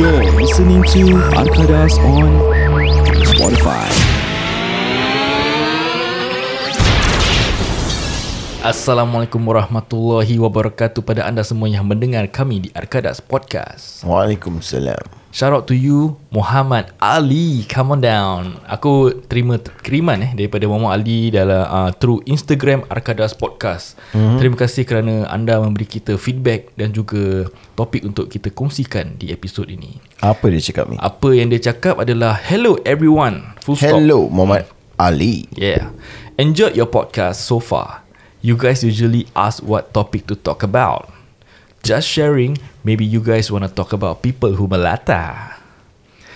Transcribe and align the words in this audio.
You're 0.00 0.32
listening 0.32 0.82
to 0.84 1.04
Arkadas 1.36 1.98
on 1.98 2.24
Spotify. 3.22 4.09
Assalamualaikum 8.60 9.40
warahmatullahi 9.40 10.36
wabarakatuh 10.36 11.00
pada 11.00 11.24
anda 11.24 11.40
semua 11.40 11.64
yang 11.64 11.80
mendengar 11.80 12.28
kami 12.28 12.68
di 12.68 12.70
Arkadas 12.76 13.16
Podcast. 13.24 14.04
Waalaikumsalam. 14.04 15.00
Shout 15.32 15.56
out 15.56 15.64
to 15.64 15.72
you 15.72 16.20
Muhammad 16.28 16.92
Ali 17.00 17.64
Come 17.70 17.94
on 17.96 18.00
down 18.02 18.58
Aku 18.66 19.14
terima 19.30 19.62
kiriman 19.62 20.26
eh 20.26 20.34
Daripada 20.34 20.66
Muhammad 20.66 20.98
Ali 20.98 21.30
dalam 21.30 21.70
uh, 21.70 21.94
Through 21.94 22.26
Instagram 22.26 22.82
Arkadas 22.90 23.38
Podcast 23.38 23.94
mm-hmm. 24.10 24.42
Terima 24.42 24.58
kasih 24.58 24.82
kerana 24.82 25.30
anda 25.30 25.62
memberi 25.62 25.86
kita 25.86 26.18
feedback 26.18 26.74
Dan 26.74 26.90
juga 26.90 27.46
topik 27.78 28.10
untuk 28.10 28.26
kita 28.26 28.50
kongsikan 28.50 29.22
di 29.22 29.30
episod 29.30 29.70
ini 29.70 30.02
Apa 30.18 30.50
dia 30.50 30.58
cakap 30.58 30.90
ni? 30.90 30.98
Apa 30.98 31.30
yang 31.30 31.46
dia 31.54 31.62
cakap 31.62 32.02
adalah 32.02 32.34
Hello 32.34 32.82
everyone 32.82 33.54
Full 33.62 33.78
stop 33.78 34.02
Hello 34.02 34.26
Muhammad 34.26 34.66
Ali. 34.98 35.46
Yeah 35.54 35.94
Enjoyed 36.42 36.74
your 36.74 36.90
podcast 36.90 37.46
so 37.46 37.62
far 37.62 38.09
You 38.40 38.56
guys 38.56 38.82
usually 38.82 39.28
ask 39.36 39.62
what 39.62 39.92
topic 39.92 40.26
to 40.28 40.36
talk 40.36 40.64
about 40.64 41.12
Just 41.80 42.12
sharing, 42.12 42.60
maybe 42.84 43.08
you 43.08 43.24
guys 43.24 43.48
want 43.48 43.64
to 43.64 43.72
talk 43.72 43.96
about 43.96 44.20
people 44.20 44.52
who 44.52 44.68
melata. 44.68 45.56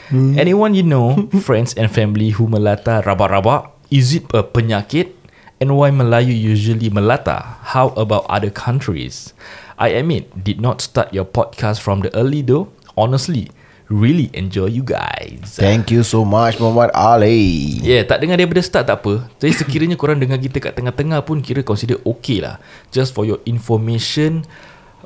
Hmm. 0.09 0.41
Anyone 0.41 0.73
you 0.73 0.83
know, 0.83 1.29
friends 1.45 1.77
and 1.77 1.93
family 1.93 2.33
who 2.33 2.49
melata 2.49 3.05
rabak-rabak, 3.05 3.69
is 3.93 4.17
it 4.17 4.25
a 4.33 4.41
penyakit? 4.41 5.13
And 5.61 5.77
why 5.77 5.93
Melayu 5.93 6.33
usually 6.33 6.89
melata? 6.89 7.61
How 7.61 7.93
about 7.95 8.25
other 8.33 8.49
countries? 8.49 9.37
I 9.77 9.93
admit, 10.01 10.33
did 10.33 10.61
not 10.65 10.81
start 10.81 11.13
your 11.13 11.29
podcast 11.29 11.85
from 11.85 12.01
the 12.01 12.11
early 12.17 12.41
though. 12.41 12.73
Honestly, 12.97 13.53
really 13.93 14.33
enjoy 14.33 14.69
you 14.73 14.85
guys. 14.85 15.57
Thank 15.57 15.93
you 15.93 16.05
so 16.05 16.25
much 16.25 16.57
Muhammad 16.57 16.93
Ali. 16.97 17.81
Yeah, 17.85 18.05
tak 18.09 18.25
dengar 18.25 18.41
daripada 18.41 18.65
start 18.65 18.89
tak 18.89 19.05
apa. 19.05 19.29
Jadi 19.37 19.53
sekiranya 19.53 19.97
korang 19.99 20.17
dengar 20.17 20.41
kita 20.41 20.61
kat 20.61 20.73
tengah-tengah 20.77 21.21
pun 21.25 21.45
kira 21.45 21.61
consider 21.61 22.01
okay 22.05 22.41
lah. 22.41 22.61
Just 22.89 23.13
for 23.13 23.29
your 23.29 23.41
information, 23.45 24.45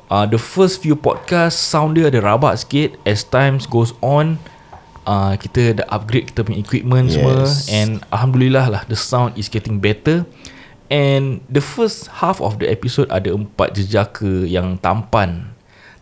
uh, 0.09 0.25
the 0.25 0.39
first 0.41 0.81
few 0.81 0.97
podcast 0.97 1.59
sound 1.59 1.95
dia 1.95 2.09
ada 2.09 2.19
rabak 2.19 2.57
sikit 2.59 2.97
as 3.05 3.23
times 3.23 3.69
goes 3.69 3.93
on 4.01 4.41
uh, 5.05 5.37
kita 5.37 5.79
dah 5.79 5.87
upgrade 5.93 6.33
kita 6.33 6.43
punya 6.43 6.59
equipment 6.59 7.07
yes. 7.09 7.15
semua 7.15 7.37
and 7.69 7.89
alhamdulillah 8.09 8.65
lah 8.67 8.81
the 8.89 8.97
sound 8.97 9.37
is 9.37 9.47
getting 9.47 9.77
better 9.79 10.25
and 10.89 11.39
the 11.47 11.61
first 11.61 12.09
half 12.21 12.41
of 12.41 12.57
the 12.57 12.67
episode 12.67 13.07
ada 13.13 13.29
empat 13.31 13.77
jejaka 13.77 14.49
yang 14.49 14.75
tampan 14.81 15.53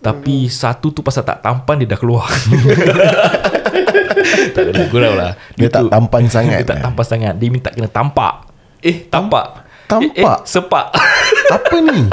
tapi 0.08 0.48
mm. 0.48 0.50
satu 0.50 0.90
tu 0.90 1.04
pasal 1.04 1.22
tak 1.22 1.40
tampan 1.40 1.76
dia 1.78 1.88
dah 1.92 2.00
keluar 2.00 2.24
tak 4.56 4.62
ada 4.64 4.84
gurau 4.88 5.14
lah 5.14 5.32
Dia, 5.54 5.58
dia 5.60 5.70
tak 5.70 5.82
tu- 5.84 5.92
tampan 5.92 6.24
sangat. 6.28 6.60
dia 6.64 6.68
tak 6.68 6.80
tampan 6.82 7.06
sangat 7.06 7.34
dia 7.36 7.48
minta 7.52 7.70
kena 7.70 7.88
tampak 7.88 8.34
eh 8.80 9.06
tampak 9.08 9.68
Tampak? 9.88 10.20
eh, 10.20 10.28
eh 10.28 10.40
sepak 10.44 10.86
Apa 11.56 11.76
ni? 11.80 12.12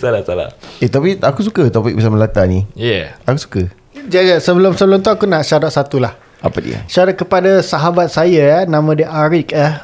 salah 0.00 0.24
salah 0.24 0.48
Eh 0.80 0.88
tapi 0.88 1.16
aku 1.16 1.40
suka 1.44 1.68
topik 1.68 1.92
pasal 1.92 2.08
melata 2.08 2.40
ni. 2.48 2.64
yeah 2.72 3.12
Aku 3.24 3.36
suka. 3.36 3.62
Jaga 4.08 4.40
sebelum-sebelum 4.40 5.00
tu 5.00 5.08
aku 5.08 5.24
nak 5.24 5.44
out 5.44 5.68
satu 5.68 6.00
lah. 6.00 6.16
Apa 6.40 6.60
dia? 6.64 6.80
Out 6.80 7.12
kepada 7.12 7.60
sahabat 7.60 8.08
saya 8.08 8.60
eh, 8.60 8.62
nama 8.64 8.88
dia 8.92 9.08
Arik 9.08 9.52
eh. 9.52 9.80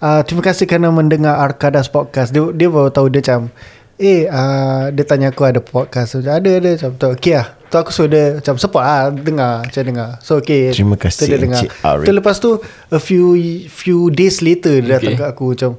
Uh, 0.00 0.20
terima 0.24 0.42
kasih 0.42 0.64
kerana 0.64 0.88
mendengar 0.88 1.38
Arkadas 1.38 1.86
Podcast. 1.86 2.32
Dia, 2.32 2.42
dia 2.52 2.66
baru 2.66 2.88
tahu 2.88 3.06
dia 3.06 3.20
macam 3.20 3.52
eh 4.02 4.26
uh, 4.26 4.90
dia 4.90 5.04
tanya 5.06 5.30
aku 5.30 5.46
ada 5.46 5.62
podcast. 5.62 6.18
Ada 6.18 6.34
ada 6.34 6.70
macam 6.74 6.90
tu. 6.98 7.08
Okay 7.14 7.38
lah. 7.38 7.54
Tu 7.70 7.76
aku 7.78 7.88
suruh 7.94 8.10
dia 8.10 8.36
macam 8.36 8.54
support 8.58 8.84
lah 8.84 9.08
dengar, 9.14 9.62
macam 9.62 9.82
dengar. 9.86 10.10
So 10.20 10.42
okay. 10.42 10.74
Terima 10.74 10.98
kasih, 10.98 11.24
Tu 11.24 11.30
dia 11.30 11.38
dengar. 11.38 11.62
Encik 11.62 11.70
Arik. 11.80 12.04
Tu 12.04 12.12
lepas 12.12 12.36
tu 12.42 12.50
a 12.90 13.00
few 13.00 13.38
few 13.70 14.10
days 14.10 14.42
later 14.42 14.82
dia 14.82 14.98
datang 14.98 15.14
Okay. 15.14 15.22
kat 15.22 15.28
aku 15.30 15.44
macam 15.54 15.70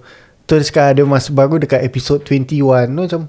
tu 0.44 0.51
dia 0.55 0.66
cakap 0.66 0.88
dia 0.95 1.06
masih 1.06 1.31
baru 1.35 1.56
dekat 1.59 1.81
episode 1.83 2.23
21 2.25 2.95
tu 2.95 3.01
macam 3.03 3.22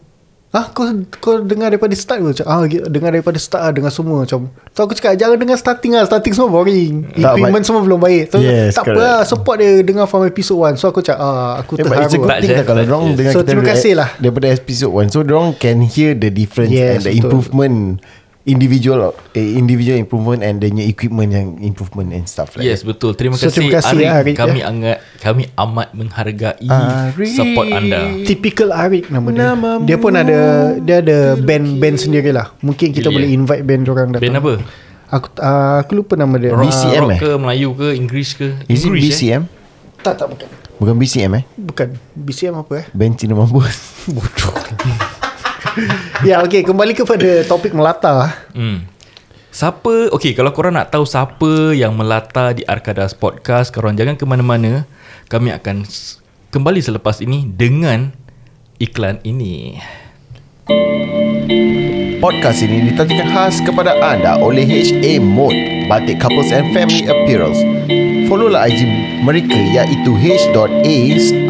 Ah, 0.55 0.71
kau 0.71 0.87
kau 1.19 1.43
dengar 1.43 1.67
daripada 1.67 1.91
start 1.93 2.23
ke? 2.23 2.27
Macam, 2.31 2.47
ah, 2.47 2.63
dengar 2.87 3.11
daripada 3.11 3.35
start 3.37 3.59
lah, 3.61 3.73
dengar 3.75 3.91
semua 3.91 4.23
macam. 4.23 4.47
Tu 4.47 4.79
aku 4.79 4.95
cakap 4.95 5.19
jangan 5.19 5.35
dengar 5.35 5.59
starting 5.59 5.93
lah, 5.93 6.07
starting 6.07 6.31
semua 6.31 6.47
boring. 6.49 7.11
Tak, 7.11 7.35
Equipment 7.35 7.59
but- 7.59 7.67
semua 7.67 7.83
belum 7.83 7.99
baik. 7.99 8.31
So, 8.31 8.39
Yes, 8.39 8.71
tak 8.73 8.87
apa 8.87 8.95
correct. 8.95 9.03
lah, 9.03 9.19
support 9.27 9.57
dia 9.59 9.83
dengar 9.83 10.07
from 10.07 10.23
episode 10.23 10.55
1. 10.57 10.79
So 10.79 10.89
aku 10.89 11.03
cakap, 11.03 11.19
ah, 11.19 11.59
aku 11.59 11.75
Eh, 11.75 11.83
but 11.83 11.99
it's 11.99 12.15
a 12.15 12.15
terharu. 12.15 12.15
good 12.17 12.31
Tak 12.31 12.39
thing 12.39 12.49
je. 12.49 12.55
lah 12.55 12.65
kalau 12.65 12.81
Yes. 12.81 12.91
dengar 13.13 13.33
So, 13.33 13.39
kita 13.41 13.49
terima 13.51 13.65
kasih 13.67 13.93
lah. 13.95 14.09
daripada 14.17 14.47
episode 14.49 14.93
1. 14.95 15.07
So 15.11 15.19
dorang 15.21 15.49
can 15.55 15.83
hear 15.83 16.15
the 16.15 16.31
difference 16.31 16.71
Yes, 16.71 16.87
and 16.89 17.03
the 17.03 17.11
betul. 17.11 17.19
improvement 17.27 17.77
individual 18.45 19.17
eh, 19.33 19.57
individual 19.57 19.97
improvement 19.97 20.45
and 20.45 20.61
the 20.61 20.69
new 20.69 20.85
equipment 20.85 21.33
yang 21.33 21.57
improvement 21.65 22.13
and 22.13 22.29
stuff 22.29 22.53
like 22.57 22.65
Yes 22.69 22.85
betul 22.85 23.17
Terima 23.17 23.41
So, 23.41 23.49
kasih, 23.49 23.57
terima 23.57 23.81
kasih, 23.81 23.97
Arik. 23.97 24.09
Arik, 24.13 24.35
Kami 24.37 24.61
ya. 24.61 24.65
angat 24.69 24.99
Kami 25.21 25.43
amat 25.57 25.89
menghargai 25.97 26.69
Arik. 26.69 27.33
Support 27.33 27.67
anda 27.73 28.01
Typical 28.29 28.69
Arik 28.71 29.09
nama 29.09 29.29
dia. 29.33 29.41
Namamu. 29.53 29.85
Dia 29.89 29.97
pun 29.97 30.13
ada 30.13 30.41
dia 30.77 30.97
ada 31.01 31.19
band 31.41 31.81
band 31.81 31.97
sendiri 31.97 32.31
lah. 32.31 32.53
Mungkin 32.61 32.93
kita 32.93 33.09
Really, 33.09 33.17
boleh 33.17 33.29
eh? 33.33 33.39
invite 33.41 33.65
band 33.65 33.83
orang 33.89 34.09
datang. 34.13 34.25
Band 34.29 34.37
apa? 34.41 34.53
Aku 35.15 35.27
uh, 35.41 35.77
aku 35.81 35.93
lupa 35.97 36.15
nama 36.21 36.37
dia. 36.37 36.53
Rock, 36.53 36.69
BCM 36.69 37.01
rock 37.01 37.13
eh? 37.17 37.21
ke 37.21 37.31
Melayu 37.41 37.69
ke 37.73 37.89
English 37.97 38.31
ke 38.37 38.47
Is 38.69 38.85
it 38.85 38.93
English, 38.93 39.17
BCM? 39.17 39.43
Tak 40.05 40.15
tak 40.21 40.27
bukan. 40.29 40.49
Bukan 40.77 40.95
BCM 41.01 41.33
eh? 41.41 41.45
Bukan. 41.57 41.89
BCM 42.13 42.55
apa 42.61 42.73
eh? 42.83 42.87
Band 42.93 43.15
Cina 43.17 43.33
Mampus. 43.33 43.79
Bodoh. 44.15 44.53
ya 46.29 46.43
okey 46.45 46.63
kembali 46.63 46.93
kepada 46.95 47.43
topik 47.47 47.75
melata. 47.75 48.31
hmm. 48.55 48.95
Siapa 49.55 50.11
Okay 50.11 50.35
kalau 50.35 50.51
korang 50.51 50.75
nak 50.75 50.91
tahu 50.91 51.07
Siapa 51.07 51.79
yang 51.79 51.95
melata 51.95 52.51
di 52.51 52.67
Arkadas 52.67 53.15
Podcast 53.15 53.71
Korang 53.71 53.95
jangan 53.95 54.19
ke 54.19 54.27
mana-mana 54.27 54.83
Kami 55.31 55.55
akan 55.55 55.87
Kembali 56.51 56.83
selepas 56.83 57.23
ini 57.23 57.47
Dengan 57.47 58.11
Iklan 58.83 59.23
ini 59.23 59.79
Podcast 62.19 62.67
ini 62.67 62.91
ditajikan 62.91 63.31
khas 63.31 63.63
kepada 63.63 63.95
anda 64.03 64.43
oleh 64.43 64.67
HA 64.67 65.23
Mode 65.23 65.87
Batik 65.93 66.17
Couples 66.17 66.49
and 66.49 66.73
Family 66.73 67.05
Apparels. 67.05 67.61
Followlah 68.25 68.65
IG 68.73 68.89
mereka 69.21 69.53
iaitu 69.53 70.17
h.a 70.17 70.97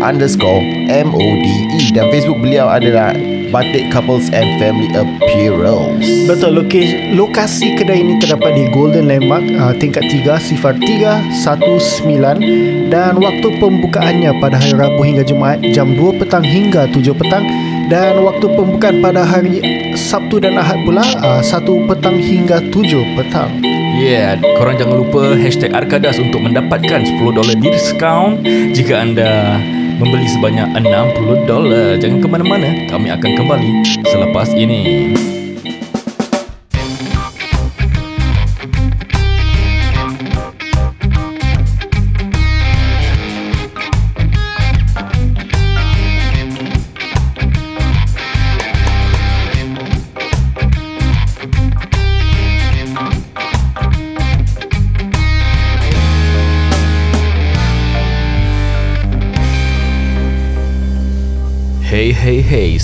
underscore 0.03 0.63
M-O-D-E 0.91 1.95
dan 1.95 2.11
Facebook 2.11 2.43
beliau 2.43 2.67
adalah 2.67 3.15
Batik 3.55 3.87
Couples 3.95 4.27
and 4.35 4.59
Family 4.59 4.91
Apparels. 4.99 6.03
Betul 6.27 6.59
lokasi, 6.59 7.15
lokasi 7.15 7.79
kedai 7.79 8.03
ini 8.03 8.19
terdapat 8.19 8.59
di 8.59 8.67
Golden 8.75 9.07
Landmark 9.07 9.47
uh, 9.55 9.71
tingkat 9.79 10.11
3 10.11 10.27
sifar 10.43 10.75
319 10.83 12.91
dan 12.91 13.15
waktu 13.23 13.47
pembukaannya 13.63 14.35
pada 14.43 14.59
hari 14.59 14.75
Rabu 14.75 15.07
hingga 15.07 15.23
Jumaat 15.23 15.63
jam 15.71 15.95
2 15.95 16.19
petang 16.19 16.43
hingga 16.43 16.91
7 16.91 17.15
petang 17.15 17.47
dan 17.87 18.27
waktu 18.27 18.43
pembukaan 18.59 18.99
pada 18.99 19.23
hari 19.23 19.63
Sabtu 19.95 20.43
dan 20.43 20.59
Ahad 20.59 20.83
pula 20.83 21.07
uh, 21.23 21.39
1 21.39 21.63
petang 21.87 22.19
hingga 22.19 22.59
7 22.75 23.15
petang. 23.15 23.63
Yeah, 23.95 24.43
korang 24.59 24.83
jangan 24.83 24.99
lupa 24.99 25.39
hashtag 25.39 25.71
Arkadas 25.71 26.19
untuk 26.19 26.43
mendapatkan 26.43 27.07
$10 27.07 27.23
diskaun 27.63 28.43
jika 28.75 29.07
anda 29.07 29.63
membeli 29.99 30.27
sebanyak 30.31 30.67
$60. 30.79 32.01
Jangan 32.01 32.19
ke 32.19 32.29
mana-mana, 32.29 32.69
kami 32.91 33.09
akan 33.11 33.31
kembali 33.39 33.71
selepas 34.07 34.55
ini. 34.55 35.15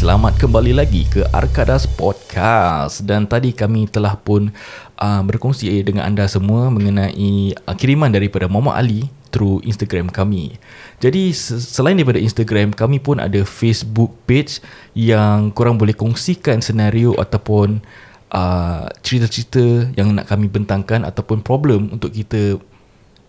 Selamat 0.00 0.40
kembali 0.40 0.80
lagi 0.80 1.04
ke 1.12 1.28
Arkadas 1.28 1.84
Podcast. 1.84 3.04
Dan 3.04 3.28
tadi 3.28 3.52
kami 3.52 3.84
telah 3.84 4.16
pun 4.16 4.48
uh, 4.96 5.20
berkongsi 5.20 5.68
dengan 5.84 6.08
anda 6.08 6.24
semua 6.24 6.72
mengenai 6.72 7.52
uh, 7.52 7.76
kiriman 7.76 8.08
daripada 8.08 8.48
Muhammad 8.48 8.80
Ali 8.80 9.12
through 9.28 9.60
Instagram 9.60 10.08
kami. 10.08 10.56
Jadi 11.04 11.36
se- 11.36 11.60
selain 11.60 12.00
daripada 12.00 12.16
Instagram, 12.16 12.72
kami 12.72 12.96
pun 12.96 13.20
ada 13.20 13.44
Facebook 13.44 14.16
page 14.24 14.64
Yang 14.96 15.52
korang 15.52 15.76
boleh 15.76 15.92
kongsikan 15.92 16.64
senario 16.64 17.12
ataupun 17.20 17.84
uh, 18.32 18.88
cerita-cerita 19.04 19.92
yang 20.00 20.16
nak 20.16 20.32
kami 20.32 20.48
bentangkan 20.48 21.04
Ataupun 21.04 21.44
problem 21.44 21.92
untuk 21.92 22.16
kita 22.16 22.56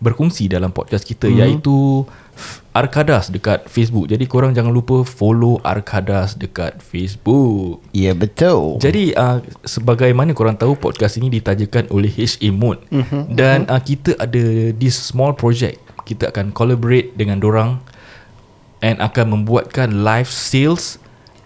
berkongsi 0.02 0.50
dalam 0.50 0.74
podcast 0.74 1.06
kita 1.06 1.30
mm-hmm. 1.30 1.40
iaitu 1.46 2.02
Arkadas 2.72 3.28
dekat 3.28 3.68
Facebook. 3.68 4.08
Jadi 4.08 4.24
korang 4.26 4.56
jangan 4.56 4.72
lupa 4.74 5.06
follow 5.06 5.62
Arkadas 5.62 6.34
dekat 6.34 6.80
Facebook. 6.82 7.84
Ya 7.94 8.10
yeah, 8.10 8.14
betul 8.16 8.82
Jadi 8.82 9.14
uh, 9.14 9.38
sebagaimana 9.62 10.34
korang 10.34 10.58
tahu 10.58 10.74
podcast 10.74 11.20
ini 11.22 11.30
ditajakan 11.30 11.86
oleh 11.94 12.10
HA 12.10 12.50
Mode 12.50 12.82
mm-hmm. 12.90 13.22
dan 13.38 13.68
uh, 13.70 13.78
kita 13.78 14.18
ada 14.18 14.74
this 14.74 14.98
small 14.98 15.30
project. 15.36 15.78
Kita 16.02 16.34
akan 16.34 16.50
collaborate 16.50 17.14
dengan 17.14 17.38
dorang 17.38 17.78
and 18.82 18.98
akan 18.98 19.38
membuatkan 19.38 20.02
live 20.02 20.26
sales 20.26 20.98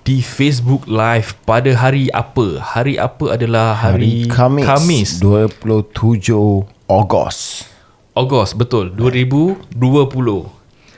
di 0.07 0.23
Facebook 0.23 0.87
Live 0.87 1.35
pada 1.43 1.75
hari 1.75 2.07
apa? 2.15 2.63
Hari 2.63 2.95
apa 2.97 3.35
adalah 3.35 3.75
hari, 3.75 4.31
Khamis, 4.31 4.65
Khamis 4.65 5.11
27 5.19 6.31
Ogos 6.87 7.67
Ogos 8.17 8.57
betul. 8.57 8.97
2020. 8.97 9.69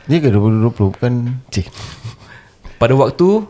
Dia 0.06 0.18
ke 0.22 0.30
2020 0.30 0.94
bukan 0.94 1.42
Cik. 1.50 1.66
Pada 2.78 2.94
waktu 2.94 3.42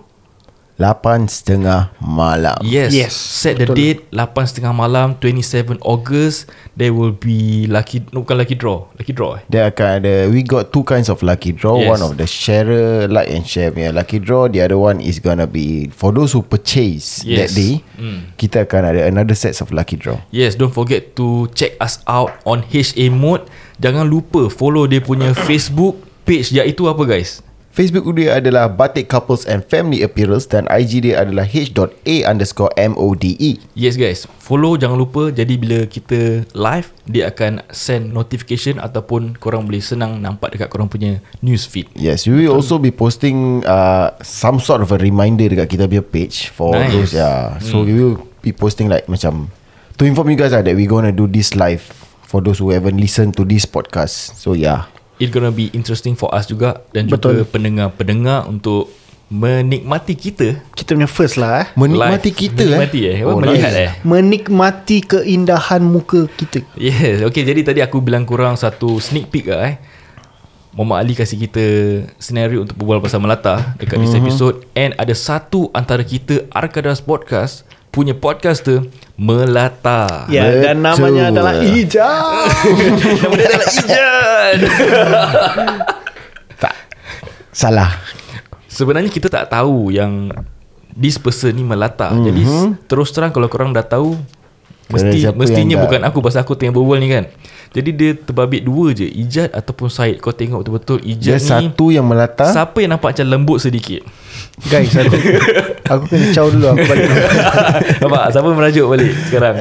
8.30 0.78 1.98
malam 1.98 2.54
Yes, 2.62 2.94
Yes, 2.94 3.10
Set 3.18 3.58
betul. 3.58 3.74
the 3.74 3.98
date 3.98 4.00
8.30 4.14 4.70
malam 4.70 5.18
27 5.18 5.82
August 5.82 6.46
There 6.78 6.94
will 6.94 7.10
be 7.10 7.66
lucky 7.66 8.06
no, 8.14 8.22
Bukan 8.22 8.38
lucky 8.38 8.54
draw 8.54 8.86
Lucky 8.94 9.10
draw 9.10 9.34
eh 9.36 9.42
Dia 9.50 9.74
akan 9.74 9.88
ada 9.98 10.14
We 10.30 10.46
got 10.46 10.70
two 10.70 10.86
kinds 10.86 11.10
of 11.10 11.18
lucky 11.26 11.50
draw 11.50 11.82
Yes. 11.82 11.90
One 11.98 12.02
of 12.06 12.14
the 12.14 12.30
sharer 12.30 13.10
Like 13.10 13.26
and 13.34 13.42
share 13.42 13.74
punya 13.74 13.90
lucky 13.90 14.22
draw 14.22 14.46
The 14.46 14.62
other 14.62 14.78
one 14.78 15.02
is 15.02 15.18
gonna 15.18 15.50
be 15.50 15.90
For 15.90 16.14
those 16.14 16.30
who 16.30 16.46
purchase 16.46 17.26
Yes. 17.26 17.50
That 17.50 17.50
day 17.58 17.74
Mm. 17.98 18.30
Kita 18.38 18.62
akan 18.62 18.94
ada 18.94 19.00
Another 19.10 19.34
sets 19.34 19.58
of 19.58 19.74
lucky 19.74 19.98
draw 19.98 20.22
Yes 20.30 20.54
don't 20.54 20.70
forget 20.70 21.18
to 21.18 21.50
check 21.58 21.74
us 21.82 21.98
out 22.06 22.30
on 22.46 22.62
HA 22.70 23.10
Mode 23.10 23.50
Jangan 23.82 24.06
lupa 24.06 24.46
follow 24.46 24.86
dia 24.86 25.02
punya 25.02 25.34
Facebook 25.34 25.98
page 26.22 26.54
Iaitu 26.54 26.86
apa 26.86 27.02
guys? 27.02 27.42
Facebook 27.78 28.10
dia 28.18 28.42
adalah 28.42 28.66
Batik 28.66 29.06
Couples 29.06 29.46
and 29.46 29.62
Family 29.62 30.02
Appearance 30.02 30.50
Dan 30.50 30.66
IG 30.66 31.06
dia 31.06 31.22
adalah 31.22 31.46
H.A 31.46 32.26
underscore 32.26 32.74
M-O-D-E 32.74 33.62
Yes 33.78 33.94
guys 33.94 34.26
Follow 34.42 34.74
jangan 34.74 34.98
lupa 34.98 35.30
Jadi 35.30 35.54
bila 35.54 35.86
kita 35.86 36.42
live 36.58 36.90
Dia 37.06 37.30
akan 37.30 37.62
send 37.70 38.10
notification 38.10 38.82
Ataupun 38.82 39.38
korang 39.38 39.62
boleh 39.62 39.78
senang 39.78 40.18
Nampak 40.18 40.58
dekat 40.58 40.74
korang 40.74 40.90
punya 40.90 41.22
news 41.38 41.70
feed 41.70 41.86
Yes, 41.94 42.26
we 42.26 42.50
will 42.50 42.58
also 42.58 42.82
be 42.82 42.90
posting 42.90 43.62
uh, 43.62 44.10
some 44.26 44.58
sort 44.58 44.82
of 44.82 44.90
a 44.90 44.98
reminder 44.98 45.46
dekat 45.46 45.78
kita 45.78 45.86
punya 45.86 46.02
page 46.02 46.50
for 46.50 46.74
Nice. 46.74 46.90
those 46.90 47.12
yeah. 47.14 47.62
So 47.62 47.86
we 47.86 47.94
will 47.94 48.26
be 48.42 48.50
posting 48.50 48.90
like 48.90 49.06
macam 49.06 49.54
to 49.94 50.02
inform 50.02 50.34
you 50.34 50.38
guys 50.42 50.50
lah 50.50 50.66
that 50.66 50.74
we 50.74 50.90
gonna 50.90 51.14
do 51.14 51.30
this 51.30 51.54
live 51.54 51.86
for 52.26 52.42
those 52.42 52.58
who 52.58 52.74
haven't 52.74 52.98
listened 52.98 53.38
to 53.38 53.46
this 53.46 53.70
podcast. 53.70 54.34
So 54.34 54.58
yeah. 54.58 54.90
It's 55.18 55.28
gonna 55.28 55.50
be 55.50 55.68
interesting 55.70 56.14
for 56.14 56.30
us 56.30 56.46
juga 56.46 56.82
Dan 56.90 57.06
Betul. 57.06 57.42
juga 57.42 57.44
pendengar-pendengar 57.48 58.46
Untuk 58.46 58.90
menikmati 59.28 60.14
kita 60.14 60.62
Kita 60.70 60.94
punya 60.94 61.04
first 61.04 61.36
lah 61.36 61.62
eh. 61.62 61.66
Menikmati 61.74 62.30
live. 62.30 62.38
kita 62.38 62.64
Menikmati 62.64 62.98
eh, 63.04 63.16
Apa 63.18 63.28
Oh, 63.28 63.36
melihat 63.38 63.70
nice. 63.70 63.82
eh 63.82 63.92
Menikmati 64.02 64.96
keindahan 65.02 65.82
muka 65.82 66.24
kita 66.30 66.64
Yes 66.74 67.20
Okay 67.22 67.42
jadi 67.42 67.60
tadi 67.62 67.80
aku 67.80 67.98
bilang 67.98 68.22
kurang 68.22 68.54
Satu 68.54 68.96
sneak 68.98 69.28
peek 69.28 69.48
lah 69.48 69.62
eh 69.66 69.76
Muhammad 70.70 71.02
Ali 71.02 71.12
kasih 71.12 71.38
kita 71.40 71.64
Senario 72.16 72.62
untuk 72.62 72.78
berbual 72.78 73.02
pasal 73.02 73.18
Melata 73.18 73.74
Dekat 73.76 73.98
this 73.98 74.14
episode 74.14 74.62
And 74.72 74.94
ada 74.94 75.10
satu 75.10 75.68
antara 75.72 76.00
kita 76.00 76.46
Arkadas 76.48 76.98
Podcast 76.98 77.66
Punya 77.88 78.12
podcaster 78.12 78.84
Melata 79.14 80.28
Ya 80.28 80.44
dan 80.62 80.78
Betul. 80.78 80.84
namanya 80.84 81.22
adalah 81.28 81.54
Ijaz 81.58 82.52
Nama 83.20 83.34
dia 83.34 83.46
adalah 83.48 83.68
Ijan 83.70 84.56
Tak. 86.54 86.74
Salah. 87.50 87.90
Sebenarnya 88.66 89.08
kita 89.08 89.26
tak 89.26 89.48
tahu 89.48 89.90
yang 89.90 90.30
This 90.90 91.14
person 91.16 91.50
ni 91.52 91.62
Melata 91.62 92.10
mm-hmm. 92.10 92.24
Jadi 92.24 92.42
s- 92.42 92.68
terus 92.84 93.10
terang 93.10 93.30
kalau 93.30 93.46
korang 93.46 93.70
dah 93.70 93.82
tahu 93.82 94.14
Mesti, 94.88 95.28
mestinya 95.36 95.76
bukan 95.84 96.00
aku 96.00 96.24
Pasal 96.24 96.48
aku 96.48 96.56
tengah 96.56 96.72
berbual 96.72 96.96
ni 96.96 97.12
kan. 97.12 97.28
Jadi 97.76 97.90
dia 97.92 98.10
terbabit 98.16 98.64
dua 98.64 98.96
je 98.96 99.04
Ijat 99.04 99.52
ataupun 99.52 99.92
Syed 99.92 100.16
Kau 100.24 100.32
tengok 100.32 100.64
betul-betul 100.64 101.04
Dia 101.04 101.36
Ijat 101.36 101.40
ni 101.44 101.48
satu 101.68 101.92
yang 101.92 102.08
melata. 102.08 102.48
Siapa 102.48 102.80
yang 102.80 102.96
nampak 102.96 103.12
macam 103.12 103.26
lembut 103.28 103.60
sedikit? 103.60 104.00
Guys 104.72 104.96
aku, 104.96 105.16
aku 105.92 106.04
kena 106.08 106.26
caw 106.32 106.46
dulu 106.48 106.66
Aku 106.72 106.84
balik. 106.88 107.04
Nampak? 108.00 108.22
Siapa 108.32 108.48
merajuk 108.56 108.86
balik 108.88 109.12
sekarang? 109.28 109.54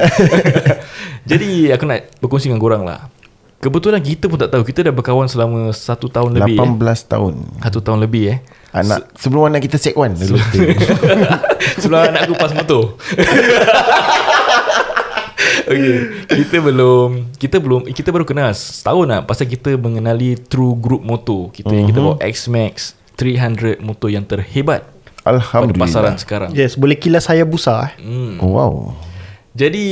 Jadi 1.30 1.48
aku 1.76 1.84
nak 1.84 2.00
berkongsi 2.24 2.48
dengan 2.48 2.62
korang 2.64 2.82
lah. 2.88 3.12
Kebetulan 3.58 4.00
kita 4.00 4.30
pun 4.30 4.38
tak 4.40 4.54
tahu. 4.54 4.62
Kita 4.64 4.86
dah 4.86 4.94
berkawan 4.94 5.28
selama 5.28 5.74
Satu 5.76 6.08
tahun 6.08 6.40
lebih 6.40 6.56
18 6.56 6.78
eh. 6.80 6.98
tahun. 7.04 7.32
Satu 7.60 7.78
tahun 7.84 7.98
lebih 8.00 8.22
eh. 8.32 8.38
Anak 8.72 9.12
sebelum 9.16 9.52
anak 9.52 9.60
kita 9.68 9.76
1 9.76 9.92
dulu. 9.92 10.38
Sebelum 11.82 12.00
anak 12.00 12.20
aku 12.28 12.34
pas 12.36 12.52
motor 12.56 12.96
Okay 15.68 15.98
Kita 16.26 16.56
belum 16.58 17.10
Kita 17.36 17.56
belum 17.60 17.80
Kita 17.86 18.08
baru 18.08 18.24
kenal 18.24 18.48
Setahun 18.50 19.04
lah 19.04 19.20
Pasal 19.22 19.44
kita 19.44 19.76
mengenali 19.76 20.34
Through 20.34 20.80
group 20.80 21.02
motor 21.04 21.52
Kita 21.52 21.68
uh-huh. 21.68 21.86
kita 21.86 21.98
bawa 22.00 22.16
X-Max 22.24 22.96
300 23.14 23.78
motor 23.78 24.08
yang 24.08 24.24
terhebat 24.24 24.88
Pada 25.20 25.36
pasaran 25.36 25.44
Alhamdulillah. 25.68 26.16
sekarang 26.16 26.50
Yes 26.56 26.74
boleh 26.74 26.96
kilas 26.96 27.28
saya 27.28 27.44
busa 27.44 27.92
eh. 27.92 28.00
hmm. 28.00 28.40
Oh, 28.40 28.50
wow. 28.56 28.72
Jadi 29.52 29.86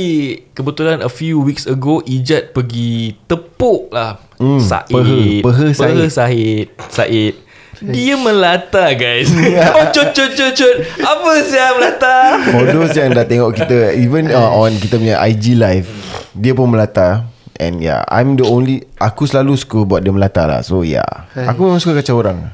Kebetulan 0.51 1.03
a 1.03 1.11
few 1.11 1.39
weeks 1.39 1.63
ago 1.63 2.01
Ijat 2.01 2.51
pergi 2.51 3.13
Tepuk 3.23 3.93
lah 3.93 4.17
Hmm, 4.37 4.61
Said 4.61 4.85
peha- 4.85 5.41
peha 5.41 5.65
Said. 5.73 5.89
Peha 5.97 6.05
Said 6.13 6.67
Said 6.93 7.33
dia 7.81 8.15
melata 8.17 8.89
guys. 8.97 9.29
Oh 9.77 9.85
cut 9.93 10.13
cut 10.13 10.31
cut 10.33 10.51
cut. 10.57 10.75
Apa 11.01 11.29
siap 11.45 11.71
melata? 11.77 12.15
For 12.49 12.65
those 12.65 12.93
yang 12.97 13.13
dah 13.13 13.25
tengok 13.25 13.53
kita. 13.53 13.93
Even 13.97 14.33
uh, 14.33 14.49
on 14.53 14.73
kita 14.77 14.97
punya 14.97 15.21
IG 15.21 15.53
live 15.57 15.89
Dia 16.33 16.57
pun 16.57 16.73
melata. 16.73 17.29
And 17.57 17.81
yeah 17.81 18.05
I'm 18.09 18.37
the 18.37 18.45
only 18.45 18.85
Aku 18.97 19.25
selalu 19.25 19.57
suka 19.57 19.85
buat 19.85 20.01
dia 20.05 20.13
melata 20.13 20.45
lah. 20.45 20.61
So 20.61 20.81
yeah 20.81 21.29
Aku 21.33 21.69
memang 21.69 21.81
suka 21.81 22.01
kacau 22.01 22.21
orang. 22.21 22.53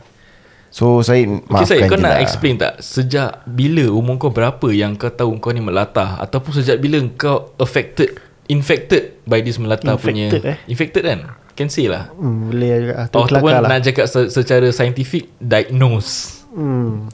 So 0.74 1.06
saya 1.06 1.24
Okay 1.24 1.44
maafkan 1.48 1.68
Syed 1.70 1.92
kau 1.92 2.00
nak 2.02 2.18
lah. 2.18 2.24
explain 2.24 2.56
tak? 2.58 2.74
Sejak 2.82 3.46
bila 3.46 3.86
umur 3.94 4.18
kau 4.18 4.32
berapa 4.34 4.68
Yang 4.74 4.98
kau 5.00 5.12
tahu 5.14 5.32
kau 5.38 5.54
ni 5.54 5.62
melata? 5.62 6.18
Ataupun 6.18 6.52
sejak 6.56 6.82
bila 6.82 7.00
kau 7.14 7.54
affected 7.62 8.18
Infected 8.52 9.24
by 9.24 9.40
this 9.40 9.56
melata 9.56 9.96
punya 9.96 10.28
Infected, 10.28 10.44
eh? 10.50 10.58
Infected 10.68 11.04
kan 11.06 11.43
Can 11.54 11.70
say 11.70 11.86
lah. 11.86 12.10
Hmm, 12.18 12.50
Boleh 12.50 12.70
juga 12.82 12.94
Tu 12.94 13.02
Atau 13.06 13.20
kelakar 13.30 13.38
ataupun 13.38 13.54
lah. 13.62 13.70
nak 13.70 13.82
cakap 13.86 14.06
se- 14.10 14.32
secara 14.34 14.68
scientific 14.74 15.30
Diagnose. 15.38 16.42
Hmm. 16.50 17.10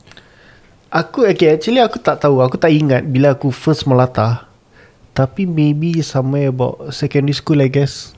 Aku 0.89 1.27
okay, 1.27 1.59
Actually 1.59 1.83
aku 1.83 1.99
tak 1.99 2.23
tahu. 2.23 2.39
Aku 2.39 2.55
tak 2.55 2.71
ingat 2.71 3.03
Bila 3.03 3.35
aku 3.35 3.51
first 3.51 3.83
melata. 3.83 4.47
Tapi 5.11 5.43
maybe 5.43 5.99
Somewhere 5.99 6.49
about 6.49 6.95
Secondary 6.95 7.35
school 7.35 7.59
I 7.59 7.67
guess. 7.67 8.15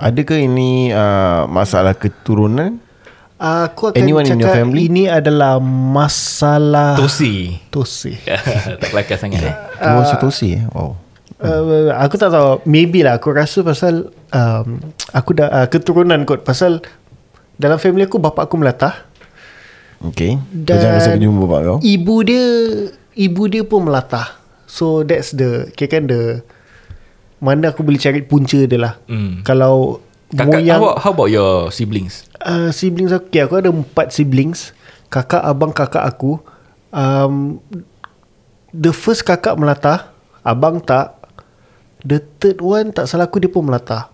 Adakah 0.00 0.40
ini 0.40 0.88
uh, 0.88 1.44
Masalah 1.46 1.92
keturunan? 1.92 2.80
Aku 3.42 3.90
akan 3.90 3.98
Anyone 3.98 4.24
in 4.24 4.38
your 4.38 4.48
cakap 4.48 4.56
family? 4.64 4.86
Ini 4.88 5.04
adalah 5.12 5.60
Masalah 5.60 6.96
Tosi. 6.96 7.60
Tosi. 7.68 8.16
Tak 8.80 8.88
kelakar 8.88 9.18
sangat 9.20 9.42
eh. 9.44 9.54
Uh, 9.82 10.00
Osteoporosis 10.00 10.52
eh? 10.56 10.64
Wow 10.72 11.11
Uh, 11.42 11.90
aku 11.98 12.14
tak 12.14 12.30
tahu. 12.30 12.62
Maybe 12.64 13.02
lah 13.02 13.18
Aku 13.18 13.34
rasa 13.34 13.66
pasal 13.66 14.14
um, 14.30 14.78
Aku 15.10 15.34
dah 15.34 15.50
uh, 15.50 15.66
Keturunan 15.66 16.22
kot. 16.22 16.46
Pasal 16.46 16.78
Dalam 17.58 17.82
family 17.82 18.06
aku 18.06 18.22
Bapak 18.22 18.46
aku 18.46 18.62
melata 18.62 19.10
Okay 19.98 20.38
Dan- 20.50 20.78
jangan 20.78 20.94
rasa 20.98 21.08
kena 21.14 21.26
jumpa 21.26 21.42
bapak 21.44 21.60
kau? 21.66 21.78
Ibu 21.82 22.14
dia 22.22 22.44
Ibu 23.12 23.42
dia 23.50 23.62
pun 23.66 23.90
melata 23.90 24.38
So 24.70 25.02
that's 25.02 25.34
the 25.34 25.70
Kira 25.74 25.98
kan 25.98 26.02
the 26.06 26.46
Mana 27.42 27.74
aku 27.74 27.82
boleh 27.82 27.98
cari 27.98 28.22
punca 28.22 28.54
dia 28.62 28.78
lah. 28.78 28.94
Hmm. 29.10 29.42
Kalau 29.42 29.98
Kakak, 30.32 30.64
Moyang 30.64 30.78
how, 30.78 30.80
about, 30.80 30.96
how 31.02 31.10
about 31.12 31.28
your 31.28 31.68
siblings? 31.68 32.24
uh, 32.40 32.70
Siblings 32.70 33.10
aku 33.10 33.28
okay, 33.28 33.42
Aku 33.44 33.58
ada 33.58 33.68
empat 33.68 34.14
siblings. 34.14 34.70
Kakak, 35.10 35.44
abang, 35.44 35.74
kakak 35.74 36.06
aku. 36.06 36.38
Um, 36.88 37.58
The 38.70 38.94
first 38.94 39.26
kakak 39.26 39.58
melata 39.58 40.08
Abang 40.40 40.80
tak 40.80 41.21
The 42.02 42.18
third 42.18 42.58
one 42.58 42.90
Tak 42.90 43.06
salah 43.06 43.26
aku 43.26 43.38
Dia 43.38 43.46
pun 43.46 43.62
melata. 43.62 44.10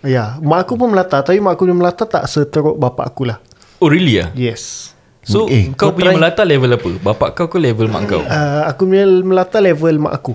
Ya 0.00 0.36
Mak 0.38 0.58
aku 0.62 0.74
pun 0.74 0.88
melata 0.88 1.20
Tapi 1.20 1.38
mak 1.38 1.54
aku 1.54 1.64
punya 1.64 1.76
melata 1.76 2.04
Tak 2.04 2.24
seteruk 2.26 2.76
bapak 2.76 3.08
aku 3.08 3.24
lah. 3.24 3.38
Oh 3.78 3.86
really 3.86 4.18
ah? 4.18 4.28
Yes. 4.32 4.92
So 5.22 5.46
Eh, 5.46 5.70
kau, 5.72 5.88
kau 5.88 5.96
punya 5.96 6.10
try- 6.10 6.18
melata 6.18 6.42
level 6.42 6.70
apa? 6.72 6.88
Bapak 7.00 7.28
kau 7.32 7.46
ke 7.46 7.56
level 7.56 7.86
mak 7.86 8.06
kau? 8.06 8.20
uh, 8.20 8.66
Aku 8.66 8.84
punya 8.84 9.06
melata 9.06 9.58
level 9.58 9.94
mak 9.98 10.14
aku. 10.14 10.34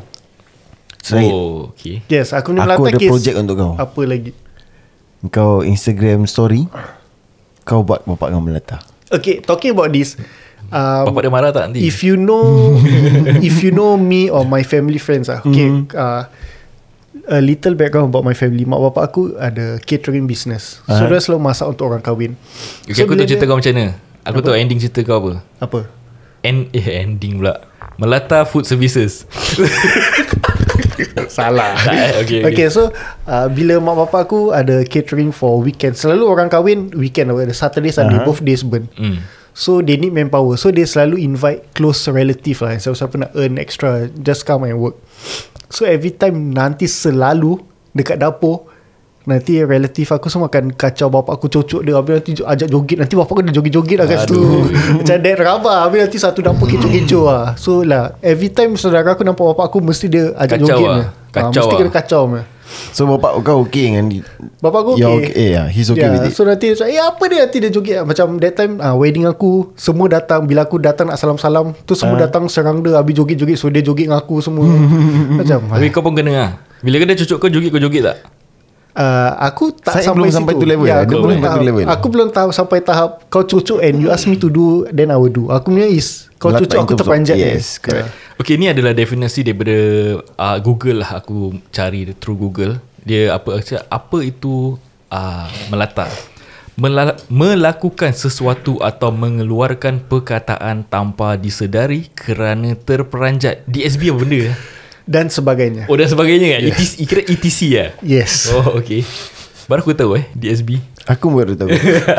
Oh 1.09 1.71
okay. 1.71 2.03
Yes 2.05 2.31
Aku 2.31 2.51
punya 2.51 2.63
Aku 2.65 2.83
melata 2.83 2.89
ada 2.89 2.97
kes 2.97 3.09
projek 3.09 3.33
untuk 3.35 3.55
kau. 3.55 3.73
Apa 3.75 4.01
lagi? 4.03 4.31
Kau 5.27 5.61
Instagram 5.61 6.23
story 6.23 6.67
Kau 7.63 7.83
buat 7.83 8.01
bapak 8.01 8.31
kau 8.31 8.39
melata. 8.39 8.79
Okay 9.07 9.39
talking 9.39 9.71
about 9.71 9.87
this 9.89 10.15
um, 10.69 11.03
Bapak 11.11 11.21
dia 11.21 11.31
marah 11.31 11.49
tak 11.49 11.69
nanti? 11.69 11.79
If 11.81 12.01
you 12.01 12.15
know 12.15 12.75
If 13.47 13.61
you 13.61 13.71
know 13.71 13.95
me 13.95 14.27
Or 14.27 14.43
my 14.43 14.61
family 14.61 14.97
friends 14.97 15.27
ah, 15.27 15.41
Okay 15.41 15.67
Mhm. 15.67 15.91
uh, 15.93 16.23
a 17.27 17.43
little 17.43 17.75
background 17.75 18.07
about 18.07 18.23
my 18.23 18.31
family. 18.31 18.63
Mak 18.63 18.79
bapak 18.79 19.03
aku 19.11 19.35
ada 19.35 19.75
catering 19.83 20.23
business. 20.23 20.79
So 20.87 20.95
Ah. 20.95 21.09
dia 21.09 21.19
selalu 21.19 21.43
masak 21.43 21.67
untuk 21.67 21.89
orang 21.89 21.99
kahwin. 21.99 22.39
Okay, 22.87 23.03
aku 23.03 23.13
bila 23.13 23.25
tahu 23.25 23.27
cerita 23.27 23.43
dia- 23.43 23.49
kau 23.51 23.57
macam 23.59 23.73
mana. 23.73 23.85
Aku 24.23 24.37
tahu 24.39 24.55
ending 24.55 24.79
cerita 24.79 24.99
kau 25.03 25.17
apa. 25.19 25.31
Apa? 25.59 25.79
End, 26.39 26.71
eh, 26.71 27.03
ending 27.03 27.41
pula. 27.41 27.67
Melata 27.97 28.45
Food 28.47 28.63
Services. 28.63 29.25
Salah. 31.27 31.77
Eh? 31.87 32.21
okay, 32.21 32.39
okay. 32.41 32.53
Okay 32.53 32.67
so 32.69 32.89
uh, 33.25 33.47
Bila 33.49 33.77
mak 33.77 33.95
bapak 34.05 34.21
aku 34.25 34.49
Ada 34.49 34.81
catering 34.81 35.29
for 35.29 35.61
weekend 35.61 35.93
Selalu 35.93 36.23
orang 36.25 36.49
kahwin 36.49 36.89
Weekend 36.93 37.29
Saturday 37.53 37.93
Sunday 37.93 38.17
uh-huh. 38.17 38.27
Both 38.27 38.41
days 38.41 38.65
burn 38.65 38.89
Hmm. 38.97 39.21
So 39.57 39.81
they 39.81 39.97
need 39.97 40.13
manpower. 40.13 40.53
So 40.53 40.69
they 40.69 40.85
selalu 40.85 41.17
invite 41.17 41.73
Close 41.73 42.05
relative 42.13 42.61
lah. 42.61 42.77
Siapa-siapa 42.77 43.25
nak 43.25 43.31
earn 43.33 43.57
extra 43.57 44.05
Just 44.21 44.45
come 44.45 44.69
and 44.69 44.77
work. 44.77 45.01
So 45.73 45.89
every 45.89 46.13
time 46.13 46.53
Nanti 46.53 46.85
selalu 46.85 47.57
Dekat 47.89 48.21
dapur 48.21 48.69
Nanti 49.27 49.59
relatif 49.59 50.13
aku 50.13 50.31
semua 50.31 50.47
akan 50.47 50.71
kacau 50.71 51.11
bapak 51.11 51.35
aku 51.35 51.51
cocok 51.51 51.83
dia. 51.83 51.99
Habis 51.99 52.13
nanti 52.15 52.31
ajak 52.39 52.69
joget. 52.71 52.97
Nanti 53.01 53.13
bapak 53.19 53.33
aku 53.35 53.41
dah 53.43 53.53
joget-joget 53.59 53.97
lah 53.99 54.07
kat 54.07 54.23
situ. 54.23 54.39
Macam 55.03 55.17
dad 55.19 55.37
rabah 55.41 55.77
Habis 55.83 55.99
nanti 56.07 56.17
satu 56.21 56.39
dapur 56.39 56.69
kecoh-kecoh 56.69 57.25
lah. 57.27 57.57
So 57.57 57.81
lah 57.81 58.15
Every 58.21 58.53
time 58.53 58.77
saudara 58.77 59.17
aku 59.17 59.25
nampak 59.25 59.43
bapak 59.57 59.73
aku 59.73 59.81
Mesti 59.81 60.05
dia 60.07 60.31
ajak 60.37 60.61
Kacau 60.61 60.69
joget 60.69 60.87
lah. 60.87 60.97
lah. 61.01 61.07
Kacau 61.33 61.65
Mesti 61.65 61.73
lah. 61.73 61.79
kena 61.81 61.91
kacau 61.91 62.23
lah. 62.29 62.45
So 62.91 63.07
bapak 63.07 63.41
kau 63.41 63.63
okay 63.63 63.89
dengan 63.89 64.11
Bapak 64.59 64.79
aku 64.83 64.91
okay. 64.93 65.01
You're 65.01 65.17
okay, 65.23 65.47
yeah, 65.55 65.65
he's 65.71 65.87
okay 65.87 66.03
yeah, 66.03 66.13
with 66.19 66.27
it. 66.27 66.35
So 66.35 66.43
nanti 66.43 66.71
dia 66.71 66.75
cakap, 66.75 66.91
Eh 66.91 67.01
apa 67.01 67.23
dia 67.25 67.39
Nanti 67.47 67.57
dia 67.63 67.71
joget 67.71 68.03
Macam 68.03 68.27
that 68.43 68.53
time 68.53 68.73
uh, 68.77 68.95
Wedding 68.95 69.23
aku 69.23 69.71
Semua 69.79 70.11
datang 70.11 70.43
Bila 70.43 70.67
aku 70.67 70.77
datang 70.77 71.07
nak 71.07 71.17
salam-salam 71.17 71.71
Tu 71.87 71.95
semua 71.95 72.19
Ah. 72.19 72.27
datang 72.27 72.45
serang 72.51 72.83
dia 72.83 72.97
Habis 72.99 73.13
joget-joget 73.15 73.57
So 73.57 73.71
dia 73.71 73.79
joget 73.81 74.11
dengan 74.11 74.19
aku 74.19 74.43
semua 74.43 74.67
Macam 75.39 75.63
Tapi 75.71 75.87
kau 75.89 76.03
pun 76.03 76.13
kena 76.13 76.31
lah. 76.33 76.51
Bila 76.77 77.01
dah 77.01 77.17
cucuk 77.17 77.41
kau 77.41 77.49
joget, 77.49 77.73
kau 77.73 77.81
joget 77.81 78.03
tak? 78.05 78.36
Uh, 78.97 79.31
Aku 79.45 79.71
tak 79.71 80.01
Saya 80.01 80.09
sampai 80.09 80.27
belum 80.27 80.33
sampai 80.33 80.53
situ. 80.53 80.61
tu 80.61 80.67
level, 80.67 80.85
ya, 80.85 80.91
eh? 80.91 80.97
aku 80.97 81.05
Dia 81.05 81.13
belum 81.13 81.21
belum 81.21 81.37
sampai 81.37 81.45
tu 81.45 81.53
tahap, 81.53 81.67
level. 81.69 81.85
Aku 81.87 82.07
belum 82.09 82.27
tahu 82.33 82.49
sampai 82.49 82.77
tahap 82.81 83.09
Kau 83.29 83.43
cucuk 83.45 83.79
and 83.79 83.95
you 84.01 84.09
ask 84.09 84.25
me 84.25 84.35
to 84.35 84.49
do 84.49 84.83
Then 84.89 85.13
I 85.13 85.17
will 85.17 85.31
do 85.31 85.47
Aku 85.47 85.69
punya 85.69 85.85
is 85.85 86.27
Kau 86.37 86.49
Not 86.49 86.65
cucuk 86.65 86.77
aku 86.77 86.93
terpanjat 86.93 87.37
Yes, 87.37 87.77
correct. 87.77 88.09
Okay, 88.37 88.53
ni 88.53 88.69
adalah 88.69 88.93
definisi 88.93 89.41
daripada 89.41 89.73
uh, 90.37 90.57
Google 90.61 91.01
lah. 91.01 91.17
Aku 91.17 91.57
cari 91.73 92.05
through 92.21 92.37
Google. 92.37 92.77
Dia 93.01 93.33
apa 93.33 93.57
apa 93.89 94.17
itu 94.21 94.77
uh, 95.09 95.49
melata. 95.73 96.05
Mela- 96.77 97.17
melakukan 97.33 98.13
sesuatu 98.13 98.77
atau 98.85 99.09
mengeluarkan 99.09 100.05
perkataan 100.05 100.85
tanpa 100.85 101.33
disedari 101.33 102.05
kerana 102.13 102.77
terperanjat. 102.77 103.65
DSB 103.65 104.13
apa 104.13 104.17
benda? 104.21 104.53
Dan 105.07 105.31
sebagainya 105.31 105.87
Oh 105.87 105.95
dan 105.95 106.11
sebagainya 106.11 106.59
kan? 106.59 106.61
ETC, 106.67 106.93
kira 107.07 107.21
ETC 107.23 107.59
ya? 107.71 107.85
Yes 108.03 108.51
Oh 108.51 108.75
okay. 108.75 109.07
Baru 109.67 109.83
aku 109.83 109.95
tahu 109.95 110.15
eh 110.19 110.27
DSB. 110.31 110.79
Aku 111.07 111.31
baru 111.31 111.55
tahu 111.55 111.71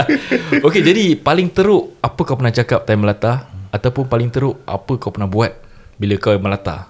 okay 0.66 0.80
jadi 0.80 1.16
paling 1.16 1.52
teruk 1.52 1.96
apa 2.00 2.20
kau 2.24 2.36
pernah 2.36 2.52
cakap 2.52 2.88
time 2.88 3.04
melata 3.04 3.48
ataupun 3.68 4.08
paling 4.08 4.32
teruk 4.32 4.56
apa 4.64 4.96
kau 4.96 5.12
pernah 5.12 5.28
buat 5.28 5.52
bila 6.00 6.16
kau 6.16 6.32
melata? 6.40 6.88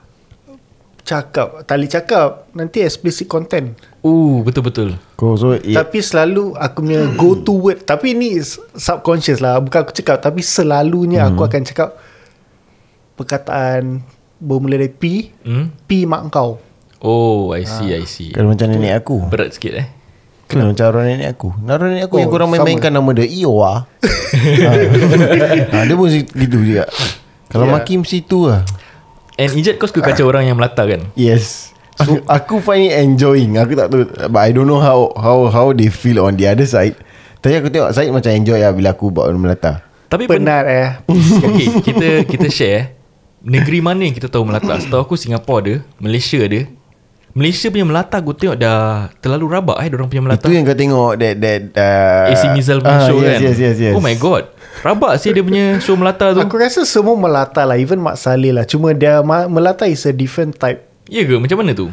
Cakap 1.09 1.65
boleh 1.65 1.89
cakap 1.89 2.53
Nanti 2.53 2.85
explicit 2.85 3.25
content 3.25 3.73
Uh 4.05 4.45
betul-betul. 4.45 5.01
Kau 5.17 5.41
so 5.41 5.57
Yeah. 5.57 5.81
Tapi 5.81 6.05
selalu 6.05 6.53
aku 6.53 6.85
punya 6.85 7.09
go 7.17 7.33
to 7.33 7.57
word 7.57 7.81
Tapi 7.89 8.13
ni 8.13 8.37
subconscious 8.77 9.41
lah 9.41 9.57
Bukan 9.57 9.89
aku 9.89 9.97
cakap 9.97 10.21
Tapi 10.21 10.45
selalunya 10.45 11.25
aku 11.33 11.49
akan 11.49 11.65
cakap 11.65 11.97
Perkataan 13.17 14.05
Bermula 14.39 14.75
dari 14.75 14.89
P 14.89 15.03
Hmm? 15.43 15.75
P 15.85 16.03
mak 16.03 16.31
kau 16.31 16.59
Oh 16.99 17.51
I 17.51 17.63
see 17.63 17.91
I 17.93 18.03
see. 18.05 18.31
Kalau 18.31 18.51
macam 18.51 18.67
nenek 18.67 18.91
aku 18.97 19.23
Berat 19.25 19.53
sikit 19.53 19.71
eh. 19.73 19.87
Kalau 20.45 20.67
macam 20.67 20.85
arwah 20.85 21.05
nenek 21.05 21.31
aku 21.31 21.55
Arwah 21.61 21.87
nenek 21.87 22.07
aku 22.07 22.15
Oh, 22.15 22.21
yang 22.21 22.27
korang 22.29 22.49
sama. 22.49 22.55
main-mainkan 22.59 22.91
nama 22.91 23.11
dia 23.13 23.27
Iwa 23.29 23.59
ha. 23.63 23.75
ha, 25.71 25.79
Dia 25.81 25.95
pun 25.95 26.09
gitu 26.11 26.57
juga 26.59 26.85
Kalau 27.47 27.65
Yeah. 27.65 27.75
maki 27.75 27.95
mesti 27.97 28.19
tu 28.21 28.47
lah 28.47 28.67
And 29.35 29.55
Ijat 29.55 29.77
kau 29.77 29.87
suka 29.87 30.03
kacau 30.05 30.27
orang 30.27 30.45
yang 30.45 30.57
melata 30.57 30.83
kan? 30.83 31.07
Yes 31.13 31.71
So 31.97 32.19
aku 32.31 32.59
find 32.59 32.85
it 32.85 32.97
enjoying 32.97 33.55
Aku 33.57 33.73
tak 33.73 33.89
tahu 33.89 34.03
But 34.27 34.41
I 34.41 34.51
don't 34.51 34.67
know 34.67 34.79
how 34.79 35.15
How 35.15 35.47
how 35.47 35.67
they 35.71 35.89
feel 35.89 36.19
on 36.21 36.35
the 36.35 36.47
other 36.47 36.65
side 36.65 36.99
Tapi 37.39 37.55
aku 37.55 37.69
tengok 37.69 37.91
Syed 37.91 38.11
macam 38.11 38.33
enjoy 38.33 38.59
lah 38.59 38.71
Bila 38.71 38.91
aku 38.91 39.09
buat 39.09 39.31
melata 39.31 39.87
Tapi 40.07 40.25
pen- 40.25 40.43
Penat 40.43 40.65
eh 40.65 40.89
okay, 41.47 41.67
kita 41.81 42.09
kita 42.27 42.49
share 42.49 42.75
eh. 42.75 42.85
Negeri 43.43 43.79
mana 43.79 44.03
yang 44.03 44.15
kita 44.15 44.27
tahu 44.27 44.47
melata 44.47 44.79
Setahu 44.83 45.03
aku 45.05 45.15
Singapura 45.15 45.61
ada 45.63 45.75
Malaysia 46.03 46.39
ada. 46.43 46.67
Malaysia 47.37 47.71
punya 47.71 47.87
melata 47.87 48.19
Aku 48.19 48.35
tengok 48.35 48.59
dah 48.59 49.13
Terlalu 49.23 49.47
rabak 49.47 49.79
eh 49.85 49.89
Diorang 49.93 50.11
punya 50.11 50.23
melata 50.27 50.45
Itu 50.49 50.59
yang 50.59 50.67
kau 50.67 50.75
tengok 50.75 51.13
That 51.23 51.37
that 51.39 51.63
uh, 51.77 52.33
AC 52.35 52.43
Mizal 52.51 52.83
punya 52.83 52.99
ah, 52.99 53.07
show 53.07 53.19
yes, 53.23 53.29
kan? 53.29 53.41
Yes 53.45 53.57
yes 53.61 53.77
yes. 53.79 53.95
Oh 53.95 54.03
my 54.03 54.17
god. 54.19 54.51
Rabak 54.79 55.19
sih 55.19 55.35
dia 55.35 55.43
punya 55.43 55.83
show 55.83 55.99
melata 55.99 56.31
tu. 56.31 56.39
Aku 56.39 56.55
rasa 56.55 56.87
semua 56.87 57.19
melata 57.19 57.67
lah 57.67 57.75
Even 57.75 57.99
Mak 57.99 58.15
Saleh 58.15 58.55
lah. 58.55 58.63
Cuma 58.63 58.95
dia 58.95 59.19
melata 59.27 59.91
is 59.91 60.07
a 60.07 60.15
different 60.15 60.55
type. 60.55 60.87
Ya 61.11 61.27
ke? 61.27 61.35
Macam 61.35 61.59
mana 61.59 61.75
tu? 61.75 61.91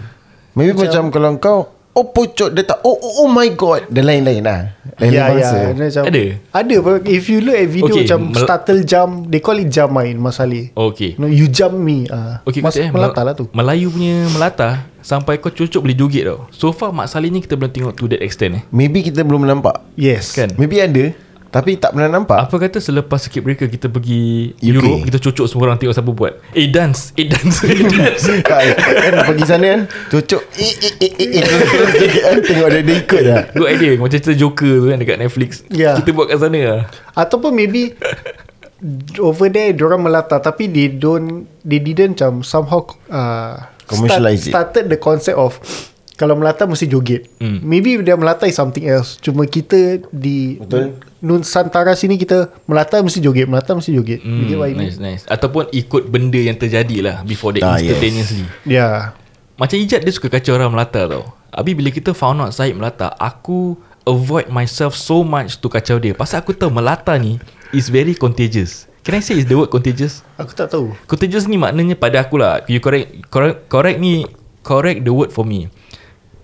Maybe 0.55 0.71
macam, 0.71 1.11
kalau 1.11 1.35
kau 1.35 1.59
Oh 1.95 2.11
pucuk 2.11 2.51
dia 2.51 2.61
tak 2.61 2.83
Oh 2.83 2.91
oh, 2.93 3.23
oh 3.23 3.29
my 3.31 3.47
god. 3.55 3.87
Dia 3.87 4.03
lain-lain 4.03 4.43
lah. 4.43 4.75
Lain-lain 4.99 5.15
Ya 5.15 5.23
bangsa 5.27 5.55
ya 5.55 5.67
Dia 5.71 5.85
macam, 5.87 6.03
Ada? 6.07 6.23
Ada 6.51 6.75
but 6.79 6.95
If 7.03 7.23
you 7.27 7.39
look 7.39 7.55
at 7.55 7.67
video 7.67 7.87
Okay, 7.89 8.03
Macam 8.03 8.19
mel- 8.31 8.43
startle 8.43 8.81
jump 8.83 9.11
They 9.27 9.39
call 9.39 9.59
it 9.59 9.67
jump 9.67 9.91
main 9.91 10.15
Mak 10.15 10.31
Saleh 10.31 10.71
Okay. 10.71 11.19
No, 11.19 11.27
You 11.27 11.47
jump 11.47 11.75
me 11.75 12.07
uh, 12.07 12.39
Okay 12.43 12.63
Mas, 12.63 12.75
eh 12.75 12.87
Melata 12.91 13.19
Mel- 13.19 13.27
lah 13.27 13.33
tu. 13.33 13.45
Melayu 13.51 13.87
punya 13.91 14.27
melata 14.29 14.69
Sampai 14.99 15.37
kau 15.37 15.53
cucuk 15.53 15.85
boleh 15.85 15.93
joget 15.93 16.25
tau. 16.25 16.49
So 16.49 16.73
far 16.73 16.89
Mak 16.89 17.05
Saleh 17.05 17.29
ni 17.29 17.37
kita 17.37 17.53
belum 17.53 17.69
tengok 17.69 17.93
to 17.93 18.09
that 18.09 18.25
extent 18.25 18.57
eh. 18.57 18.63
Maybe 18.73 19.05
kita 19.05 19.21
belum 19.21 19.45
nampak. 19.45 19.85
Yes. 19.93 20.33
Kan? 20.33 20.57
Maybe 20.57 20.81
ada 20.81 21.13
Tapi 21.55 21.79
tak 21.79 21.95
pernah 21.95 22.11
nampak. 22.11 22.51
Apa 22.51 22.55
kata 22.59 22.83
selepas 22.83 23.15
circuit 23.15 23.39
breaker 23.39 23.71
kita 23.71 23.87
pergi 23.87 24.51
UK. 24.59 24.75
Europe 24.75 25.07
Kita 25.07 25.17
cucuk 25.23 25.45
semua 25.47 25.71
orang 25.71 25.79
tengok 25.79 25.95
siapa 25.95 26.11
buat. 26.11 26.33
Eh 26.51 26.67
dance. 26.67 27.15
Eh 27.15 27.31
dance. 27.31 27.63
Eh 27.71 27.87
dance. 27.87 28.27
Tak, 28.43 28.61
kan 28.75 29.13
pergi 29.31 29.45
sana 29.47 29.65
kan 29.71 29.81
Cucuk 30.11 30.41
Eh 30.59 30.73
eh 30.83 30.93
eh 30.99 31.11
eh 31.15 31.27
eh 31.39 31.43
Terus 31.47 31.91
kan 32.19 32.37
Tengok 32.43 32.67
dia, 32.75 32.81
dia 32.83 32.95
ikut 32.99 33.21
lah 33.23 33.41
Good 33.55 33.69
idea. 33.71 33.91
Macam 33.95 34.19
cerita 34.19 34.35
Joker 34.35 34.73
tu 34.83 34.85
kan 34.91 34.97
Dekat 34.99 35.17
Netflix. 35.23 35.49
Ya. 35.71 35.95
Kita 35.95 36.11
buat 36.11 36.27
kat 36.27 36.43
sana 36.43 36.59
lah. 36.59 36.81
Ataupun 37.15 37.55
maybe 37.55 37.95
over 39.23 39.47
there 39.47 39.71
diorang 39.71 40.03
melata 40.03 40.37
tapi 40.43 40.67
they 40.67 40.91
don't 40.91 41.47
they 41.63 41.79
didn't 41.79 42.19
macam 42.19 42.43
somehow 42.43 42.83
uh, 43.07 43.55
Commercialize 43.87 44.45
it. 44.45 44.51
started 44.51 44.91
the 44.91 44.99
concept 44.99 45.39
of 45.39 45.57
kalau 46.15 46.33
melata 46.33 46.63
mesti 46.63 46.85
joget. 46.85 47.27
Hmm. 47.37 47.59
Maybe 47.59 47.99
dia 47.99 48.15
melata 48.15 48.43
is 48.43 48.55
something 48.55 48.83
else. 48.83 49.19
Cuma 49.19 49.43
kita 49.43 49.99
di 50.09 50.55
Betul. 50.57 50.95
Nusantara 51.19 51.91
sini 51.91 52.15
kita 52.15 52.53
melata 52.63 52.99
mesti 52.99 53.17
joget, 53.17 53.45
melata 53.45 53.73
mesti 53.73 53.91
joget. 53.91 54.21
Hmm, 54.21 54.39
You 54.39 54.45
get 54.45 54.57
what 54.57 54.67
I 54.67 54.73
mean? 54.73 54.87
nice 54.87 54.97
nice 54.97 55.23
Ataupun 55.25 55.67
ikut 55.69 56.05
benda 56.05 56.37
yang 56.37 56.53
terjadi 56.53 56.97
lah 57.01 57.15
Before 57.21 57.49
that 57.51 57.65
Ah, 57.65 57.75
yes. 57.75 57.91
instantaneously 57.91 58.45
Yeah. 58.63 59.17
Macam 59.55 59.75
Ijat 59.75 59.99
dia 59.99 60.11
suka 60.11 60.29
kacau 60.29 60.53
orang 60.53 60.69
melata 60.69 61.01
tau 61.03 61.23
Habis 61.49 61.73
bila 61.73 61.89
kita 61.89 62.11
found 62.11 62.39
out 62.39 62.51
Syed 62.51 62.73
melata 62.73 63.09
Aku 63.15 63.73
avoid 64.03 64.47
myself 64.47 64.93
so 64.93 65.19
much 65.19 65.57
to 65.57 65.65
kacau 65.65 65.97
dia 65.97 66.13
Pasal 66.13 66.39
aku 66.39 66.53
tahu 66.53 66.69
melata 66.69 67.15
ni 67.15 67.41
Is 67.71 67.87
very 67.87 68.13
contagious 68.13 68.85
Can 69.01 69.17
I 69.17 69.21
say 69.21 69.33
is 69.35 69.45
the 69.45 69.53
word 69.53 69.69
contagious? 69.69 70.21
Aku 70.35 70.51
tak 70.51 70.69
tahu. 70.69 70.93
Contagious 71.05 71.45
ni 71.45 71.57
maknanya 71.57 71.93
pada 71.93 72.21
aku 72.21 72.37
lah 72.37 72.61
You 72.65 72.77
correct 72.77 73.25
Correct, 73.27 73.65
correct 73.65 73.97
ni 73.97 74.29
Correct 74.61 75.01
the 75.01 75.09
word 75.09 75.29
for 75.29 75.41
me 75.41 75.73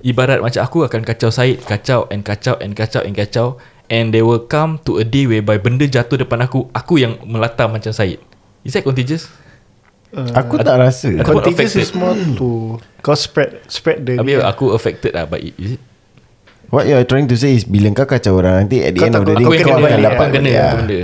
Ibarat 0.02 0.42
macam 0.42 0.62
aku 0.62 0.86
akan 0.86 1.02
kacau 1.06 1.30
Syed 1.30 1.62
Kacau 1.62 2.10
and 2.10 2.26
kacau 2.26 2.58
and 2.58 2.74
kacau 2.74 3.02
and 3.06 3.14
kacau 3.14 3.48
And 3.92 4.10
they 4.16 4.24
will 4.26 4.42
come 4.46 4.80
to 4.88 4.98
a 4.98 5.06
day 5.06 5.30
whereby 5.30 5.62
Benda 5.62 5.86
jatuh 5.86 6.18
depan 6.18 6.42
aku 6.42 6.70
Aku 6.74 6.98
yang 6.98 7.22
melata 7.24 7.70
macam 7.70 7.94
Syed 7.94 8.18
Is 8.66 8.74
that 8.74 8.82
contagious? 8.82 9.30
Uh, 10.12 10.28
Aku 10.36 10.60
tak 10.60 10.76
rasa 10.76 11.10
Ataupun 11.22 11.46
contagious 11.46 11.78
affected. 11.78 11.88
is 11.88 11.92
more 11.96 12.18
to 12.36 12.50
kau 13.02 13.16
spread 13.18 13.64
spread 13.66 14.04
the 14.06 14.20
Habis 14.20 14.44
aku 14.44 14.76
affected 14.76 15.16
lah 15.16 15.26
But 15.26 15.42
is 15.42 15.78
it? 15.78 15.82
What 16.72 16.86
you 16.88 16.96
are 16.96 17.08
trying 17.08 17.32
to 17.32 17.38
say 17.40 17.56
is 17.56 17.64
Bila 17.64 17.90
kau 17.96 18.06
kacau 18.06 18.38
orang 18.38 18.66
Nanti 18.68 18.84
at 18.84 18.92
the 18.94 19.02
Kau 19.02 19.08
end 19.08 19.16
of 19.18 19.24
the 19.24 19.34
day 19.40 19.46
Aku 19.48 19.54
yang 19.56 19.66
Kau 19.66 19.76
kena 19.76 19.88
akan 19.88 19.88
balik 19.88 20.04
dapat 20.04 20.16
Aku 20.16 20.22
yang 20.22 20.34
kena 20.34 20.42
balik, 20.44 20.60
apa 20.60 20.68
ah. 20.68 20.76
benda 20.78 21.00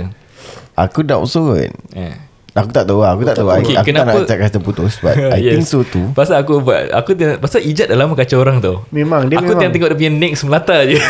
Aku 0.78 0.98
doubt 1.02 1.26
so 1.26 1.56
kan 1.56 1.72
Eh. 1.96 2.27
Aku 2.60 2.70
tak 2.70 2.84
tahu 2.84 2.98
lah 3.00 3.10
Aku 3.12 3.22
tak 3.22 3.34
tahu. 3.34 3.48
Okay, 3.52 3.74
Aku 3.74 3.80
tak 3.80 3.84
kenapa- 3.84 4.10
nak 4.14 4.26
cakap 4.26 4.44
kata 4.46 4.58
putus 4.58 4.94
But 4.98 5.14
I 5.34 5.40
Yes. 5.40 5.52
think 5.54 5.66
so 5.66 5.80
too. 5.82 6.10
Pasal 6.12 6.38
aku 6.38 6.58
buat 6.58 6.90
Aku 6.92 7.12
tengok, 7.12 7.38
Pasal 7.38 7.62
Ijat 7.62 7.86
dah 7.86 7.96
lama 7.96 8.12
kacau 8.12 8.38
orang 8.38 8.58
tau 8.58 8.82
Memang, 8.88 9.26
dia 9.26 9.36
Aku 9.36 9.48
memang. 9.48 9.60
tengok 9.60 9.72
tengok 9.72 9.88
dia 9.88 9.98
punya 9.98 10.12
next 10.12 10.42
melata 10.42 10.76
je. 10.84 10.98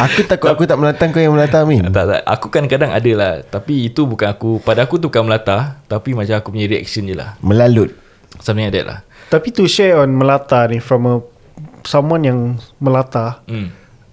Aku 0.00 0.24
takut 0.24 0.48
aku 0.48 0.64
tak 0.64 0.76
melatang 0.76 1.08
Kau 1.08 1.20
yang 1.20 1.30
melatang 1.30 1.62
Amin. 1.62 1.86
Tak, 1.86 2.04
tak, 2.04 2.20
Aku 2.24 2.48
kan 2.48 2.66
kadang 2.66 2.90
ada 2.90 3.12
lah. 3.12 3.32
Tapi 3.44 3.86
itu 3.86 4.02
bukan 4.02 4.26
aku. 4.28 4.58
Pada 4.58 4.82
aku 4.82 4.96
tu 4.96 5.06
bukan 5.06 5.22
melata 5.24 5.78
Tapi 5.86 6.10
macam 6.10 6.34
aku 6.34 6.50
punya 6.50 6.66
reaction 6.66 7.04
je 7.04 7.14
lah. 7.14 7.38
Melalut. 7.38 7.94
Something 8.38 8.66
like 8.66 8.74
that 8.74 8.86
lah. 8.86 8.98
Tapi 9.28 9.52
to 9.52 9.64
share 9.64 9.94
on 9.96 10.10
melata 10.10 10.66
ni 10.66 10.78
from 10.78 11.02
a 11.04 11.14
someone 11.82 12.20
yang 12.20 12.38
melata, 12.76 13.40
hmm. 13.46 13.70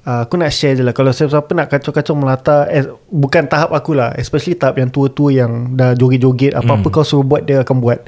Uh, 0.07 0.23
aku 0.23 0.39
nak 0.39 0.55
share 0.55 0.79
je 0.79 0.83
lah. 0.87 0.95
Kalau 0.95 1.11
siapa-siapa 1.11 1.51
nak 1.51 1.67
kacau-kacau 1.67 2.15
melata 2.15 2.65
eh, 2.71 2.87
bukan 3.11 3.43
tahap 3.51 3.75
aku 3.75 3.91
lah. 3.91 4.15
Especially 4.15 4.55
tahap 4.55 4.79
yang 4.79 4.87
tua-tua 4.87 5.29
yang 5.35 5.75
dah 5.75 5.91
joget-joget 5.93 6.55
apa-apa 6.55 6.87
kau 6.87 7.03
suruh 7.03 7.27
buat 7.27 7.43
dia 7.43 7.61
akan 7.67 7.83
buat. 7.83 7.99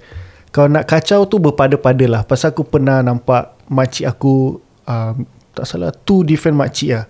Kalau 0.50 0.72
nak 0.72 0.88
kacau 0.88 1.28
tu 1.28 1.38
berpada-pada 1.38 2.06
lah. 2.08 2.22
Pasal 2.26 2.56
aku 2.56 2.66
pernah 2.66 3.06
nampak 3.06 3.54
Makcik 3.70 4.10
aku 4.10 4.58
uh, 4.90 5.14
Tak 5.54 5.62
salah 5.62 5.94
Two 5.94 6.26
different 6.26 6.58
makcik 6.58 6.90
lah. 6.90 7.06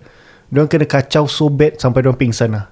Diorang 0.52 0.68
kena 0.68 0.84
kacau 0.84 1.24
so 1.24 1.48
bad 1.48 1.80
Sampai 1.80 2.04
diorang 2.04 2.20
pingsan 2.20 2.52
lah. 2.52 2.68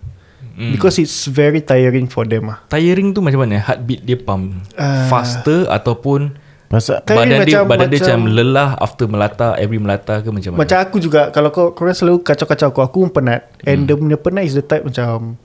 Hmm. 0.60 0.76
Because 0.76 1.00
it's 1.00 1.24
very 1.30 1.64
tiring 1.64 2.12
for 2.12 2.28
them 2.28 2.52
lah. 2.52 2.66
Tiring 2.68 3.16
tu 3.16 3.24
macam 3.24 3.48
mana? 3.48 3.64
Heartbeat 3.64 4.04
dia 4.04 4.20
pump 4.20 4.60
Ah. 4.76 5.08
faster 5.08 5.70
ataupun 5.72 6.36
Masa 6.68 7.00
Tiring 7.00 7.32
badan 7.32 7.48
dia 7.48 7.64
macam- 7.64 7.68
badan 7.72 7.88
dia 7.88 8.00
macam 8.04 8.20
macam- 8.20 8.36
lelah 8.36 8.70
after 8.76 9.06
melata 9.08 9.48
every 9.56 9.80
melata 9.80 10.20
ke 10.20 10.28
macam 10.28 10.52
mana? 10.52 10.60
Macam 10.68 10.78
aku 10.84 10.98
juga 11.00 11.22
Kalau 11.32 11.50
kau 11.56 11.72
korang 11.72 11.96
selalu 11.96 12.28
kacau-kacau 12.28 12.68
aku 12.76 12.80
Aku 12.84 12.98
pun 13.08 13.12
penat 13.24 13.48
And 13.64 13.88
the 13.88 13.96
punya 13.96 14.20
penat 14.20 14.44
is 14.44 14.56
the 14.60 14.66
type 14.66 14.84
macam 14.84 15.40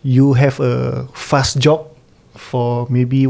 You 0.00 0.32
have 0.40 0.56
a 0.64 1.04
fast 1.12 1.60
jog 1.60 1.92
For 2.40 2.88
maybe 2.88 3.28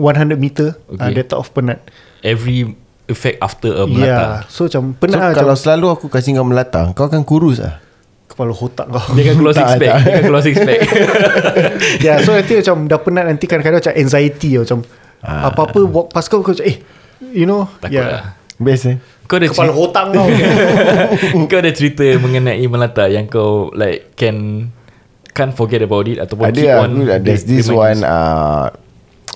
100 0.00 0.40
meter 0.40 0.80
okay. 0.88 0.96
uh. 0.96 1.12
That 1.12 1.28
type 1.28 1.40
of 1.44 1.52
penat 1.52 1.84
every 2.24 2.72
effect 3.10 3.36
after 3.44 3.68
a 3.68 3.84
Yeah 3.84 3.92
melata. 3.92 4.48
So 4.48 4.64
macam 4.64 4.96
So 4.96 4.98
penat 5.04 5.18
lah 5.20 5.30
kalau 5.36 5.52
macam 5.52 5.60
selalu 5.60 5.86
aku 5.92 6.06
kasih 6.08 6.40
kau 6.40 6.46
melata 6.48 6.80
Kau 6.96 7.04
akan 7.04 7.20
kurus 7.28 7.60
lah 7.60 7.84
Kepala 8.32 8.56
otak 8.56 8.88
kau 8.88 9.04
Dia 9.12 9.28
akan 9.28 9.34
keluar 9.44 9.52
six 9.52 9.68
pack. 9.76 9.92
Dia 9.92 10.08
akan 10.08 10.24
keluar 10.24 10.40
six 10.40 10.56
pack. 10.56 10.80
Ya 10.80 12.04
yeah, 12.08 12.16
so 12.24 12.32
nanti 12.32 12.56
macam 12.56 12.88
Dah 12.88 12.96
penat 12.96 13.24
nanti 13.28 13.44
kadang-kadang 13.44 13.84
macam 13.84 13.92
anxiety 13.92 14.56
Macam 14.56 14.78
Ah. 15.22 15.48
Apa-apa 15.48 15.78
walk 15.86 16.10
past 16.10 16.26
kau 16.26 16.42
Kau 16.42 16.50
macam 16.50 16.66
eh 16.66 16.82
You 17.22 17.46
know 17.46 17.70
Takut 17.78 17.94
yeah. 17.94 18.10
lah. 18.10 18.24
Best 18.58 18.90
eh 18.90 18.96
Kau 19.30 19.38
ada 19.38 19.46
Kepala 19.46 19.70
cerita, 19.70 19.82
otak 19.86 20.04
kau 20.10 20.26
kau 21.48 21.58
ada 21.62 21.70
cerita 21.72 22.04
mengenai 22.18 22.66
melata 22.66 23.06
yang 23.06 23.30
kau 23.30 23.70
like 23.72 24.12
can 24.18 24.68
can't 25.30 25.54
forget 25.54 25.80
about 25.80 26.04
it 26.04 26.18
ataupun 26.18 26.50
Ada 26.50 26.58
keep 26.58 26.68
lah 26.68 26.78
on 26.82 26.90
aku, 27.06 27.22
There's 27.22 27.44
this 27.46 27.70
one 27.70 28.02
uh, 28.02 28.74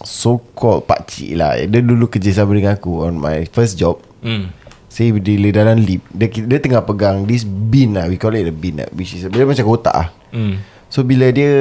So 0.03 0.43
called 0.53 0.85
pakcik 0.85 1.39
lah 1.39 1.57
Dia 1.65 1.81
dulu 1.81 2.11
kerja 2.11 2.35
sama 2.35 2.53
dengan 2.53 2.75
aku 2.75 3.07
On 3.07 3.15
my 3.15 3.47
first 3.49 3.79
job 3.79 4.03
Hmm. 4.27 4.51
Saya 4.91 5.13
berdiri 5.15 5.55
dalam 5.55 5.79
lift 5.79 6.03
dia, 6.11 6.27
dia 6.27 6.59
tengah 6.59 6.83
pegang 6.83 7.29
This 7.31 7.47
bin 7.47 7.95
lah 7.95 8.11
We 8.11 8.19
call 8.19 8.35
it 8.35 8.49
a 8.49 8.51
bin 8.51 8.83
lah 8.83 8.89
Which 8.91 9.15
is 9.15 9.29
Dia 9.31 9.47
macam 9.47 9.63
kotak 9.63 9.95
lah 9.95 10.09
Hmm. 10.35 10.59
So 10.91 11.07
bila 11.07 11.31
dia 11.31 11.53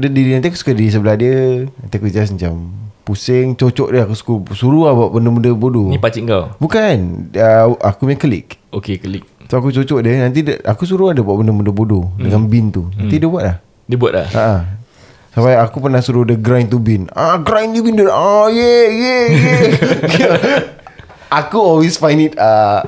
Dia 0.00 0.08
diri 0.08 0.32
Nanti 0.32 0.48
aku 0.48 0.56
suka 0.56 0.72
diri 0.72 0.88
sebelah 0.88 1.14
dia 1.14 1.68
Nanti 1.68 1.94
aku 1.94 2.08
just 2.08 2.32
macam 2.32 2.83
Pusing 3.04 3.54
Cocok 3.54 3.88
dia 3.92 4.08
Aku 4.08 4.16
suka 4.16 4.56
Suruh 4.56 4.88
lah 4.88 4.96
buat 4.96 5.12
benda-benda 5.12 5.52
bodoh 5.52 5.92
Ni 5.92 6.00
pakcik 6.00 6.24
kau. 6.24 6.50
Bukan 6.56 7.28
uh, 7.36 7.76
Aku 7.84 8.08
punya 8.08 8.16
klik 8.18 8.56
Okay, 8.72 8.96
klik. 8.98 9.22
So 9.46 9.60
aku 9.60 9.70
cocok 9.70 10.00
dia 10.02 10.24
Nanti 10.24 10.40
dia, 10.42 10.58
aku 10.64 10.88
suruh 10.88 11.12
dia 11.12 11.20
buat 11.20 11.36
benda-benda 11.38 11.70
bodoh 11.70 12.08
hmm. 12.16 12.24
Dengan 12.24 12.42
bin 12.48 12.72
tu 12.72 12.88
Nanti 12.96 13.20
dia 13.20 13.28
buat 13.28 13.44
lah 13.44 13.56
Dia 13.84 13.96
buat 14.00 14.12
dah. 14.16 14.28
Ha. 14.32 14.48
Sampai 15.34 15.58
aku 15.58 15.82
pernah 15.82 15.98
suruh 15.98 16.22
dia 16.22 16.38
grind 16.38 16.70
tu 16.70 16.78
bin. 16.78 17.10
Ah 17.10 17.42
grind 17.42 17.74
tu 17.74 17.82
bin 17.82 17.98
dia. 17.98 18.06
Ah 18.06 18.46
yeah 18.46 18.86
yeah 18.86 19.24
yeah. 19.34 20.38
aku 21.42 21.58
always 21.58 21.98
find 21.98 22.22
it 22.22 22.38
uh, 22.38 22.86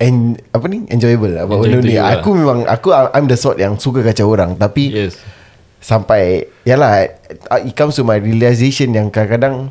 en, 0.00 0.40
apa 0.56 0.64
ni 0.64 0.88
enjoyable 0.88 1.28
lah 1.28 1.44
benda 1.44 1.84
ni. 1.84 2.00
lah. 2.00 2.24
Aku 2.24 2.32
memang 2.32 2.64
aku 2.64 2.88
I'm 3.12 3.28
the 3.28 3.36
sort 3.36 3.60
yang 3.60 3.76
suka 3.76 4.00
kacau 4.00 4.32
orang 4.32 4.56
tapi 4.56 4.88
Yes. 4.88 5.20
Sampai 5.78 6.50
yalah 6.66 7.06
uh, 7.50 7.60
it 7.62 7.74
comes 7.74 7.94
to 7.94 8.02
my 8.02 8.18
realization 8.18 8.92
yang 8.94 9.08
kadang-kadang 9.08 9.70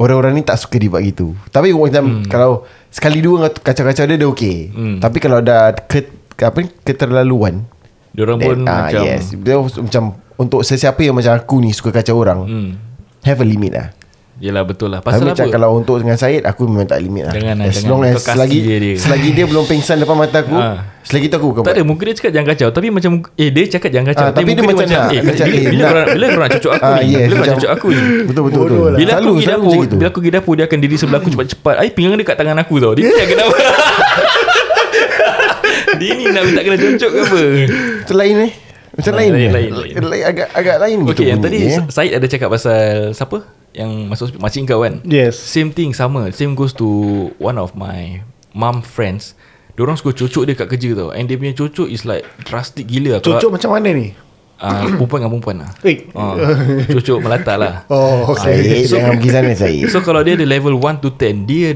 orang-orang 0.00 0.40
ni 0.40 0.42
tak 0.46 0.56
suka 0.56 0.80
dibuat 0.80 1.04
gitu. 1.04 1.36
Tapi 1.52 1.74
macam 1.76 2.24
hmm. 2.24 2.30
kalau 2.30 2.64
sekali 2.88 3.20
dua 3.20 3.50
kacau-kacau 3.52 4.08
dia 4.08 4.16
dia 4.16 4.28
okey. 4.30 4.58
Hmm. 4.72 4.96
Tapi 5.02 5.18
kalau 5.20 5.44
dah 5.44 5.76
ke, 5.76 6.06
apa 6.40 6.56
ni 6.64 6.68
keterlaluan 6.82 7.68
Diorang 8.10 8.42
pun 8.42 8.56
Then, 8.64 8.66
ah, 8.66 8.90
macam 8.90 9.02
yes. 9.06 9.30
Dia 9.38 9.56
macam 9.60 10.02
untuk 10.40 10.60
sesiapa 10.66 10.98
yang 11.04 11.14
macam 11.14 11.36
aku 11.36 11.60
ni 11.60 11.70
suka 11.70 11.92
kacau 11.92 12.16
orang, 12.16 12.40
Hmm. 12.48 12.70
have 13.22 13.38
a 13.38 13.46
limit 13.46 13.76
lah. 13.76 13.88
Yelah 14.40 14.64
betul 14.64 14.88
lah. 14.88 14.98
Pasal 14.98 15.28
apa? 15.28 15.44
kalau 15.46 15.76
untuk 15.76 16.00
dengan 16.00 16.16
Syed 16.16 16.42
aku 16.42 16.64
memang 16.64 16.88
tak 16.88 16.96
limit 16.98 17.28
lah. 17.28 17.34
Jangan 17.34 17.54
lah, 17.54 17.66
as 17.66 17.76
jangan. 17.76 17.90
long 17.90 18.02
as 18.02 18.24
selagi 18.24 18.58
dia 18.58 18.76
dia. 18.78 18.94
selagi 18.96 19.28
dia 19.30 19.44
belum 19.44 19.64
pingsan 19.64 19.96
depan 19.96 20.16
mata 20.16 20.40
aku, 20.40 20.56
Ah. 20.56 20.80
selagi 21.02 21.28
tu 21.28 21.36
aku 21.36 21.46
bukan 21.50 21.60
Tak 21.62 21.74
ada 21.74 21.82
Mungkin 21.82 22.04
dia 22.06 22.14
cakap 22.14 22.32
jangan 22.32 22.48
kacau 22.48 22.68
Tapi 22.70 22.86
macam 22.88 23.10
Eh 23.34 23.48
dia 23.48 23.64
cakap 23.68 23.90
jangan 23.90 24.06
kacau 24.08 24.24
Ah, 24.24 24.32
tapi 24.32 24.48
dia 24.48 24.62
mungkin 24.62 24.76
macam 24.80 24.88
nak, 24.90 25.10
Eh 25.10 25.20
macam, 25.20 25.44
bila, 25.44 25.54
eh, 25.54 25.64
bila, 25.66 25.76
nak. 25.76 25.90
korang, 25.90 26.06
bila 26.08 26.26
korang 26.30 26.50
cucuk 26.50 26.72
aku 26.72 26.84
Ah, 26.86 26.96
ni 26.96 27.04
yes, 27.06 27.20
Bila 27.20 27.34
korang 27.36 27.54
cucuk 27.54 27.70
aku 27.70 27.88
ni 27.90 28.02
Betul 28.22 28.42
betul 28.42 28.62
betul. 28.64 28.80
lah. 28.86 28.96
Bila 28.96 29.12
aku 29.12 29.28
pergi 29.30 29.44
dapur. 29.46 29.72
Bila 29.90 30.08
aku 30.08 30.18
pergi 30.18 30.32
dapur 30.32 30.52
Dia 30.54 30.64
akan 30.64 30.78
diri 30.78 30.96
sebelah 30.96 31.18
aku 31.20 31.28
cepat-cepat 31.30 31.74
Ai 31.76 31.88
pinggang 31.90 32.16
dekat 32.16 32.34
tangan 32.34 32.56
aku 32.58 32.74
tau 32.76 32.92
Dia 32.92 33.04
ni 33.04 33.14
yang 33.14 33.28
kenapa 33.30 33.56
Dia 35.96 36.12
ni 36.14 36.24
nak 36.26 36.42
minta 36.42 36.60
kena 36.62 36.76
cucuk 36.78 37.10
ke 37.10 37.20
apa 37.20 37.40
Macam 38.00 38.16
lain 38.16 38.36
eh. 38.40 38.52
Macam 38.90 39.12
Ah, 39.12 39.16
lain, 39.16 39.30
lain, 39.30 39.50
lain, 39.50 39.70
lain. 39.70 39.94
lain 40.02 40.22
agak 40.26 40.48
agak 40.50 40.76
lain 40.78 40.96
gitu. 41.02 41.12
Okay 41.14 41.26
yang 41.28 41.40
tadi 41.40 41.58
bunyi, 41.60 41.72
eh. 41.72 41.82
Syed 41.88 42.12
ada 42.12 42.26
cakap 42.26 42.48
pasal 42.48 42.80
Siapa 43.12 43.38
Yang 43.70 43.90
masuk 44.10 44.24
hospital 44.30 44.42
Makcik 44.42 44.62
kau 44.66 44.80
kan? 44.82 44.94
Yes. 45.06 45.38
Same 45.38 45.70
thing 45.70 45.94
sama. 45.94 46.30
Same 46.34 46.58
goes 46.58 46.74
to 46.74 46.86
One 47.38 47.58
of 47.58 47.78
my 47.78 48.22
Mum 48.50 48.82
friends. 48.82 49.38
Diorang 49.78 49.94
suka 49.94 50.10
cucuk 50.12 50.42
dia 50.44 50.58
kat 50.58 50.66
kerja 50.68 50.92
tau. 50.98 51.14
And 51.14 51.30
dia 51.30 51.38
punya 51.38 51.54
cucuk 51.54 51.86
is 51.86 52.02
like 52.02 52.26
Drastic 52.42 52.90
gila 52.90 53.22
Cucuk 53.22 53.54
macam 53.54 53.70
mana 53.78 53.94
ni? 53.94 54.10
Uh, 54.60 54.84
Perempuan 54.98 55.24
dengan 55.24 55.30
perempuan 55.32 55.56
lah. 55.64 55.70
Eh. 55.86 55.96
uh, 56.12 56.36
Cucuk 56.90 57.22
melata 57.22 57.54
lah. 57.56 57.74
Oh 57.94 58.34
okay. 58.34 58.84
Syed 58.84 58.92
jangan 58.92 59.16
pergi 59.16 59.30
sana 59.32 59.50
Syed. 59.56 59.88
So 59.94 60.02
kalau 60.02 60.20
dia 60.26 60.34
ada 60.36 60.44
level 60.44 60.76
1 60.76 61.00
to 61.00 61.14
10 61.14 61.48
Dia 61.48 61.72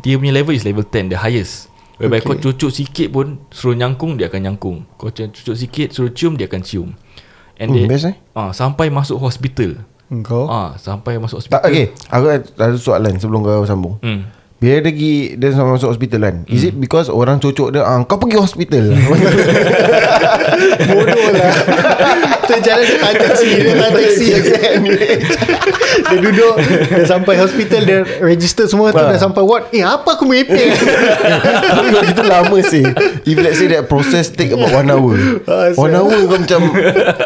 Dia 0.00 0.14
punya 0.16 0.32
level 0.32 0.54
is 0.54 0.64
level 0.64 0.86
10 0.86 1.12
The 1.12 1.18
highest. 1.20 1.68
Whereby 2.00 2.22
okay. 2.22 2.28
kau 2.32 2.36
cucuk 2.38 2.70
sikit 2.72 3.12
pun 3.12 3.42
Suruh 3.52 3.76
nyangkung 3.76 4.16
Dia 4.16 4.30
akan 4.32 4.40
nyangkung. 4.48 4.86
Kau 4.96 5.10
cucuk 5.12 5.58
sikit 5.58 5.92
Suruh 5.92 6.14
cium 6.14 6.38
Dia 6.38 6.46
akan 6.48 6.62
cium. 6.62 6.88
And 7.60 7.68
Hmm, 7.68 7.84
dia, 7.84 7.84
best, 7.84 8.08
eh? 8.08 8.16
ah, 8.32 8.50
Sampai 8.56 8.88
masuk 8.88 9.20
hospital 9.20 9.84
Engkau 10.12 10.44
ah, 10.44 10.76
Sampai 10.76 11.16
masuk 11.16 11.40
Tak 11.48 11.64
hospital 11.64 11.72
okay. 11.72 11.86
Aku 12.12 12.24
ada 12.28 12.76
soalan 12.76 13.16
sebelum 13.16 13.40
kau 13.40 13.64
sambung. 13.64 13.96
hmm. 14.04 14.44
Bila 14.62 14.78
dia 14.78 14.84
pergi 14.84 15.14
Dia 15.34 15.50
sama 15.50 15.74
masuk 15.74 15.90
hospital 15.90 16.20
kan 16.22 16.36
Is 16.46 16.62
it 16.62 16.78
because 16.78 17.10
Orang 17.10 17.42
cocok 17.42 17.72
dia 17.72 17.82
ah, 17.82 17.98
Kau 18.04 18.14
pergi 18.14 18.38
hospital 18.38 18.92
Bodoh 20.86 21.28
lah 21.34 21.50
Tu 22.46 22.54
jalan 22.62 22.84
dia 22.84 22.98
tahan 23.00 23.16
taksi 23.18 23.48
Dia 23.58 23.74
tahan 23.74 23.92
taksi 23.96 24.26
Dia 26.06 26.16
duduk 26.20 26.54
Dia 26.94 27.04
sampai 27.08 27.34
hospital 27.42 27.80
Dia 27.82 27.98
register 28.22 28.70
semua 28.70 28.94
tu. 28.94 29.02
Dah 29.02 29.18
sampai 29.18 29.42
ward 29.42 29.66
Eh 29.74 29.82
apa 29.82 30.14
aku 30.14 30.30
merepek 30.30 30.78
Gitu 32.04 32.22
lama 32.22 32.58
sih 32.60 32.84
If 33.22 33.36
let's 33.36 33.56
say 33.56 33.68
that 33.68 33.86
process 33.86 34.28
Take 34.28 34.50
about 34.50 34.72
one 34.72 34.88
hour 34.88 35.14
Ah, 35.44 35.70
One 35.74 35.92
hour 35.92 36.12
kau 36.26 36.36
macam 36.36 36.60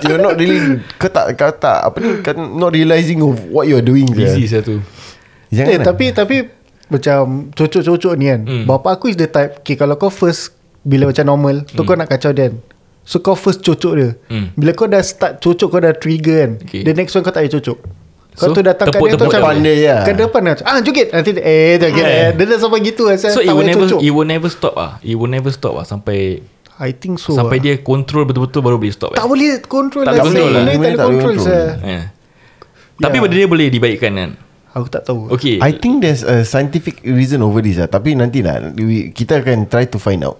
You're 0.00 0.18
not 0.18 0.34
really 0.34 0.80
Kau 0.94 1.08
tak 1.08 1.32
Kau 1.34 1.50
tak 1.50 1.80
Apa 1.82 1.96
ni 1.96 2.08
kau 2.20 2.32
Not 2.32 2.70
realizing 2.70 3.20
of 3.20 3.40
What 3.46 3.66
you're 3.66 3.80
doing 3.80 4.06
Easy 4.12 4.44
je. 4.44 4.56
satu 4.56 4.74
Jangan 5.48 5.68
Eh 5.68 5.76
lah. 5.76 5.86
tapi 5.86 6.04
Tapi 6.10 6.36
Macam 6.86 7.48
Cocok-cocok 7.50 8.12
ni 8.14 8.26
kan 8.26 8.40
Hmm. 8.42 8.64
Bapak 8.64 8.96
aku 8.96 9.08
is 9.08 9.16
the 9.16 9.26
type 9.26 9.60
Okay 9.60 9.74
kalau 9.74 9.94
kau 9.94 10.08
first 10.08 10.52
Bila 10.80 11.08
macam 11.08 11.24
normal 11.26 11.64
Tu 11.64 11.80
kau 11.80 11.94
nak 11.94 12.06
kacau 12.06 12.30
dia. 12.30 12.52
So 13.02 13.18
kau 13.18 13.34
first 13.34 13.60
cocok 13.60 13.92
dia 13.94 14.08
Hmm. 14.26 14.52
Bila 14.54 14.70
kau 14.72 14.86
dah 14.86 15.00
start 15.00 15.40
cocok 15.40 15.68
Kau 15.68 15.80
dah 15.80 15.92
trigger 15.92 16.36
kan 16.38 16.52
Okay. 16.60 16.82
The 16.82 16.92
next 16.92 17.12
one 17.12 17.22
kau 17.22 17.30
tak 17.30 17.42
payah 17.42 17.54
cocok 17.56 17.78
Kau 18.36 18.52
So, 18.52 18.60
tu 18.60 18.60
datang 18.60 18.92
kat 18.92 19.00
dia 19.00 19.16
tu 19.16 19.16
tepuk-tepuk 19.16 19.32
macam 19.32 19.64
lah. 19.64 20.00
Kat 20.04 20.14
depan 20.20 20.40
lah 20.44 20.54
Ah 20.60 20.76
joget 20.84 21.08
Nanti 21.08 21.30
dia 21.32 21.40
Eh 21.40 21.80
joget 21.80 22.04
eh. 22.04 22.28
Dia 22.36 22.44
dah 22.44 22.58
sampai 22.60 22.80
gitu 22.84 23.08
lah 23.08 23.16
So 23.16 23.40
it 23.40 23.48
will 23.48 23.64
never 23.64 23.88
It 23.96 24.12
will 24.12 24.28
never 24.28 24.50
stop 24.52 24.74
ah. 24.76 25.00
It 25.00 25.16
will 25.16 25.32
never 25.32 25.48
stop 25.48 25.72
ah 25.80 25.88
Sampai 25.88 26.44
I 26.76 26.92
think 26.92 27.16
so 27.16 27.32
Sampai 27.32 27.64
lah. 27.64 27.72
dia 27.72 27.74
control 27.80 28.28
betul-betul 28.28 28.60
Baru 28.60 28.76
boleh 28.76 28.92
stop 28.92 29.16
Tak 29.16 29.24
eh. 29.24 29.28
boleh 29.32 29.48
control 29.64 30.04
Tak 30.04 30.12
lah 30.12 30.24
boleh 30.28 30.36
control 30.36 30.48
lah. 30.52 30.60
Tak 30.60 30.68
tak 30.68 31.06
boleh 31.08 31.20
control 31.24 31.36
control. 31.48 31.88
yeah. 31.88 32.04
Tapi 32.96 33.16
benda 33.24 33.34
dia 33.40 33.48
boleh 33.48 33.66
dibaikkan 33.72 34.12
kan 34.12 34.30
Aku 34.76 34.86
tak 34.92 35.02
tahu 35.08 35.32
Okay 35.32 35.56
I 35.64 35.72
think 35.72 36.04
there's 36.04 36.20
a 36.20 36.44
scientific 36.44 37.00
reason 37.08 37.40
over 37.40 37.64
this 37.64 37.80
lah. 37.80 37.88
Tapi 37.88 38.12
nanti 38.12 38.44
lah 38.44 38.60
Kita 39.16 39.40
akan 39.40 39.64
try 39.64 39.88
to 39.88 39.96
find 39.96 40.20
out 40.20 40.36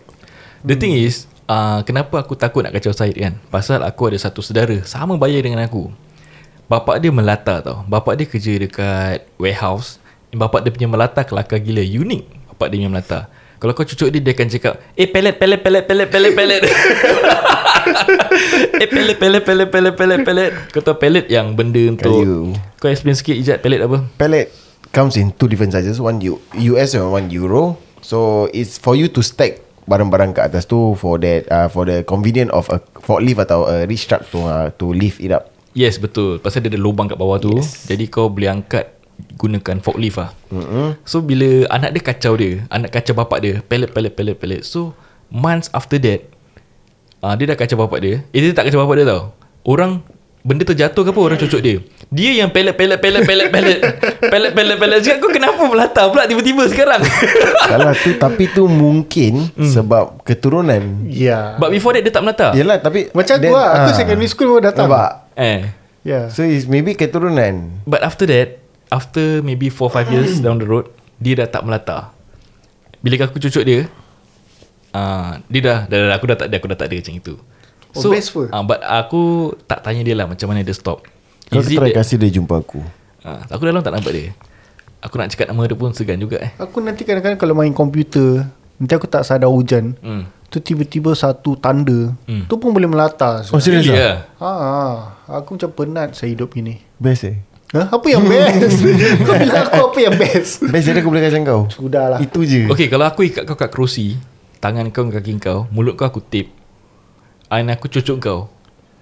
The 0.61 0.77
thing 0.77 0.93
is 0.93 1.25
uh, 1.49 1.81
Kenapa 1.81 2.21
aku 2.21 2.37
takut 2.37 2.61
nak 2.61 2.77
kacau 2.77 2.93
Syed 2.93 3.17
kan 3.17 3.41
Pasal 3.49 3.81
aku 3.81 4.13
ada 4.13 4.21
satu 4.21 4.45
saudara 4.45 4.85
Sama 4.85 5.17
bayar 5.17 5.41
dengan 5.41 5.65
aku 5.65 5.89
Bapak 6.67 6.99
dia 6.99 7.15
melata 7.15 7.63
tau. 7.63 7.87
Bapak 7.87 8.19
dia 8.19 8.27
kerja 8.27 8.59
dekat 8.59 9.23
warehouse. 9.39 10.03
Bapak 10.35 10.67
dia 10.67 10.75
punya 10.75 10.91
melata 10.91 11.23
kelakar 11.23 11.63
gila. 11.63 11.81
Unik 11.81 12.51
Bapak 12.53 12.67
dia 12.69 12.83
punya 12.83 12.91
melata 12.91 13.21
Kalau 13.57 13.73
kau 13.73 13.89
cucuk 13.89 14.13
dia 14.13 14.21
Dia 14.21 14.37
akan 14.37 14.49
cakap 14.53 14.75
Eh 14.99 15.09
pelet 15.09 15.39
pelet 15.39 15.61
pelet 15.63 15.85
pelet 15.87 16.09
pelet 16.11 16.33
pelet 16.35 16.61
Eh 18.83 18.89
pelet 18.91 19.17
pelet 19.17 19.41
pelet 19.41 19.69
pelet 19.71 19.95
pelet 19.97 20.21
pelet 20.21 20.53
Kau 20.75 20.83
tahu 20.85 21.01
pelet 21.01 21.25
yang 21.33 21.57
benda 21.57 21.81
untuk 21.89 22.21
Kayu. 22.21 22.53
Kau 22.77 22.91
explain 22.91 23.17
sikit 23.17 23.33
Ijat 23.33 23.65
pelet 23.65 23.81
apa? 23.81 24.05
Pellet 24.21 24.53
comes 24.93 25.17
in 25.17 25.33
two 25.33 25.49
different 25.49 25.73
sizes. 25.73 26.03
One 26.03 26.21
U- 26.21 26.43
US 26.77 26.93
and 26.97 27.09
one 27.09 27.33
Euro. 27.33 27.81
So 28.05 28.51
it's 28.53 28.77
for 28.77 28.93
you 28.93 29.09
to 29.13 29.25
stack 29.25 29.65
barang-barang 29.87 30.37
kat 30.37 30.53
atas 30.53 30.69
tu 30.69 30.99
for 30.99 31.17
that 31.23 31.47
uh, 31.49 31.69
for 31.71 31.87
the 31.87 32.03
convenient 32.03 32.51
of 32.51 32.67
a 32.69 32.83
forklift 33.01 33.47
atau 33.47 33.71
a 33.71 33.87
reach 33.87 34.11
truck 34.11 34.27
to 34.35 34.43
uh, 34.45 34.69
to 34.77 34.93
lift 34.93 35.23
it 35.23 35.33
up. 35.33 35.56
Yes 35.77 36.01
betul. 36.01 36.41
Pasal 36.41 36.65
dia 36.65 36.73
ada 36.73 36.81
lubang 36.81 37.05
kat 37.05 37.21
bawah 37.21 37.37
tu. 37.37 37.53
Yes. 37.53 37.85
Jadi 37.85 38.09
kau 38.09 38.33
boleh 38.33 38.49
angkat 38.49 38.97
Gunakan 39.37 39.81
forklift 39.85 40.17
lah. 40.17 40.33
Mm-hmm. 40.49 41.05
So 41.05 41.21
bila 41.21 41.69
anak 41.73 41.93
dia 41.97 42.03
kacau 42.05 42.37
dia 42.37 42.65
Anak 42.69 42.93
kacau 42.93 43.17
bapak 43.17 43.39
dia 43.45 43.55
Pellet 43.65 43.93
pellet 43.93 44.13
pellet 44.13 44.37
pellet. 44.37 44.61
So 44.65 44.97
months 45.29 45.69
after 45.77 46.01
that 46.01 46.25
uh, 47.21 47.33
Dia 47.37 47.53
dah 47.53 47.57
kacau 47.61 47.77
bapak 47.77 48.01
dia. 48.01 48.25
Eh 48.33 48.41
dia 48.41 48.57
tak 48.57 48.73
kacau 48.73 48.81
bapak 48.85 49.05
dia 49.05 49.07
tau. 49.09 49.23
Orang 49.69 50.01
Benda 50.47 50.63
terjatuh 50.63 51.03
ke 51.03 51.11
apa 51.11 51.21
orang 51.27 51.39
cucuk 51.43 51.59
dia. 51.59 51.83
Dia 52.07 52.39
yang 52.39 52.55
pelet 52.55 52.71
pelet 52.79 53.03
pelet 53.03 53.27
pelet 53.27 53.51
pelet 53.51 53.81
Pelet 54.31 54.53
pelet 54.55 54.77
pelet 54.79 54.99
Cakap 55.05 55.19
kau 55.19 55.31
kenapa 55.35 55.59
melata 55.59 56.07
pula 56.07 56.23
tiba-tiba 56.23 56.71
sekarang? 56.71 57.03
Kalau 57.75 57.91
tu 57.99 58.15
Tapi 58.15 58.45
tu 58.55 58.71
mungkin 58.71 59.51
Sebab 59.59 60.23
keturunan. 60.23 61.03
Ya. 61.11 61.59
But 61.59 61.75
before 61.75 61.99
that 61.99 62.07
dia 62.07 62.15
tak 62.15 62.23
melata. 62.23 62.55
Yelah 62.55 62.79
tapi 62.79 63.11
Macam 63.11 63.35
aku 63.35 63.43
then, 63.43 63.59
lah 63.59 63.69
Aku 63.75 63.91
ah, 63.91 63.97
secondary 63.99 64.31
school 64.31 64.55
pun 64.55 64.63
datang. 64.63 64.87
Nampak 64.87 65.26
Eh. 65.37 65.69
Ya 66.03 66.29
So 66.29 66.43
it's 66.43 66.65
maybe 66.65 66.95
keturunan. 66.95 67.83
But 67.85 68.01
after 68.01 68.25
that 68.27 68.63
After 68.87 69.43
maybe 69.43 69.69
4-5 69.69 70.15
years 70.15 70.33
down 70.45 70.57
the 70.57 70.65
road 70.65 70.89
Dia 71.19 71.37
dah 71.37 71.49
tak 71.49 71.63
melata. 71.63 72.15
Bila 73.03 73.21
aku 73.23 73.37
cucuk 73.39 73.63
dia 73.63 73.91
uh, 74.91 75.37
Dia 75.47 75.61
dah, 75.61 75.79
dah, 75.87 75.97
dah, 76.01 76.15
Aku 76.17 76.25
dah 76.27 76.37
tak 76.39 76.47
ada 76.49 76.55
Aku 76.57 76.67
dah 76.67 76.79
tak 76.79 76.89
ada 76.89 76.97
macam 76.97 77.15
itu. 77.15 77.35
Oh, 77.97 78.03
best 78.09 78.31
pun. 78.31 78.49
uh, 78.49 78.63
But 78.63 78.81
aku 78.81 79.23
tak 79.65 79.83
tanya 79.83 80.01
dia 80.01 80.15
lah 80.15 80.27
Macam 80.29 80.47
mana 80.49 80.61
dia 80.61 80.73
stop. 80.73 81.05
Kau 81.47 81.61
Is 81.61 81.69
try 81.69 81.91
that- 81.91 81.97
kasih 81.97 82.17
dia 82.17 82.31
jumpa 82.33 82.59
aku? 82.59 82.81
Uh, 83.23 83.41
Aku 83.51 83.63
dah 83.63 83.73
lama 83.75 83.83
tak 83.83 83.95
nampak 83.95 84.13
dia. 84.15 84.31
Aku 85.03 85.19
nak 85.19 85.29
cakap 85.29 85.47
nama 85.47 85.67
dia 85.67 85.75
pun 85.75 85.91
segan 85.91 86.19
juga 86.19 86.39
eh. 86.41 86.51
Aku 86.57 86.79
nanti 86.79 87.03
kadang-kadang 87.03 87.39
kalau 87.39 87.55
main 87.55 87.71
komputer 87.71 88.47
Nanti 88.77 88.93
aku 88.93 89.09
tak 89.09 89.25
sadar 89.25 89.49
hujan. 89.49 89.97
Hmm. 89.99 90.29
Tu 90.47 90.61
tiba-tiba 90.61 91.11
satu 91.17 91.57
tanda. 91.57 92.13
Hmm. 92.29 92.45
Tu 92.45 92.55
pun 92.55 92.71
boleh 92.71 92.87
melata. 92.87 93.41
Oh 93.51 93.59
serius 93.59 93.87
Really 93.87 93.97
lah 93.97 93.99
lah 93.99 94.17
ha, 94.39 94.53
ha, 94.53 94.87
Aku 95.27 95.59
macam 95.59 95.71
penat 95.73 96.15
saya 96.15 96.31
hidup 96.31 96.55
gini. 96.55 96.79
Best 96.97 97.27
eh? 97.27 97.37
Ha, 97.75 97.91
Apa 97.91 98.07
yang 98.07 98.23
best? 98.31 98.79
Kau 99.21 99.35
bilang 99.35 99.67
aku 99.67 99.81
apa 99.91 99.99
yang 99.99 100.15
best? 100.15 100.63
Best 100.63 100.87
jadi 100.87 101.03
aku 101.03 101.11
boleh 101.11 101.23
kacang 101.27 101.43
kau? 101.43 101.67
Sudahlah 101.67 102.23
Itu 102.23 102.47
je. 102.47 102.71
Okay 102.71 102.87
kalau 102.87 103.03
aku 103.05 103.27
ikat 103.27 103.43
kau 103.43 103.59
kat 103.59 103.69
kerusi 103.69 104.15
Tangan 104.57 104.87
kau 104.89 105.03
kaki 105.05 105.35
kau 105.37 105.67
Mulut 105.69 105.99
kau 105.99 106.07
aku 106.07 106.23
tape 106.23 106.55
And 107.51 107.67
aku 107.69 107.91
cucuk 107.91 108.23
kau. 108.23 108.47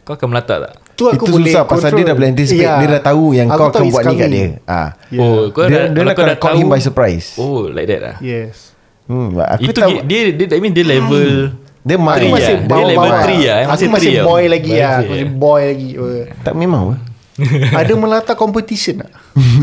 Kau 0.01 0.17
akan 0.17 0.33
melata 0.33 0.65
tak? 0.65 0.73
Tu 0.97 1.05
aku 1.05 1.29
Itu 1.29 1.33
boleh 1.33 1.53
susah 1.53 1.65
pasal 1.65 1.93
control. 1.93 1.99
dia 1.99 2.05
dah 2.05 2.15
boleh 2.17 2.29
anticipate 2.33 2.65
Ya. 2.65 2.75
Dia 2.81 2.89
dah 2.89 3.03
tahu 3.05 3.25
yang 3.33 3.49
Aku 3.49 3.59
kau 3.59 3.69
akan 3.69 3.83
buat 3.85 4.05
ni 4.05 4.17
kat 4.17 4.29
dia. 4.29 4.49
Ah. 4.65 4.89
Ya. 5.09 5.21
Oh 5.21 5.41
kau 5.49 5.65
Dia, 5.65 5.77
dah, 5.77 5.85
dia 5.93 6.13
kau 6.13 6.25
dah 6.25 6.37
call 6.39 6.51
tahu 6.51 6.61
him 6.61 6.69
by 6.69 6.81
surprise. 6.81 7.27
Oh 7.37 7.69
like 7.69 7.85
that 7.85 8.01
lah. 8.01 8.17
Yes. 8.21 8.73
Hmm, 9.05 9.37
Aku 9.37 9.61
Itu 9.61 9.77
tahu 9.77 10.01
dia, 10.09 10.33
dia, 10.33 10.57
I 10.57 10.61
mean 10.65 10.73
dia 10.73 10.89
level 10.89 11.53
Dia 11.85 11.97
Aku 12.01 12.29
masih 12.33 12.55
lah. 12.57 12.65
Dia 12.65 12.85
level 12.89 12.97
bawah. 13.05 13.23
three 13.29 13.43
lah. 13.45 13.59
Aku 13.69 13.85
Masih 13.93 14.13
boy 14.25 14.43
lagi 14.49 14.73
lah 14.73 14.93
Aku 15.05 15.13
Masih. 15.13 15.29
boy 15.29 15.61
lagi 15.69 15.91
oh. 16.01 16.25
Tak 16.41 16.55
memang 16.57 16.81
apa 16.89 16.97
Ada 17.85 17.93
melata 17.99 18.33
competition 18.33 19.05
tak? 19.05 19.11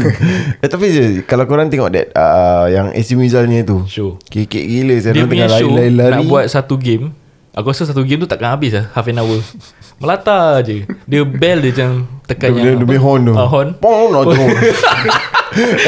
eh, 0.64 0.70
Tapi 0.70 0.86
je 0.92 1.06
Kalau 1.26 1.50
korang 1.50 1.72
tengok 1.72 1.90
that 1.90 2.14
uh, 2.14 2.70
Yang 2.70 2.88
AC 2.94 3.10
Mizalnya 3.18 3.66
tu 3.66 3.82
Show 3.90 4.22
Kekek 4.30 4.62
gila 4.62 4.96
saya 5.02 5.14
Dia 5.18 5.26
punya 5.26 5.48
show 5.50 5.72
lari-lari 5.74 6.22
Nak 6.22 6.30
buat 6.30 6.46
satu 6.46 6.78
game 6.78 7.16
Aku 7.52 7.68
rasa 7.74 7.84
satu 7.84 8.06
game 8.06 8.22
tu 8.22 8.30
takkan 8.30 8.54
habis 8.54 8.76
lah 8.76 8.92
Half 8.94 9.10
an 9.10 9.24
hour 9.24 9.40
Melata 9.98 10.62
je 10.62 10.86
Dia 11.10 11.26
bell 11.26 11.64
dia 11.64 11.72
macam 11.74 11.92
Tekan 12.28 12.50
Dia, 12.54 12.64
yang 12.70 12.78
dia 12.80 12.88
punya 12.88 13.02
horn 13.02 13.22
tu 13.28 13.34
Ah, 13.34 13.48
horn 13.50 13.70
Pong 13.76 14.08
tu. 14.14 14.32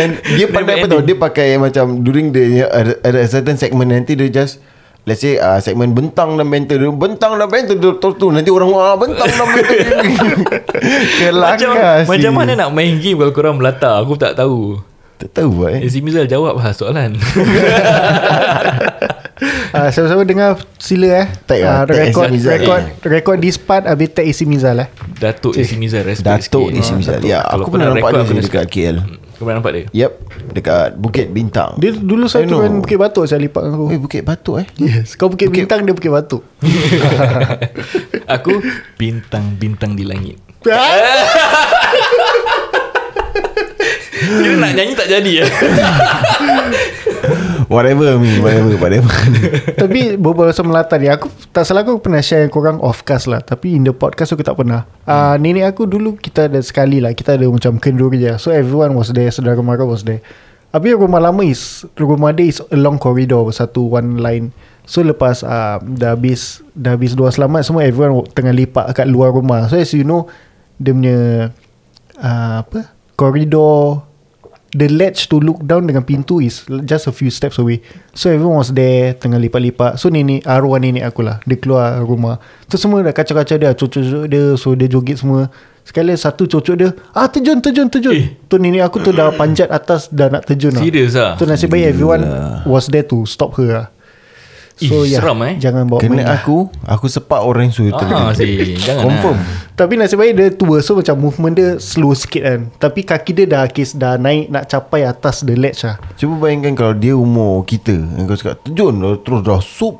And 0.04 0.20
dia 0.36 0.52
pandai 0.52 0.84
apa 0.84 0.92
tau. 0.92 1.00
Dia 1.00 1.16
pakai 1.16 1.56
macam 1.56 2.04
During 2.04 2.36
the 2.36 2.68
ada, 2.68 3.00
ada 3.00 3.20
a 3.24 3.28
certain 3.32 3.56
segment 3.56 3.96
Nanti 3.96 4.16
dia 4.16 4.28
just 4.28 4.60
Let's 5.04 5.20
say 5.20 5.36
uh, 5.36 5.60
segmen 5.60 5.92
bentang 5.92 6.40
dan 6.40 6.48
banter 6.48 6.80
dia 6.80 6.88
Bentang 6.88 7.36
dan 7.36 7.52
banter 7.52 7.76
dia 7.76 7.92
tu, 7.94 8.16
tu. 8.16 8.32
Nanti 8.32 8.48
orang 8.48 8.72
Wah 8.72 8.96
bentang 8.96 9.28
dan 9.28 9.48
banter 9.52 9.78
Macam, 11.36 11.72
Kelakar 11.76 12.08
macam 12.08 12.32
mana 12.32 12.52
nak 12.56 12.70
main 12.72 12.96
game 12.98 13.20
Kalau 13.20 13.32
korang 13.32 13.60
melata? 13.60 14.00
Aku 14.00 14.16
tak 14.16 14.34
tahu. 14.34 14.80
Tak 15.14 15.40
tahu 15.40 15.68
eh. 15.68 15.84
Azim 15.84 16.04
Mizal 16.04 16.24
jawab 16.26 16.56
lah 16.56 16.72
soalan. 16.72 17.16
Uh, 19.72 19.88
Siapa-siapa 19.94 20.24
dengar 20.24 20.50
Sila 20.78 21.08
eh. 21.24 21.28
Tag 21.44 21.60
lah, 21.64 21.74
Ah, 21.74 21.84
tag 21.84 21.96
Rekod 22.00 22.28
AC 22.28 22.32
Mizal. 22.32 22.52
Rekod 22.60 22.82
Rekod 23.04 23.38
this 23.40 23.56
part 23.56 23.84
Habis 23.84 24.08
tag 24.12 24.24
AC 24.24 24.40
Mizal 24.44 24.84
eh. 24.84 24.88
Datuk 25.16 25.56
Azim 25.56 25.80
Mizal 25.80 26.04
respect 26.04 26.48
Datuk 26.48 26.72
sikit. 26.72 26.96
Mizal. 26.96 27.20
Ya 27.24 27.40
aku 27.40 27.72
pernah 27.72 27.92
nampak 27.92 28.24
dia 28.24 28.40
dekat. 28.40 28.66
KL 28.68 28.98
Hmm, 29.00 29.20
Kau 29.44 29.52
pernah 29.52 29.60
nampak 29.60 29.76
dia? 29.76 30.08
Yep 30.08 30.12
Dekat 30.56 30.96
Bukit 30.96 31.28
Bintang. 31.36 31.76
Dia 31.76 31.92
dulu 31.92 32.32
I 32.32 32.32
satu 32.32 32.48
know. 32.48 32.64
kan 32.64 32.80
Bukit 32.80 32.96
Batuk 32.96 33.28
Saya 33.28 33.44
lipat 33.44 33.68
dengan 33.68 33.76
aku. 33.76 33.92
Eh 33.92 34.00
Bukit 34.00 34.24
Batuk 34.24 34.56
eh? 34.64 34.68
Yes. 34.80 35.20
Kau 35.20 35.28
Bukit, 35.28 35.52
Bintang 35.52 35.84
Dia 35.84 35.92
Bukit 35.92 36.08
Batuk 36.08 36.48
Aku 38.40 38.64
Bintang-bintang 38.96 40.00
di 40.00 40.08
langit. 40.08 40.40
Kira 44.24 44.56
nak 44.56 44.72
nyanyi 44.72 44.96
tak 44.96 45.12
jadi 45.12 45.44
ya 45.44 45.46
Whatever 47.72 48.20
me 48.20 48.40
Whatever 48.40 48.76
Whatever. 48.80 49.12
Tapi 49.84 50.20
Berbual 50.20 50.52
pasal 50.52 50.66
Melata 50.68 50.96
ni 50.98 51.08
Aku 51.08 51.30
tak 51.54 51.64
salah 51.64 51.86
aku 51.86 52.02
pernah 52.02 52.24
share 52.24 52.50
korang 52.50 52.82
off 52.82 53.06
cast 53.06 53.30
lah. 53.30 53.40
Tapi 53.40 53.78
in 53.78 53.86
the 53.86 53.94
podcast 53.94 54.34
aku 54.34 54.42
tak 54.42 54.58
pernah. 54.58 54.90
Uh, 55.06 55.36
Nenek 55.38 55.76
aku 55.76 55.86
dulu 55.86 56.18
Kita 56.18 56.52
ada 56.52 56.60
sekali 56.60 57.00
lah. 57.00 57.14
Kita 57.14 57.36
ada 57.38 57.46
macam 57.48 57.78
kendur 57.78 58.10
kerja. 58.12 58.42
So 58.42 58.50
everyone 58.50 58.98
was 58.98 59.12
there 59.12 59.30
Saudara 59.30 59.60
mara 59.62 59.84
was 59.84 60.04
there. 60.04 60.24
Habis 60.74 60.98
rumah 60.98 61.22
lama 61.22 61.44
is 61.46 61.86
Rumah 61.94 62.34
dia 62.34 62.50
is 62.50 62.60
along 62.74 62.98
corridor 62.98 63.46
Satu 63.54 63.94
one 63.94 64.20
line. 64.20 64.50
So 64.84 65.06
lepas 65.06 65.46
uh, 65.46 65.78
Dah 65.80 66.18
habis 66.18 66.66
Dah 66.74 66.98
habis 66.98 67.14
doa 67.14 67.30
selamat 67.30 67.68
Semua 67.68 67.86
everyone 67.86 68.26
tengah 68.34 68.56
lipat 68.56 68.92
Kat 68.98 69.08
luar 69.08 69.32
rumah. 69.32 69.70
So 69.70 69.78
as 69.78 69.94
you 69.94 70.08
know 70.08 70.26
Dia 70.82 70.92
punya 70.96 71.20
uh, 72.18 72.56
Apa? 72.66 72.94
Corridor 73.14 74.13
The 74.74 74.90
ledge 74.90 75.30
to 75.30 75.38
look 75.38 75.62
down 75.62 75.86
dengan 75.86 76.02
pintu 76.02 76.42
is 76.42 76.66
just 76.90 77.06
a 77.06 77.14
few 77.14 77.30
steps 77.30 77.62
away. 77.62 77.86
So 78.18 78.34
everyone 78.34 78.58
was 78.58 78.74
there 78.74 79.14
tengah 79.14 79.38
lipat-lipat. 79.38 80.02
So 80.02 80.10
nenek 80.10 80.50
arwah 80.50 80.82
nenek 80.82 81.06
aku 81.06 81.22
lah. 81.22 81.38
Dia 81.46 81.62
keluar 81.62 82.02
rumah. 82.02 82.42
Tu 82.66 82.82
semua 82.82 83.06
dah 83.06 83.14
kacau-kacau 83.14 83.62
dia. 83.62 83.78
Cucuk-cucuk 83.78 84.26
dia. 84.26 84.58
So 84.58 84.74
dia 84.74 84.90
joget 84.90 85.22
semua. 85.22 85.54
Sekali 85.86 86.18
satu 86.18 86.50
cucuk 86.50 86.74
dia. 86.74 86.90
Ah 87.14 87.30
terjun, 87.30 87.62
terjun, 87.62 87.86
terjun. 87.86 88.14
Eh. 88.18 88.34
Tu 88.50 88.56
nenek 88.58 88.90
aku 88.90 89.06
tu 89.06 89.14
dah 89.14 89.30
panjat 89.38 89.70
atas 89.70 90.10
dah 90.10 90.34
nak 90.34 90.50
terjun 90.50 90.74
lah. 90.74 90.82
Serius 90.82 91.14
lah 91.14 91.38
So 91.38 91.46
nasib 91.46 91.70
baik 91.70 91.94
everyone 91.94 92.26
was 92.66 92.90
there 92.90 93.06
to 93.06 93.30
stop 93.30 93.54
her 93.62 93.70
lah. 93.70 93.88
So 94.74 95.06
Ih, 95.06 95.14
yeah, 95.14 95.22
seram, 95.22 95.38
eh. 95.46 95.54
Jangan 95.56 95.86
bawa 95.86 96.02
main 96.02 96.10
Kena 96.10 96.24
lah. 96.26 96.42
aku 96.42 96.66
Aku 96.82 97.06
sepak 97.06 97.40
orang 97.40 97.70
yang 97.70 97.74
suruh 97.74 97.94
Ah, 97.94 98.34
si, 98.34 98.74
jangan 98.76 99.06
Confirm. 99.06 99.38
Lah. 99.38 99.70
Tapi 99.76 99.94
nasib 99.96 100.18
baik 100.18 100.34
dia 100.34 100.48
tua 100.50 100.82
So 100.82 100.98
macam 100.98 101.14
movement 101.16 101.54
dia 101.54 101.70
slow 101.78 102.12
sikit 102.12 102.42
kan. 102.42 102.60
Tapi 102.74 103.00
kaki 103.02 103.32
dia 103.32 103.46
dah 103.46 103.64
kes 103.66 103.94
dah 103.94 104.18
naik 104.18 104.50
Nak 104.50 104.66
capai 104.66 105.06
atas 105.06 105.42
the 105.42 105.54
ledge 105.54 105.86
lah. 105.86 106.02
Cuba 106.16 106.42
bayangkan 106.42 106.74
kalau 106.74 106.94
dia 106.94 107.14
umur 107.14 107.62
kita 107.62 107.94
Yang 107.94 108.26
kau 108.26 108.38
cakap 108.40 108.56
Terjun 108.64 108.94
Terus 109.22 109.42
dah 109.42 109.62
sup. 109.62 109.96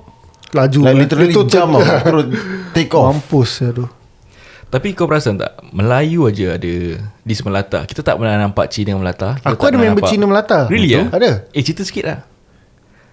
Laju 0.52 0.80
Like 0.80 0.86
lah. 0.88 0.94
literally 1.00 1.28
Dia 1.28 1.38
tu- 1.38 1.46
jam 1.48 1.68
lah 1.70 1.88
Terus 2.02 2.26
take 2.72 2.92
off. 2.92 3.06
Mampus 3.08 3.50
ya 3.56 3.70
tu. 3.72 3.86
Tapi 4.68 4.88
kau 4.92 5.06
perasan 5.06 5.38
tak 5.38 5.54
Melayu 5.70 6.26
aja 6.26 6.58
ada 6.58 6.74
Di 6.98 7.34
Melata 7.46 7.86
Kita 7.86 8.02
tak 8.02 8.18
pernah 8.18 8.42
nampak 8.42 8.74
Cina 8.74 8.98
Melata. 8.98 9.38
Kita 9.38 9.54
Aku 9.54 9.64
ada 9.64 9.78
pernah 9.78 9.86
member 9.86 10.02
nampak- 10.02 10.10
Cina 10.10 10.26
Melata. 10.26 10.60
Really 10.66 10.90
ya 10.92 11.14
Ada. 11.14 11.46
Eh 11.54 11.62
cerita 11.62 11.86
sikit 11.86 12.06
lah 12.10 12.33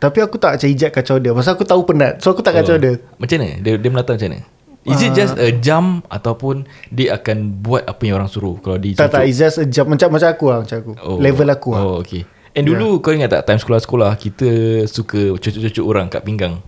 Tapi 0.00 0.18
aku 0.18 0.40
tak 0.40 0.56
macam 0.56 0.68
ijat 0.68 0.90
kacau 0.90 1.20
dia. 1.20 1.30
Pasal 1.30 1.54
aku 1.54 1.68
tahu 1.68 1.84
penat. 1.84 2.24
So 2.24 2.32
aku 2.32 2.40
tak 2.40 2.56
kacau 2.56 2.74
Oh. 2.74 2.80
dia. 2.80 2.96
Macam 3.20 3.36
mana? 3.36 3.60
Dia, 3.60 3.76
dia 3.76 3.90
Melata 3.92 4.16
macam 4.16 4.28
mana? 4.32 4.40
Is 4.80 5.04
it 5.04 5.12
just 5.12 5.36
a 5.36 5.52
jump 5.52 6.08
Ataupun 6.08 6.64
Dia 6.88 7.20
akan 7.20 7.60
buat 7.60 7.84
Apa 7.84 8.00
yang 8.00 8.16
orang 8.16 8.32
suruh 8.32 8.56
Kalau 8.64 8.80
dia 8.80 8.96
Tak. 8.96 9.12
tak? 9.12 9.28
It's 9.28 9.36
just 9.36 9.60
a 9.60 9.68
jump. 9.68 9.92
Macam 9.92 10.08
macam 10.08 10.32
aku 10.32 10.44
lah 10.48 10.64
Macam 10.64 10.76
aku. 10.80 10.92
Level 11.20 11.48
aku 11.52 11.68
lah. 11.76 11.80
Oh 11.84 11.94
okay. 12.00 12.24
And 12.56 12.64
dulu 12.64 12.96
kau 13.04 13.12
ingat 13.12 13.28
tak 13.28 13.44
Time 13.44 13.60
sekolah-sekolah 13.60 14.16
Kita 14.16 14.48
suka 14.88 15.36
Cucuk-cucuk 15.36 15.84
orang 15.84 16.08
kat 16.08 16.24
pinggang? 16.24 16.64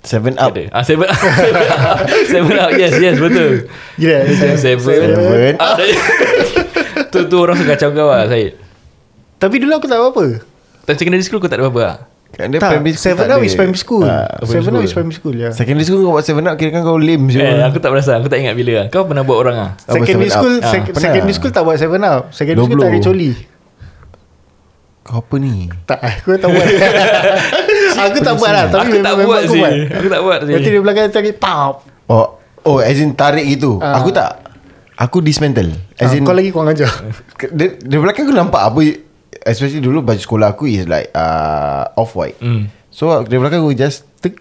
Seven 0.00 0.32
up. 0.40 0.56
Ada 0.56 0.72
ah, 0.72 0.80
Seven 0.80 1.04
Seven 1.44 1.60
up. 1.60 1.98
Seven 2.24 2.54
up. 2.56 2.70
Yes 2.72 2.96
yes 2.96 3.20
betul. 3.20 3.68
Gila 4.00 4.18
Seven 4.56 4.80
Seven. 4.80 5.54
Up 5.60 5.76
Tu 7.12 7.18
tu 7.28 7.36
orang 7.36 7.56
suka 7.56 7.76
kacau 7.76 7.92
kau 7.92 8.08
lah 8.08 8.24
Syed. 8.32 8.56
Tapi 9.36 9.60
dulu 9.60 9.76
aku 9.76 9.84
tak 9.84 10.00
tahu 10.00 10.08
apa 10.08 10.24
Time 10.88 10.96
secondary 10.96 11.20
school 11.20 11.36
kau 11.36 11.52
tak 11.52 11.60
ada 11.60 11.68
apa-apa 11.68 11.82
lah 11.84 11.98
dia 12.36 12.56
Tak 12.56 12.70
primary 12.72 12.92
school 12.92 13.04
Seven 13.04 13.20
tak 13.20 13.28
up 13.28 13.36
ada. 13.36 13.44
is 13.44 13.54
primary 13.54 13.78
school. 13.78 14.02
Ah, 14.02 14.26
Seven 14.42 14.70
up 14.70 14.82
is 14.82 14.92
primary 14.92 15.14
school 15.14 15.34
ya. 15.34 15.50
Secondary 15.50 15.82
school 15.82 16.00
kau 16.00 16.12
buat 16.12 16.22
seven 16.22 16.44
up 16.44 16.54
Kira 16.54 16.70
kan 16.70 16.82
kau 16.82 16.96
lame 16.96 17.26
je. 17.26 17.38
Eh 17.38 17.60
aku 17.60 17.78
tak 17.78 17.88
perasan 17.88 18.16
Aku 18.16 18.26
tak 18.26 18.38
ingat 18.38 18.54
bila 18.54 18.72
lah. 18.74 18.86
Kau 18.88 19.02
pernah 19.02 19.22
buat 19.22 19.38
orang 19.38 19.56
Apa, 19.72 19.94
Secondary 19.94 20.28
school 20.28 20.54
up? 20.56 20.66
sec- 20.66 20.88
Ah. 20.88 21.00
Secondary 21.00 21.32
school 21.32 21.50
tak 21.50 21.62
buat 21.62 21.76
seven 21.76 22.00
up. 22.02 22.22
Secondary 22.30 22.64
school 22.64 22.76
Doblo. 22.76 22.88
tarik 22.88 23.02
coli. 23.02 23.30
Kau 25.02 25.20
apa 25.20 25.34
ni? 25.36 25.68
Tak 25.84 25.98
Aku 26.16 26.34
tak 26.34 26.48
buat. 26.48 26.66
Aku 28.04 28.18
tak 28.20 28.34
buat 28.34 28.50
lah 28.50 28.64
Tapi 28.66 28.88
Aku 28.90 28.96
tak 29.00 29.14
buat 29.16 29.38
aku 29.38 29.48
sih. 29.50 29.60
buat. 29.60 29.72
Aku 29.94 30.06
tak 30.08 30.20
buat 30.20 30.38
Nanti 30.42 30.68
dia 30.68 30.80
belakang 30.80 31.06
tarik 31.08 31.34
Pop. 31.36 31.74
Oh 32.06 32.26
Oh 32.62 32.80
as 32.80 32.96
in 32.96 33.12
tarik 33.12 33.44
gitu? 33.46 33.76
Ah. 33.78 34.00
Aku 34.00 34.08
tak. 34.10 34.40
Aku 34.96 35.18
dismantle. 35.18 35.76
As 35.94 36.08
Ah, 36.08 36.16
in 36.16 36.22
Kau 36.22 36.32
lagi 36.32 36.48
kurang 36.48 36.70
ajar. 36.70 36.88
Dia, 37.52 37.76
dia 37.76 37.98
belakang 37.98 38.24
aku 38.24 38.32
nampak 38.32 38.62
apa 38.64 38.80
Especially 39.44 39.84
dulu 39.84 40.00
baju 40.00 40.20
sekolah 40.20 40.56
aku 40.56 40.64
is 40.66 40.88
like 40.88 41.12
uh, 41.12 41.92
Off-white. 42.00 42.40
Hmm. 42.40 42.72
So 42.88 43.12
dia 43.28 43.36
belakang 43.36 43.60
aku 43.60 43.76
just 43.76 44.08
tek, 44.24 44.40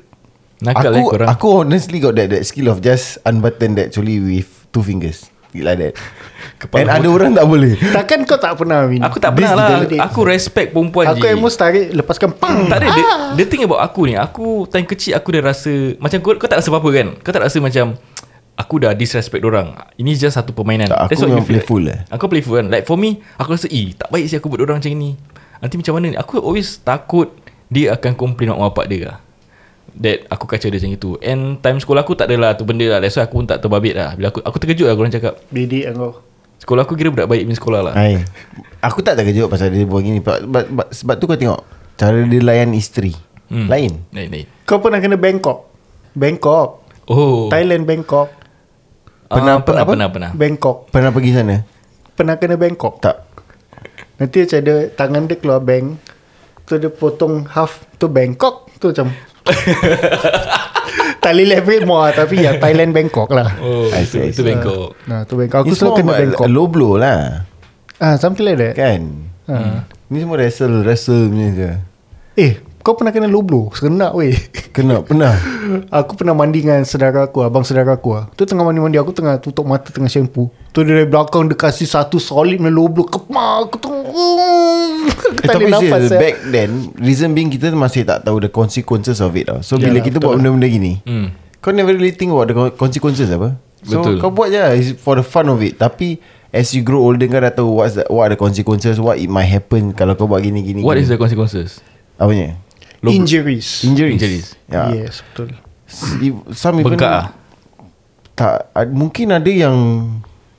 Nakal 0.63 0.95
aku, 0.95 0.99
eh 0.99 1.05
korang? 1.11 1.27
Aku 1.27 1.47
honestly 1.61 1.99
got 1.99 2.15
that 2.15 2.31
that 2.31 2.43
skill 2.47 2.71
of 2.71 2.79
just 2.79 3.19
unbutton 3.27 3.75
that 3.75 3.91
choli 3.91 4.23
with 4.23 4.47
two 4.71 4.81
fingers. 4.81 5.27
Like 5.53 5.77
that. 5.77 5.93
Kepala 6.65 6.81
And 6.81 6.89
ada 6.89 7.07
orang 7.13 7.31
tak 7.37 7.45
boleh. 7.45 7.77
Takkan 7.77 8.25
kau 8.25 8.41
tak 8.41 8.57
pernah 8.57 8.89
Min? 8.89 9.05
Aku 9.05 9.21
tak 9.21 9.37
pernah 9.37 9.53
lah. 9.53 9.85
Aku 10.09 10.25
respect 10.25 10.73
perempuan 10.73 11.13
Aku 11.13 11.21
je. 11.21 11.29
emos 11.29 11.53
tarik 11.53 11.93
Lepaskan 11.93 12.33
pang! 12.33 12.65
Tak 12.65 12.81
ada 12.81 12.87
the, 12.89 13.03
the 13.37 13.45
thing 13.45 13.61
about 13.61 13.85
aku 13.85 14.09
ni 14.09 14.17
Aku 14.17 14.65
time 14.65 14.87
kecil 14.89 15.13
Aku 15.13 15.29
dah 15.29 15.53
rasa 15.53 15.93
Macam 16.01 16.17
kau, 16.25 16.33
kau 16.41 16.49
tak 16.49 16.57
rasa 16.57 16.73
apa-apa 16.73 16.89
kan? 16.89 17.07
Kau 17.21 17.29
tak 17.29 17.45
rasa 17.45 17.61
macam 17.61 17.93
Aku 18.53 18.77
dah 18.77 18.93
disrespect 18.93 19.41
orang 19.41 19.73
Ini 19.97 20.13
just 20.13 20.37
satu 20.37 20.53
permainan. 20.53 20.85
Tak, 20.85 21.09
aku 21.09 21.09
That's 21.09 21.21
what 21.25 21.33
memang 21.33 21.41
you 21.41 21.49
feel 21.49 21.57
playful 21.57 21.81
like. 21.81 21.89
lah. 21.89 21.99
Aku 22.13 22.23
playful 22.29 22.55
kan. 22.61 22.67
Like 22.69 22.85
for 22.85 22.97
me 23.01 23.25
Aku 23.41 23.49
rasa 23.57 23.65
Eh 23.73 23.97
tak 23.97 24.13
baik 24.13 24.29
sih 24.29 24.37
aku 24.37 24.45
buat 24.53 24.61
orang 24.61 24.77
macam 24.77 24.93
ni. 24.93 25.17
Nanti 25.57 25.75
macam 25.81 25.93
mana 25.97 26.05
ni? 26.13 26.17
Aku 26.21 26.37
always 26.37 26.77
takut 26.85 27.33
Dia 27.73 27.97
akan 27.97 28.13
complain 28.13 28.53
mak 28.53 28.61
bapak 28.69 28.85
dia 28.85 29.01
lah. 29.09 29.17
That 29.97 30.29
aku 30.29 30.45
kacau 30.45 30.69
dia 30.69 30.77
macam 30.77 30.93
itu. 30.93 31.11
And 31.25 31.57
time 31.61 31.81
sekolah 31.81 32.05
aku 32.05 32.13
tak 32.13 32.29
adalah 32.29 32.53
tu 32.53 32.65
benda 32.65 32.85
lah. 32.85 32.99
That's 33.01 33.17
why 33.17 33.25
aku 33.25 33.41
pun 33.41 33.49
tak 33.49 33.61
terbabit 33.61 33.97
lah. 33.97 34.13
Bila 34.13 34.29
aku, 34.29 34.45
aku 34.45 34.57
terkejut 34.61 34.85
lah 34.85 34.93
korang 34.97 35.13
cakap. 35.13 35.33
Bedek 35.49 35.89
kau 35.97 36.21
Sekolah 36.61 36.85
aku 36.85 36.93
kira 36.93 37.09
budak 37.09 37.27
baik 37.27 37.49
punya 37.49 37.57
sekolah 37.57 37.81
lah. 37.89 37.93
Hai. 37.97 38.21
Aku 38.85 39.01
tak 39.01 39.17
terkejut 39.17 39.49
pasal 39.49 39.73
dia 39.73 39.85
buat 39.85 40.05
gini. 40.05 40.21
Sebab, 40.21 40.37
sebab, 40.45 40.63
sebab, 40.69 40.87
sebab 40.93 41.15
tu 41.17 41.25
kau 41.25 41.37
tengok 41.37 41.61
Cara 41.97 42.17
dia 42.25 42.41
layan 42.41 42.73
isteri. 42.73 43.13
Hmm. 43.49 43.69
Lain. 43.69 44.01
Lain 44.13 44.29
lain. 44.29 44.45
Kau 44.65 44.81
pernah 44.81 44.97
kena 44.97 45.17
Bangkok. 45.17 45.69
Bangkok. 46.17 46.85
Oh. 47.09 47.49
Thailand 47.49 47.85
Bangkok 47.85 48.42
Pernah 49.33 49.53
apa- 49.55 49.65
pernah, 49.65 49.81
apa? 49.81 49.91
pernah 49.91 50.07
pernah. 50.09 50.31
Bangkok. 50.33 50.77
Pernah 50.89 51.09
pergi 51.09 51.31
sana? 51.31 51.55
Pernah 52.13 52.35
kena 52.37 52.55
Bangkok. 52.55 52.93
Tak. 52.99 53.17
Nanti 54.13 54.37
macam 54.39 54.59
dia 54.61 54.75
Tangan 54.89 55.25
dia 55.25 55.35
keluar 55.35 55.59
bank 55.59 55.85
Tu 56.63 56.77
dia 56.77 56.87
potong 56.87 57.49
half 57.49 57.81
Tu 57.97 58.05
Bangkok 58.05 58.69
Tu 58.77 58.87
macam 58.87 59.09
Tali 61.19 61.43
level 61.43 61.83
more 61.83 62.11
Tapi 62.11 62.35
ya 62.39 62.55
Thailand 62.55 62.91
Bangkok 62.91 63.31
lah. 63.31 63.47
Oh 63.59 63.89
I 63.89 64.03
itu, 64.03 64.13
see, 64.13 64.21
I 64.21 64.29
itu 64.29 64.39
see. 64.39 64.45
Bangkok. 64.45 64.93
Nah 65.03 65.23
tu 65.23 65.33
Bangkok. 65.35 65.63
Aku 65.63 65.73
selalu 65.73 65.79
semua 65.95 65.95
kena 65.97 66.11
Bangkok. 66.21 66.47
Low 66.47 66.67
blow 66.67 66.93
lah. 66.95 67.47
Ah, 67.97 68.15
Something 68.15 68.45
like 68.45 68.59
that. 68.59 68.73
Kan? 68.75 69.01
Ah. 69.45 69.87
Ni 70.07 70.19
semua 70.19 70.37
wrestle 70.37 70.83
Wrestle 70.83 71.27
punya 71.27 71.47
je. 71.51 71.71
Eh 72.35 72.53
kau 72.83 72.93
pernah 72.93 73.09
kena 73.09 73.25
low 73.25 73.39
blow 73.39 73.71
Serenak 73.71 74.11
weh 74.11 74.35
Kena 74.75 74.99
Pernah 75.01 75.31
Aku 76.03 76.13
pernah 76.13 76.31
mandi 76.31 76.59
dengan 76.59 76.83
saudara 76.83 77.23
aku 77.23 77.39
Abang 77.39 77.63
saudara 77.63 77.95
aku 77.95 78.11
lah. 78.11 78.27
Tu 78.29 78.43
tengah 78.43 78.61
mandi-mandi 78.61 78.95
Aku 78.95 79.09
tengah 79.09 79.39
tutup 79.39 79.63
mata 79.63 79.87
Tengah 79.87 80.05
shampoo 80.05 80.51
Tu 80.69 80.83
dia 80.83 80.93
dari 80.93 81.07
belakang 81.07 81.47
Dia 81.47 81.55
kasih 81.55 81.85
satu 81.85 82.19
solid 82.19 82.59
punya 82.59 82.69
low 82.69 82.85
blow 82.85 83.05
Kemak 83.05 83.49
Aku 83.63 83.75
tengah 83.79 84.03
Aku 84.03 85.25
Eh, 85.39 85.47
tak 85.47 85.59
nafas 85.61 86.03
eh. 86.07 86.19
back 86.19 86.35
then 86.45 86.69
Reason 86.95 87.31
being 87.31 87.47
kita 87.47 87.71
masih 87.71 88.03
tak 88.03 88.21
tahu 88.21 88.37
The 88.37 88.49
consequences 88.49 89.17
of 89.17 89.31
it 89.33 89.47
tau. 89.47 89.59
So 89.61 89.75
bila 89.75 89.87
Yalah, 89.93 90.03
kita 90.03 90.17
betul 90.17 90.21
buat 90.21 90.33
lah. 90.33 90.39
benda-benda 90.43 90.67
gini 90.69 90.93
Hmm. 91.03 91.27
Kau 91.57 91.71
never 91.71 91.91
really 91.91 92.11
think 92.11 92.29
about 92.29 92.51
the 92.51 92.53
con- 92.53 92.75
consequences 92.77 93.29
apa 93.29 93.55
So 93.79 94.03
Betul. 94.03 94.19
kau 94.19 94.29
buat 94.29 94.47
je 94.47 94.59
lah, 94.59 94.71
for 94.97 95.15
the 95.15 95.23
fun 95.23 95.47
of 95.47 95.59
it 95.59 95.75
Tapi 95.75 96.19
As 96.49 96.71
you 96.71 96.81
grow 96.81 96.99
older 97.01 97.23
Kau 97.25 97.39
dah 97.39 97.49
tahu 97.49 97.79
what's 97.79 97.95
the, 97.95 98.03
What 98.05 98.27
are 98.27 98.31
the 98.31 98.37
consequences 98.37 98.99
What 98.99 99.15
it 99.17 99.27
might 99.27 99.47
happen 99.47 99.91
Kalau 99.91 100.13
kau 100.13 100.27
buat 100.27 100.39
gini-gini 100.39 100.83
What 100.83 100.95
is 100.95 101.07
the 101.07 101.15
consequences? 101.15 101.79
Apanya 102.13 102.59
Injuries 103.05 103.83
Injuries, 103.83 104.15
Injuries. 104.15 104.47
yeah. 104.65 104.87
Yes 104.93 105.19
betul 105.25 105.51
Some 106.51 106.79
even 106.79 106.95
Bengkak 106.95 107.11
ah? 107.11 107.25
Tak 108.33 108.55
Mungkin 108.89 109.29
ada 109.29 109.45
yang 109.45 109.75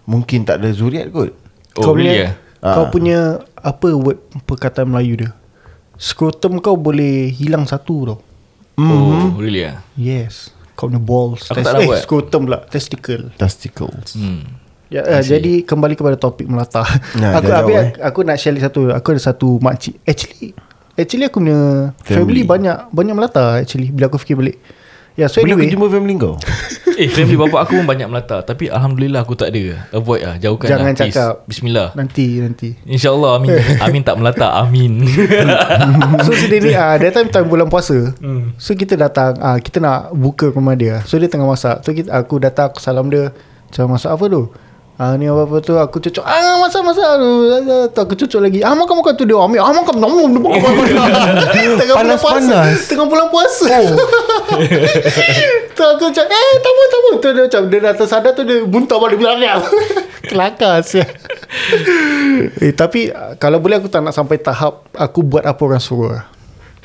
Mungkin 0.04 0.44
tak 0.44 0.60
ada 0.60 0.68
zuriat 0.70 1.08
kot 1.08 1.32
Oh 1.74 1.82
kau 1.82 1.92
really 1.92 2.20
punya, 2.20 2.28
ah? 2.60 2.74
Kau 2.74 2.84
Ah. 2.84 2.88
punya 2.88 3.18
Apa 3.56 3.88
word 3.90 4.18
Perkataan 4.42 4.86
Melayu 4.86 5.14
dia 5.18 5.30
Scrotum 5.94 6.58
kau 6.58 6.74
boleh 6.74 7.30
Hilang 7.30 7.64
satu 7.64 7.94
tau 8.04 8.18
Oh 8.76 9.34
really 9.34 9.64
ah? 9.64 9.82
Yes 9.94 10.52
Kau 10.72 10.86
punya 10.86 10.98
balls 10.98 11.46
Aku 11.46 11.56
Test- 11.56 11.66
tak 11.66 11.80
eh, 11.80 11.86
buat. 11.86 12.00
Scrotum 12.00 12.40
pula 12.44 12.58
Testicle 12.64 13.32
Testicles 13.34 14.14
Hmm. 14.14 14.60
Ya, 14.84 15.02
uh, 15.02 15.18
jadi 15.18 15.66
kembali 15.66 15.98
kepada 15.98 16.14
topik 16.14 16.46
melata. 16.46 16.86
Nah, 17.18 17.34
aku 17.40 17.50
dah 17.50 17.56
habis, 17.58 17.74
jauh, 17.74 17.82
eh. 17.82 17.90
aku 17.98 18.18
nak 18.22 18.36
share 18.38 18.54
satu. 18.54 18.94
Aku 18.94 19.10
ada 19.10 19.18
satu 19.18 19.58
makcik. 19.58 19.98
Actually, 20.06 20.54
actually 20.94 21.26
aku 21.26 21.42
punya 21.42 21.90
family, 22.02 22.42
Family. 22.42 22.42
banyak 22.46 22.76
banyak 22.90 23.14
melata 23.14 23.60
actually 23.60 23.90
bila 23.90 24.06
aku 24.10 24.18
fikir 24.18 24.38
balik. 24.38 24.58
Ya, 25.14 25.30
so 25.30 25.38
Boleh 25.38 25.54
anyway, 25.54 25.70
aku 25.70 25.78
jumpa 25.78 25.86
family 25.94 26.14
kau 26.18 26.34
Eh 26.98 27.06
family 27.06 27.38
bapak 27.38 27.70
aku 27.70 27.78
pun 27.78 27.86
banyak 27.86 28.10
melata 28.10 28.42
Tapi 28.42 28.66
Alhamdulillah 28.66 29.22
aku 29.22 29.38
tak 29.38 29.54
ada 29.54 29.86
Avoid 29.94 30.26
lah 30.26 30.34
Jauhkan 30.42 30.66
Jangan 30.74 30.90
lah 30.90 30.98
please. 30.98 31.14
cakap. 31.14 31.34
Bismillah 31.46 31.88
nanti 31.94 32.26
nanti. 32.42 32.68
InsyaAllah 32.82 33.38
Amin 33.38 33.54
Amin 33.86 34.02
tak 34.02 34.18
melata 34.18 34.58
Amin 34.58 35.06
so 36.26 36.34
sedih 36.34 36.58
ni 36.66 36.74
ah 36.74 36.94
uh, 36.94 36.94
that 36.98 37.14
time 37.14 37.30
time 37.30 37.46
bulan 37.46 37.70
puasa. 37.70 38.10
Hmm. 38.18 38.58
So 38.58 38.74
kita 38.74 38.98
datang 38.98 39.38
ah 39.38 39.54
uh, 39.54 39.58
kita 39.62 39.78
nak 39.78 40.10
buka 40.18 40.50
rumah 40.50 40.74
dia. 40.74 40.98
So 41.06 41.14
dia 41.22 41.30
tengah 41.30 41.46
masak. 41.46 41.86
So 41.86 41.94
kita, 41.94 42.10
aku 42.10 42.42
datang 42.42 42.74
aku 42.74 42.82
salam 42.82 43.06
dia. 43.06 43.30
Macam 43.70 43.94
masak 43.94 44.10
apa 44.18 44.24
tu? 44.26 44.50
Ah 44.94 45.18
ni 45.18 45.26
apa-apa 45.26 45.58
tu 45.58 45.74
aku 45.74 45.98
cucuk. 45.98 46.22
Ah 46.22 46.54
masak 46.62 46.86
masak 46.86 47.18
tu 47.90 47.98
aku 47.98 48.14
cucuk 48.14 48.38
lagi. 48.38 48.62
Ah 48.62 48.78
makan 48.78 49.02
makan 49.02 49.12
tu 49.18 49.26
dia. 49.26 49.34
Ambil 49.34 49.58
ah 49.58 49.74
makan. 49.74 49.94
Nom 49.98 50.14
nom 50.14 50.30
nom 50.38 50.54
tengah 51.82 51.98
bulan 51.98 52.14
puasa. 52.14 52.38
Panas-panas. 52.38 52.78
tengah 52.86 53.06
bulan 53.10 53.26
puasa. 53.26 53.66
Oh. 53.74 53.90
tu 55.76 55.82
aku 55.82 56.14
macam 56.14 56.24
eh 56.30 56.50
tak 56.62 56.70
apa 56.70 56.82
tak 56.86 57.00
apa. 57.02 57.10
Tu 57.18 57.28
dia 57.34 57.42
macam 57.42 57.62
dia 57.66 57.78
dah 57.82 57.92
tersadar 57.98 58.32
tu 58.38 58.42
dia 58.46 58.62
muntah 58.62 58.98
balik 59.02 59.18
belakang 59.18 59.66
kelakar 60.30 60.78
sia. 60.86 61.02
Eh 62.62 62.70
tapi 62.70 63.10
kalau 63.42 63.58
boleh 63.58 63.82
aku 63.82 63.90
tak 63.90 63.98
nak 63.98 64.14
sampai 64.14 64.38
tahap 64.38 64.86
aku 64.94 65.26
buat 65.26 65.42
apa 65.42 65.58
orang 65.58 65.82
suruh. 65.82 66.22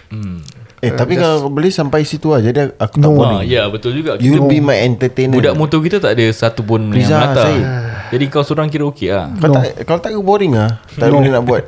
Hmm. 0.09 0.58
Eh 0.79 0.91
tapi 0.91 1.19
kalau 1.19 1.51
boleh 1.51 1.67
sampai 1.67 2.07
situ 2.07 2.31
aja 2.31 2.47
dia 2.47 2.71
aku 2.73 2.95
tak 2.97 3.03
No. 3.03 3.19
ah, 3.19 3.43
Ya 3.43 3.67
betul 3.67 3.93
juga. 3.93 4.15
You 4.15 4.39
Kita- 4.39 4.47
be 4.47 4.63
my 4.63 4.79
entertainer. 4.79 5.35
Budak 5.35 5.55
motor 5.55 5.83
kita 5.83 5.99
tak 5.99 6.15
ada 6.15 6.25
Satu 6.31 6.63
pun 6.63 6.87
yang 6.87 6.95
Rizal, 6.95 7.19
melata. 7.19 7.43
Syed. 7.45 7.63
Jadi 8.09 8.25
kau 8.31 8.41
seorang 8.41 8.67
kira 8.67 8.87
okey 8.87 9.11
lah. 9.11 9.27
Kau 9.37 9.51
tak 9.51 9.83
kalau 9.83 9.99
tak 9.99 10.11
boring 10.17 10.55
ah, 10.55 10.79
tak 10.95 11.11
boleh 11.11 11.29
nak 11.29 11.43
buat. 11.43 11.63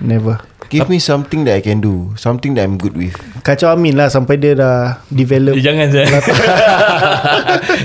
never. 0.00 0.40
Give 0.66 0.90
me 0.90 0.98
something 0.98 1.46
that 1.46 1.54
I 1.54 1.62
can 1.62 1.78
do, 1.78 2.10
something 2.18 2.58
that 2.58 2.66
I'm 2.66 2.74
good 2.74 2.98
with. 2.98 3.14
kacau 3.46 3.70
Amin 3.70 3.94
lah 3.94 4.10
sampai 4.10 4.34
dia 4.34 4.58
dah 4.58 4.98
develop 5.06 5.54
eh, 5.54 5.62
Jangan 5.62 5.86
saya 5.88 6.06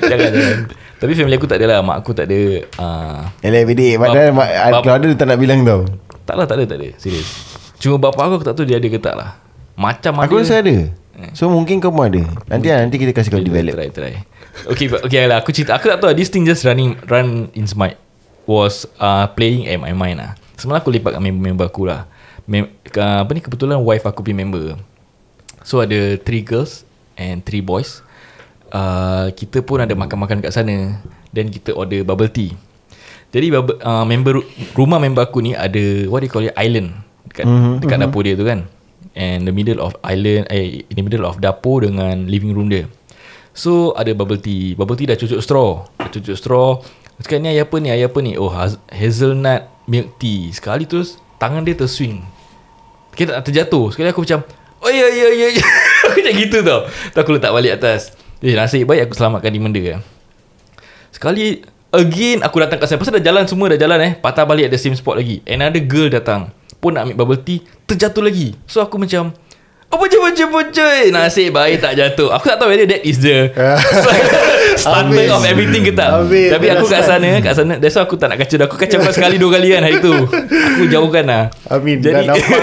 Jangan 0.01 0.29
jangan. 0.33 0.57
Tapi 0.97 1.11
family 1.13 1.37
aku 1.37 1.45
tak 1.45 1.61
ada 1.61 1.65
lah. 1.67 1.79
Mak 1.81 1.97
aku 2.01 2.11
tak 2.13 2.25
ada 2.25 2.39
uh, 2.77 3.21
Eleh 3.41 3.65
bidik 3.65 3.97
Padahal 3.97 4.33
Bap- 4.33 4.37
mak, 4.37 4.49
bap- 4.49 4.81
Kalau 4.81 4.95
ada 4.97 5.05
dia 5.05 5.17
tak 5.17 5.27
nak 5.29 5.37
bilang 5.37 5.61
tau. 5.61 5.81
Tak 6.25 6.35
lah 6.37 6.45
tak 6.45 6.57
ada 6.57 6.63
tak 6.65 6.77
ada. 6.77 6.89
Serius. 6.97 7.25
Cuma 7.77 7.97
bapak 7.97 8.21
aku 8.23 8.33
aku 8.37 8.45
tak 8.45 8.53
tahu 8.53 8.65
dia 8.65 8.77
ada 8.77 8.85
ke 8.85 8.97
tak 8.97 9.13
lah 9.13 9.40
Macam 9.75 10.13
Aku 10.21 10.39
ada 10.39 10.43
rasa 10.43 10.55
ada. 10.61 10.77
So 11.37 11.47
mungkin 11.51 11.77
kau 11.77 11.93
pun 11.93 12.09
ada. 12.09 12.23
Nanti 12.49 12.67
lah 12.71 12.81
Nanti 12.81 12.97
kita 12.97 13.11
kasih 13.13 13.29
kau 13.29 13.41
develop. 13.43 13.77
Try 13.77 13.89
try. 13.93 14.13
Okay 14.67 14.87
but- 14.91 15.03
okay 15.05 15.23
lah 15.29 15.39
Aku 15.39 15.55
cerita 15.55 15.77
Aku 15.79 15.87
tak 15.87 16.01
tahu 16.03 16.11
lah, 16.11 16.15
This 16.17 16.27
thing 16.27 16.43
just 16.43 16.67
running 16.67 16.99
Run 17.07 17.47
in 17.55 17.63
my 17.79 17.95
Was 18.49 18.83
uh, 18.99 19.29
Playing 19.31 19.69
at 19.69 19.79
my 19.79 19.93
mind 19.95 20.19
lah. 20.19 20.31
Semalam 20.59 20.83
aku 20.83 20.91
lepak 20.91 21.15
dengan 21.15 21.31
member-member 21.31 21.65
aku 21.71 21.87
lah. 21.87 22.09
Mem- 22.49 22.73
uh, 22.97 23.23
Apa 23.23 23.31
ni 23.31 23.39
kebetulan 23.39 23.79
Wife 23.79 24.03
aku 24.03 24.25
punya 24.25 24.43
member. 24.43 24.75
So 25.63 25.79
ada 25.79 26.17
Three 26.19 26.43
girls 26.43 26.83
And 27.15 27.45
three 27.45 27.61
boys. 27.61 28.01
Uh, 28.73 29.29
Kita 29.37 29.61
pun 29.61 29.79
ada 29.83 29.93
makan-makan 29.93 30.41
kat 30.41 30.51
sana. 30.51 30.99
Then 31.31 31.47
kita 31.53 31.71
order 31.77 32.03
bubble 32.03 32.27
tea. 32.27 32.57
Jadi 33.31 33.47
bubble, 33.53 33.77
uh, 33.79 34.03
member 34.03 34.43
Rumah 34.75 34.99
member 34.99 35.23
aku 35.23 35.39
ni 35.39 35.55
Ada 35.55 36.11
What 36.11 36.19
do 36.19 36.27
you 36.27 36.33
call 36.33 36.49
it? 36.49 36.55
Island. 36.59 36.91
Dekat, 37.29 37.45
mm-hmm. 37.47 37.75
dekat 37.79 37.97
dapur 38.03 38.27
dia 38.27 38.35
tu 38.35 38.43
kan 38.43 38.67
And 39.11 39.43
the 39.43 39.51
middle 39.51 39.83
of 39.83 39.99
island 40.07 40.47
eh, 40.47 40.87
In 40.87 40.95
the 40.95 41.03
middle 41.03 41.27
of 41.27 41.43
dapur 41.43 41.83
Dengan 41.83 42.31
living 42.31 42.55
room 42.55 42.71
dia. 42.71 42.87
So 43.51 43.91
ada 43.99 44.15
bubble 44.15 44.39
tea. 44.39 44.79
Bubble 44.79 44.95
tea 44.95 45.11
dah 45.11 45.19
cucuk 45.19 45.43
straw. 45.43 45.83
Dah 45.99 46.07
cucuk 46.07 46.35
straw. 46.39 46.79
Cakap 47.19 47.43
ni 47.43 47.51
air 47.51 47.67
apa 47.67 47.75
ni? 47.77 47.91
Air 47.91 48.07
apa 48.07 48.19
ni? 48.23 48.39
Oh 48.39 48.47
haz- 48.47 48.79
hazelnut 48.87 49.67
milk 49.85 50.15
tea. 50.17 50.49
Sekali 50.55 50.87
terus 50.87 51.19
Tangan 51.35 51.65
dia 51.65 51.73
terswing. 51.73 52.21
Kita 53.17 53.41
tak 53.41 53.51
terjatuh. 53.51 53.91
Sekali 53.91 54.07
aku 54.13 54.23
macam 54.23 54.45
Oh 54.81 54.89
ya 54.89 55.09
ya 55.09 55.27
ya 55.29 55.47
ya 55.51 55.65
Aku 56.07 56.17
macam 56.21 56.33
gitu 56.37 56.57
tau. 56.63 56.79
Tu 56.87 57.17
aku 57.19 57.31
letak 57.35 57.51
balik 57.51 57.75
atas. 57.81 58.15
Eh 58.39 58.55
nasib 58.55 58.87
baik 58.87 59.11
aku 59.11 59.13
selamatkan 59.19 59.51
di 59.51 59.59
benda 59.59 59.99
Sekali 61.11 61.61
Again 61.91 62.39
aku 62.39 62.63
datang 62.63 62.79
kat 62.79 62.87
sana. 62.87 63.03
Pasal 63.03 63.19
dah 63.19 63.25
jalan 63.27 63.43
semua 63.51 63.67
dah 63.75 63.79
jalan 63.81 63.99
eh. 63.99 64.13
Patah 64.15 64.47
balik 64.47 64.71
the 64.71 64.79
same 64.79 64.95
spot 64.95 65.19
lagi. 65.19 65.43
Another 65.43 65.83
girl 65.83 66.07
datang 66.07 66.55
Pun 66.81 66.97
nak 66.97 67.05
ambil 67.05 67.15
bubble 67.15 67.39
tea 67.39 67.61
Terjatuh 67.85 68.25
lagi. 68.25 68.57
So 68.65 68.81
aku 68.81 68.97
macam 68.97 69.29
Oh 69.91 69.99
bocor 69.99 70.23
bocor 70.23 70.47
bocor 70.47 71.11
Nasib 71.11 71.51
baik 71.51 71.83
tak 71.83 71.99
jatuh. 71.99 72.31
Aku 72.31 72.47
tak 72.47 72.57
tahu 72.57 72.71
whether 72.71 72.87
that 72.87 73.03
is 73.03 73.19
the 73.19 73.51
Starter 74.81 75.11
Habis. 75.11 75.27
of 75.29 75.43
everything 75.43 75.83
ke 75.83 75.91
tak. 75.91 76.07
Habis. 76.15 76.47
Tapi 76.47 76.65
aku 76.71 76.85
kat 76.87 77.03
Dah 77.03 77.07
sana 77.11 77.29
Kat 77.43 77.53
sana 77.53 77.73
That's 77.75 77.99
why 77.99 78.07
aku 78.07 78.15
tak 78.15 78.31
nak 78.31 78.39
kacau 78.39 78.55
Aku 78.65 78.79
kacau 78.79 78.97
kau 78.97 79.11
sekali 79.11 79.35
dua 79.35 79.59
kali 79.59 79.67
kan 79.69 79.83
hari 79.83 79.99
tu. 79.99 80.15
Aku 80.15 80.87
jauhkan 80.87 81.27
lah. 81.27 81.43
Amin 81.67 81.99
Jadi 81.99 82.23
dah 82.23 82.33
nampak. 82.33 82.59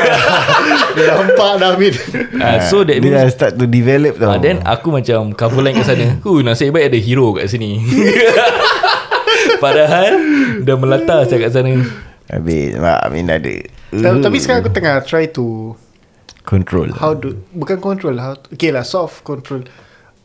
Dah 0.96 1.04
nampak 1.14 1.52
dah 1.61 1.68
Amin. 1.76 1.92
Uh, 2.33 2.59
So 2.64 2.81
that 2.83 2.96
Dia 2.96 3.04
means 3.04 3.14
dah 3.20 3.28
start 3.28 3.52
to 3.54 3.68
develop 3.68 4.16
tau. 4.16 4.33
Uh, 4.33 4.40
Then 4.40 4.64
aku 4.64 4.88
macam 4.88 5.20
Cover 5.31 5.61
line 5.61 5.76
kat 5.76 5.87
sana. 5.87 6.07
Huh 6.24 6.40
nasib 6.40 6.72
baik 6.72 6.90
ada 6.90 6.98
hero 6.98 7.37
kat 7.37 7.46
sini. 7.46 7.76
Padahal 9.62 10.16
Dah 10.64 10.76
melata 10.81 11.28
saya 11.28 11.44
kat 11.44 11.52
sana. 11.52 11.76
Habis 12.28 12.72
Mak 12.76 12.98
Amin 13.04 13.28
dah 13.28 13.37
ada 13.37 13.57
Ta- 13.88 14.20
Tapi 14.20 14.37
sekarang 14.37 14.61
aku 14.64 14.72
tengah 14.72 15.01
try 15.05 15.24
to 15.33 15.77
Control. 16.44 16.88
How 16.96 17.12
do 17.12 17.37
Bukan 17.53 17.77
control 17.81 18.16
how 18.16 18.37
to, 18.37 18.57
Okay 18.57 18.72
lah 18.72 18.81
soft 18.85 19.20
control. 19.20 19.68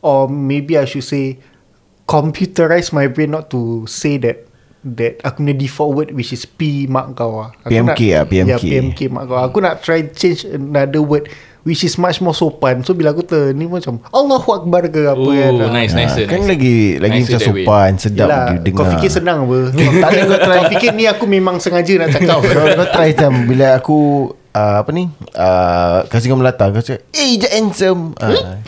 Or 0.00 0.24
maybe 0.28 0.76
I 0.80 0.88
should 0.88 1.04
say 1.04 1.40
Computerize 2.08 2.92
my 2.92 3.08
brain 3.08 3.32
Not 3.32 3.48
to 3.52 3.84
say 3.88 4.16
that 4.24 4.48
that 4.86 5.16
aku 5.20 5.40
punya 5.40 5.56
default 5.56 5.92
word 5.94 6.10
which 6.12 6.30
is 6.30 6.44
P 6.44 6.84
mak 6.86 7.16
kau 7.16 7.40
lah. 7.40 7.50
Aku 7.60 7.72
PMK 7.72 7.88
nak, 7.88 7.96
lah, 7.98 8.24
PMK. 8.28 8.48
Ya, 8.50 8.56
PMK 8.60 9.00
mak 9.08 9.24
kau. 9.26 9.36
Aku 9.40 9.58
nak 9.58 9.80
try 9.80 10.04
change 10.06 10.44
another 10.44 11.00
word 11.00 11.26
which 11.64 11.80
is 11.80 11.96
much 11.96 12.20
more 12.20 12.32
sopan. 12.32 12.80
So 12.80 12.92
bila 12.92 13.10
aku 13.10 13.24
ter 13.24 13.50
ni 13.50 13.64
macam 13.64 13.96
Allahu 14.10 14.48
Akbar 14.54 14.84
ke 14.86 15.08
apa 15.08 15.16
Oh, 15.16 15.32
kan. 15.32 15.72
nice, 15.72 15.96
nice, 15.96 16.12
Ah, 16.12 16.28
kan 16.28 16.44
nice. 16.44 16.52
lagi 16.52 16.76
lagi 17.00 17.18
Nicer 17.18 17.28
macam 17.32 17.40
sopan, 17.42 17.90
sedap 17.96 18.28
Yelah, 18.28 18.44
dia 18.44 18.58
dengar. 18.62 18.76
kau 18.76 18.86
fikir 18.92 19.10
senang 19.10 19.38
apa? 19.42 19.58
Tak 20.04 20.08
ada 20.12 20.20
kau 20.22 20.38
try 20.38 20.54
kau 20.54 20.70
fikir 20.76 20.90
ni 20.92 21.04
aku 21.08 21.24
memang 21.24 21.56
sengaja 21.56 21.92
nak 21.96 22.08
cakap. 22.12 22.38
kau, 22.44 22.64
kau 22.76 22.88
try 22.92 23.08
macam 23.16 23.32
bila 23.48 23.66
aku 23.74 23.98
uh, 24.52 24.76
apa 24.84 24.90
ni 24.92 25.08
uh, 25.34 26.04
kasih 26.06 26.28
kau 26.28 26.36
melata 26.36 26.68
kau 26.68 26.78
cakap 26.78 27.00
eh 27.10 27.40
je 27.40 27.48
handsome 27.48 28.12
uh, 28.20 28.60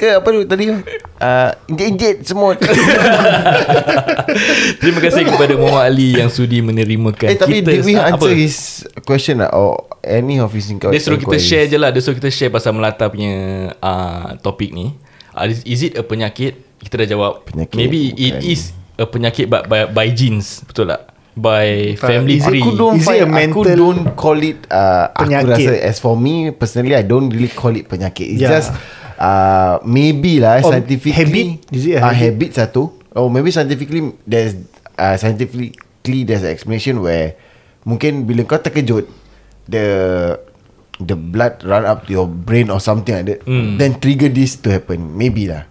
ke 0.00 0.16
apa 0.16 0.26
tu 0.26 0.40
tadi 0.46 0.64
uh, 0.66 1.50
injet-injet 1.68 2.24
semut 2.24 2.56
Terima 4.80 4.98
kasih 4.98 5.22
kepada 5.26 5.52
Muhammad 5.54 5.82
Ali 5.86 6.16
yang 6.16 6.28
sudi 6.28 6.58
menerimakan 6.60 7.26
eh 7.26 7.36
tapi 7.36 7.60
kita. 7.60 7.68
did 7.70 7.80
we 7.84 7.92
Ah, 7.92 8.10
answer 8.10 8.32
his 8.32 8.84
question 9.04 9.38
lah 9.38 9.48
or 9.52 9.86
any 10.00 10.36
of 10.36 10.48
his 10.50 10.66
inquiries 10.66 10.94
Dia 10.94 11.00
suruh 11.04 11.18
kita 11.20 11.36
share 11.36 11.64
je 11.66 11.76
lah 11.76 11.90
Dia 11.90 12.00
suruh 12.00 12.16
kita 12.16 12.28
share 12.28 12.48
pasal 12.48 12.72
melata 12.72 13.06
punya 13.06 13.32
uh, 13.76 14.34
topik 14.40 14.70
ni 14.70 14.94
uh, 15.30 15.44
is, 15.44 15.60
is 15.64 15.80
it 15.82 15.92
a 15.94 16.02
penyakit? 16.02 16.56
Kita 16.80 16.96
dah 16.96 17.06
jawab 17.06 17.44
Penyakit, 17.44 17.76
Maybe 17.76 18.10
it 18.10 18.40
bukan. 18.40 18.46
is 18.46 18.72
a 18.96 19.04
penyakit 19.04 19.44
by, 19.46 19.60
by, 19.62 19.78
by 19.86 20.06
genes 20.08 20.64
Betul 20.64 20.88
tak? 20.88 21.12
By 21.30 21.94
family 21.94 22.36
is 22.36 22.42
it 22.42 22.48
tree 22.48 22.58
Aku 22.58 22.70
don't 22.74 22.96
Is 22.96 23.06
it 23.06 23.18
a 23.18 23.22
Aku 23.22 23.30
mental 23.30 23.70
don't 23.70 24.02
call 24.14 24.38
it 24.40 24.58
uh, 24.66 25.12
Aku 25.12 25.22
penyakit? 25.22 25.66
rasa 25.68 25.72
As 25.78 25.96
for 25.98 26.16
me 26.16 26.50
Personally 26.50 26.92
I 26.92 27.02
don't 27.02 27.28
really 27.28 27.50
call 27.50 27.70
it 27.70 27.84
penyakit 27.84 28.26
It's 28.26 28.40
Yeah. 28.40 28.56
just 28.56 28.72
uh, 29.20 29.76
Maybe 29.84 30.40
lah 30.40 30.64
Or 30.64 30.72
Scientifically 30.72 31.12
habit? 31.14 31.46
Is 31.70 31.84
it 31.86 32.00
a 32.00 32.08
uh, 32.08 32.10
habit? 32.10 32.18
habit 32.18 32.50
satu 32.56 32.82
Or 33.12 33.28
maybe 33.28 33.52
scientifically 33.52 34.16
There's 34.24 34.56
uh, 34.96 35.14
Scientifically 35.20 36.24
There's 36.24 36.42
an 36.42 36.50
explanation 36.50 37.04
where 37.04 37.36
Mungkin 37.84 38.24
bila 38.24 38.48
kau 38.48 38.58
terkejut 38.58 39.06
The 39.68 39.86
The 41.00 41.16
blood 41.16 41.64
run 41.64 41.84
up 41.88 42.08
to 42.08 42.16
your 42.16 42.28
brain 42.28 42.72
Or 42.72 42.80
something 42.80 43.12
like 43.12 43.26
that 43.28 43.40
Hmm. 43.44 43.76
Then 43.76 44.00
trigger 44.00 44.32
this 44.32 44.56
to 44.64 44.72
happen 44.72 45.14
Maybe 45.16 45.46
lah 45.46 45.68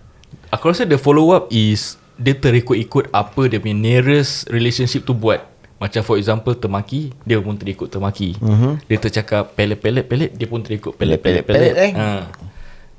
Aku 0.50 0.70
rasa 0.74 0.86
the 0.86 0.98
follow 0.98 1.34
up 1.34 1.50
is 1.50 1.98
Dia 2.18 2.34
terikut-ikut 2.38 3.14
apa 3.14 3.42
dia 3.48 3.62
punya 3.62 3.78
nearest 3.78 4.50
relationship 4.50 5.06
tu 5.06 5.14
buat 5.14 5.46
Macam 5.80 6.02
for 6.04 6.18
example 6.20 6.52
temaki 6.58 7.14
Dia 7.24 7.40
pun 7.40 7.56
terikut 7.56 7.88
temaki 7.88 8.36
uh-huh. 8.42 8.82
Dia 8.90 8.98
tercakap 9.00 9.54
pelet-pelet-pelet 9.56 10.36
Dia 10.36 10.48
pun 10.50 10.60
terikut 10.66 10.98
pelet-pelet-pelet 10.98 11.46
Pelet-pelet, 11.48 11.76
eh? 11.78 11.92
ha. 11.96 12.49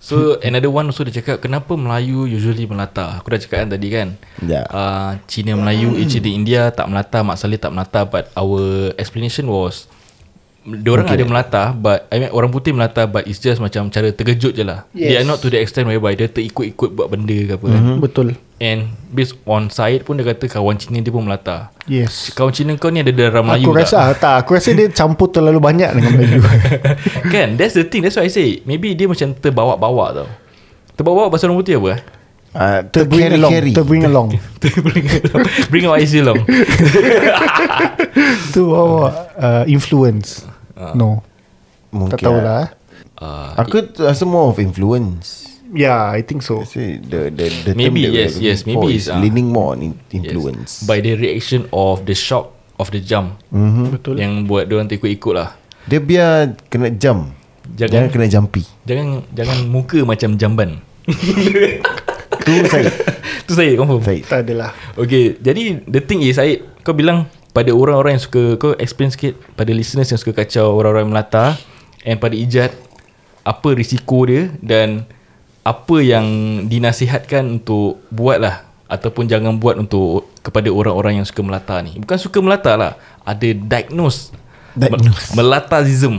So 0.00 0.40
another 0.40 0.72
one 0.72 0.88
also 0.88 1.04
dia 1.04 1.20
cakap 1.20 1.44
Kenapa 1.44 1.76
Melayu 1.76 2.24
usually 2.24 2.64
melata 2.64 3.20
Aku 3.20 3.28
dah 3.28 3.36
cakap 3.36 3.62
kan 3.62 3.68
tadi 3.68 3.88
kan 3.92 4.08
Ya. 4.40 4.64
uh, 4.72 5.20
Cina 5.28 5.52
Melayu 5.52 5.92
eh, 6.00 6.08
Cina 6.08 6.32
India 6.32 6.72
tak 6.72 6.88
melata 6.88 7.20
Mak 7.20 7.36
Saleh 7.36 7.60
tak 7.60 7.68
melata 7.68 8.08
But 8.08 8.32
our 8.32 8.96
explanation 8.96 9.44
was 9.52 9.84
Diorang 10.78 11.10
okay. 11.10 11.18
ada 11.18 11.24
melata 11.26 11.62
But 11.74 12.06
I 12.14 12.22
mean, 12.22 12.30
Orang 12.30 12.54
putih 12.54 12.70
melata 12.70 13.10
But 13.10 13.26
it's 13.26 13.42
just 13.42 13.58
macam 13.58 13.90
Cara 13.90 14.14
terkejut 14.14 14.54
je 14.54 14.62
lah 14.62 14.86
yes. 14.94 15.10
They 15.10 15.16
are 15.18 15.26
not 15.26 15.42
to 15.42 15.50
the 15.50 15.58
extent 15.58 15.90
whereby 15.90 16.14
Dia 16.14 16.30
terikut-ikut 16.30 16.94
buat 16.94 17.10
benda 17.10 17.34
ke 17.34 17.58
apa 17.58 17.66
mm-hmm. 17.66 17.96
kan 17.98 17.98
Betul. 17.98 18.28
And 18.60 18.92
based 19.10 19.40
on 19.48 19.72
Syed 19.72 20.04
pun 20.06 20.20
dia 20.20 20.28
kata 20.28 20.46
Kawan 20.46 20.76
Cina 20.78 21.02
dia 21.02 21.10
pun 21.10 21.26
melata 21.26 21.74
Yes. 21.90 22.30
Kawan 22.36 22.52
Cina 22.54 22.76
kau 22.78 22.92
ni 22.92 23.02
ada 23.02 23.10
darah 23.10 23.42
Melayu 23.42 23.72
Aku 23.72 23.74
rasa 23.74 23.96
ah, 23.98 24.14
tak 24.14 24.46
Aku 24.46 24.54
rasa 24.54 24.70
dia 24.76 24.86
campur 24.98 25.32
terlalu 25.32 25.58
banyak 25.58 25.90
dengan 25.96 26.12
Melayu 26.14 26.42
kan 27.34 27.58
That's 27.58 27.74
the 27.74 27.88
thing 27.88 28.06
That's 28.06 28.14
why 28.14 28.28
I 28.28 28.32
say 28.32 28.62
Maybe 28.62 28.94
dia 28.94 29.10
macam 29.10 29.34
terbawa-bawa 29.34 30.04
tau 30.12 30.28
Terbawa 30.94 31.32
bahasa 31.32 31.48
orang 31.48 31.58
putih 31.58 31.80
apa 31.80 31.88
eh? 31.96 32.00
uh, 32.54 32.80
To 32.92 33.08
bring 33.08 33.32
along 33.32 33.52
To 33.78 33.82
bring 33.86 34.04
along 34.04 34.28
bring, 34.60 35.06
bring 35.72 35.84
our 35.88 35.96
IC 35.96 36.20
along 36.20 36.44
To 38.52 38.62
our 38.76 39.00
uh, 39.40 39.64
influence 39.64 40.49
No 40.92 41.20
Mungkin 41.90 42.12
Tak 42.12 42.20
tahulah 42.20 42.60
eh. 42.62 42.68
uh, 43.18 43.50
Aku 43.58 43.76
rasa 43.98 44.22
more 44.22 44.48
of 44.48 44.56
influence 44.56 45.46
Yeah 45.68 46.10
I 46.10 46.22
think 46.22 46.40
so 46.40 46.62
See, 46.64 46.98
the 46.98 47.30
the 47.30 47.46
the 47.62 47.72
Maybe, 47.74 48.02
term 48.02 48.10
that 48.10 48.18
yes, 48.18 48.30
we're 48.34 48.46
yes, 48.48 48.58
maybe 48.64 48.86
is 48.92 49.06
uh, 49.06 49.16
leaning 49.16 49.48
more 49.48 49.72
on 49.72 49.82
in- 49.84 49.98
yes. 50.08 50.14
influence. 50.26 50.70
By 50.82 50.98
the 50.98 51.14
reaction 51.14 51.70
of 51.70 52.02
the 52.04 52.12
shock 52.12 52.50
Of 52.76 52.90
the 52.90 52.98
jump 52.98 53.38
Mhm. 53.48 53.92
Betul 53.92 54.18
Yang 54.18 54.32
buat 54.46 54.64
dia 54.64 54.74
orang 54.74 54.88
terikut-ikut 54.88 55.32
lah 55.32 55.54
Dia 55.82 55.98
biar 55.98 56.32
kena 56.66 56.90
jump. 56.92 57.34
Jangan- 57.70 57.92
Jangan, 57.92 58.08
kena 58.10 58.26
jumpy. 58.26 58.62
Jangan 58.82 59.06
jangan 59.30 59.58
muka 59.64 60.02
macam 60.02 60.34
jamban 60.34 60.70
Tu 62.40 62.52
saya. 62.66 62.90
Tu 63.44 63.52
saya 63.52 63.72
confirm 63.74 64.02
Saya. 64.02 64.20
Tak 64.22 64.38
adalah 64.42 64.70
Okay 64.94 65.36
Jadi 65.36 65.84
the 65.84 66.00
thing 66.00 66.20
is 66.20 66.34
Syed 66.34 66.66
Kau 66.80 66.92
bilang 66.92 67.28
Pada 67.50 67.70
orang-orang 67.74 68.16
yang 68.18 68.24
suka 68.24 68.54
Kau 68.58 68.72
explain 68.78 69.10
sikit 69.10 69.34
Pada 69.58 69.74
listeners 69.74 70.10
yang 70.10 70.20
suka 70.20 70.32
kacau 70.44 70.78
Orang-orang 70.78 71.10
melata 71.10 71.58
And 72.06 72.22
pada 72.22 72.34
Ijat 72.38 72.70
Apa 73.42 73.74
risiko 73.74 74.22
dia 74.22 74.54
Dan 74.62 75.02
Apa 75.66 75.98
yang 75.98 76.26
Dinasihatkan 76.70 77.60
untuk 77.60 77.98
Buat 78.10 78.38
lah 78.38 78.56
Ataupun 78.86 79.26
jangan 79.26 79.58
buat 79.58 79.78
untuk 79.78 80.30
Kepada 80.42 80.70
orang-orang 80.70 81.22
yang 81.22 81.26
suka 81.26 81.42
melata 81.42 81.78
ni. 81.82 81.98
Bukan 81.98 82.18
suka 82.18 82.38
melata 82.38 82.74
lah 82.78 82.92
Ada 83.26 83.54
diagnose. 83.54 84.30
Diagnose. 84.74 85.34
Mel- 85.34 85.46
Melatasism. 85.46 86.14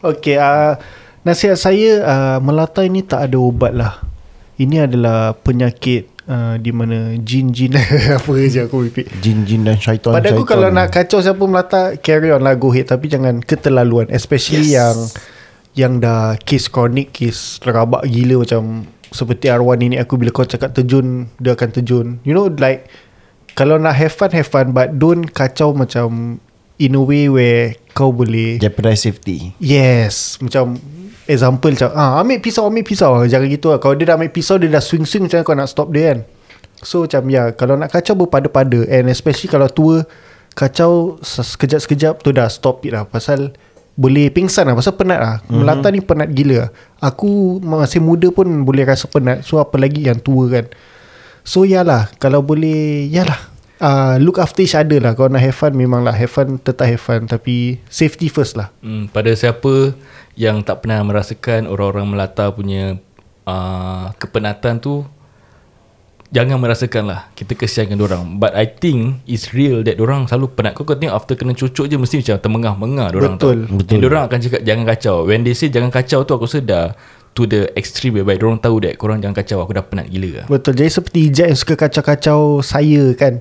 Okay 0.00 0.40
uh, 0.40 0.80
Nasihat 1.20 1.60
saya 1.60 1.90
uh, 2.00 2.38
Melata 2.40 2.80
ini 2.80 3.04
tak 3.04 3.28
ada 3.28 3.36
ubat 3.36 3.76
lah 3.76 4.00
Ini 4.56 4.88
adalah 4.88 5.36
penyakit 5.36 6.08
uh, 6.30 6.54
Di 6.56 6.70
mana 6.70 7.18
jin-jin 7.18 7.74
Apa 8.22 8.30
je 8.46 8.62
aku 8.62 8.86
repeat 8.86 9.10
Jin-jin 9.18 9.66
dan 9.66 9.76
syaitan. 9.76 10.14
Pada 10.14 10.30
aku 10.30 10.46
kalau 10.46 10.70
nak 10.70 10.94
kacau 10.94 11.18
siapa 11.18 11.42
melata 11.42 11.98
Carry 11.98 12.30
on 12.30 12.46
lah 12.46 12.54
go 12.54 12.70
ahead 12.70 12.86
Tapi 12.86 13.10
jangan 13.10 13.42
keterlaluan 13.42 14.06
Especially 14.14 14.70
yes. 14.70 14.78
yang 14.78 14.96
Yang 15.74 15.92
dah 16.06 16.22
Case 16.38 16.70
kronik 16.70 17.10
Case 17.10 17.58
terabak 17.58 18.06
gila 18.06 18.46
Macam 18.46 18.86
Seperti 19.10 19.50
arwah 19.50 19.74
ini 19.74 19.98
Aku 19.98 20.14
bila 20.14 20.30
kau 20.30 20.46
cakap 20.46 20.70
terjun 20.70 21.26
Dia 21.42 21.58
akan 21.58 21.68
terjun 21.74 22.06
You 22.22 22.32
know 22.32 22.46
like 22.46 22.86
Kalau 23.58 23.76
nak 23.76 23.98
have 23.98 24.14
fun 24.14 24.30
Have 24.30 24.46
fun 24.48 24.70
But 24.70 24.96
don't 25.02 25.26
kacau 25.26 25.74
macam 25.74 26.38
In 26.80 26.96
a 26.96 27.02
way 27.02 27.28
where 27.28 27.76
Kau 27.92 28.14
boleh 28.14 28.56
jeopardize 28.62 29.04
safety. 29.04 29.52
Yes 29.58 30.38
Macam 30.40 30.78
Example 31.30 31.72
macam 31.72 31.90
ah, 31.94 32.18
Ambil 32.18 32.42
pisau 32.42 32.66
Ambil 32.66 32.82
pisau. 32.82 33.22
Jangan 33.22 33.46
gitu 33.46 33.70
lah. 33.70 33.78
Kalau 33.78 33.94
dia 33.94 34.10
dah 34.10 34.18
ambil 34.18 34.28
pisau 34.28 34.58
Dia 34.58 34.66
dah 34.66 34.82
swing-swing 34.82 35.24
Macam 35.24 35.38
mana 35.38 35.46
kau 35.46 35.56
nak 35.56 35.68
stop 35.70 35.88
dia 35.90 36.02
kan? 36.10 36.18
So 36.82 37.06
macam 37.06 37.22
ya 37.28 37.54
Kalau 37.54 37.74
nak 37.74 37.88
kacau 37.88 38.14
berpada-pada. 38.14 38.82
And 38.86 39.06
especially 39.06 39.46
kalau 39.46 39.70
tua 39.70 40.02
Kacau 40.52 41.16
se- 41.22 41.46
Sekejap-sekejap 41.46 42.20
tu 42.20 42.34
dah 42.34 42.50
stop 42.50 42.82
it 42.82 42.90
lah. 42.90 43.06
Pasal 43.06 43.54
Boleh 43.94 44.28
pingsan 44.28 44.66
lah 44.66 44.74
Pasal 44.74 44.98
penat 44.98 45.20
lah. 45.20 45.34
Mm-hmm. 45.46 45.56
Melata 45.56 45.88
ni 45.88 46.00
penat 46.00 46.28
gila 46.30 46.66
lah. 46.66 46.70
Aku 47.00 47.62
Masih 47.62 48.02
muda 48.02 48.28
pun 48.28 48.44
Boleh 48.66 48.82
rasa 48.82 49.06
penat. 49.06 49.46
So 49.46 49.56
apa 49.56 49.78
lagi 49.78 50.04
yang 50.04 50.18
tua 50.18 50.50
kan? 50.50 50.66
So 51.46 51.62
yalah 51.62 52.10
Kalau 52.18 52.42
boleh 52.42 53.06
Yalah 53.06 53.40
uh, 53.78 54.14
Look 54.18 54.36
after 54.36 54.60
each 54.60 54.74
other 54.74 54.98
lah. 54.98 55.12
Kalau 55.12 55.30
nak 55.30 55.40
have 55.40 55.54
fun 55.54 55.72
Memang 55.72 56.02
lah. 56.02 56.12
Have 56.12 56.32
fun 56.32 56.58
Tetap 56.58 56.84
have 56.84 57.00
fun. 57.00 57.24
Tapi 57.24 57.78
Safety 57.86 58.26
first 58.26 58.56
lah. 58.56 58.68
Hmm, 58.80 59.06
pada 59.06 59.30
siapa 59.32 59.94
yang 60.40 60.64
tak 60.64 60.80
pernah 60.80 61.04
merasakan 61.04 61.68
orang-orang 61.68 62.16
melata 62.16 62.48
punya 62.48 62.96
uh, 63.44 64.08
kepenatan 64.16 64.80
tu 64.80 65.04
jangan 66.32 66.56
merasakan 66.56 67.12
lah 67.12 67.20
kita 67.36 67.52
kesiankan 67.52 68.00
orang 68.00 68.40
but 68.40 68.56
I 68.56 68.64
think 68.64 69.20
it's 69.28 69.52
real 69.52 69.84
that 69.84 70.00
orang 70.00 70.24
selalu 70.30 70.56
penat 70.56 70.72
kau, 70.72 70.88
kau 70.88 70.96
tengok 70.96 71.12
after 71.12 71.36
kena 71.36 71.52
cucuk 71.52 71.84
je 71.92 72.00
mesti 72.00 72.24
macam 72.24 72.40
termengah-mengah 72.40 73.06
orang 73.20 73.36
Betul. 73.36 73.58
tau 73.68 73.76
betul 73.76 74.00
orang 74.08 74.22
akan 74.32 74.38
cakap 74.40 74.62
jangan 74.64 74.84
kacau 74.88 75.16
when 75.28 75.44
they 75.44 75.52
say 75.52 75.68
jangan 75.68 75.92
kacau 75.92 76.24
tu 76.24 76.32
aku 76.32 76.48
rasa 76.48 76.64
dah 76.64 76.86
to 77.36 77.44
the 77.44 77.68
extreme 77.76 78.16
whereby 78.16 78.40
orang 78.40 78.58
tahu 78.62 78.80
that 78.80 78.96
korang 78.96 79.20
jangan 79.20 79.36
kacau 79.36 79.60
aku 79.60 79.76
dah 79.76 79.84
penat 79.84 80.08
gila 80.08 80.42
lah 80.42 80.46
Betul. 80.50 80.72
Jadi 80.74 80.90
seperti 80.90 81.18
Ijat 81.30 81.46
yang 81.52 81.58
suka 81.58 81.74
kacau-kacau 81.78 82.58
saya 82.64 83.14
kan. 83.14 83.38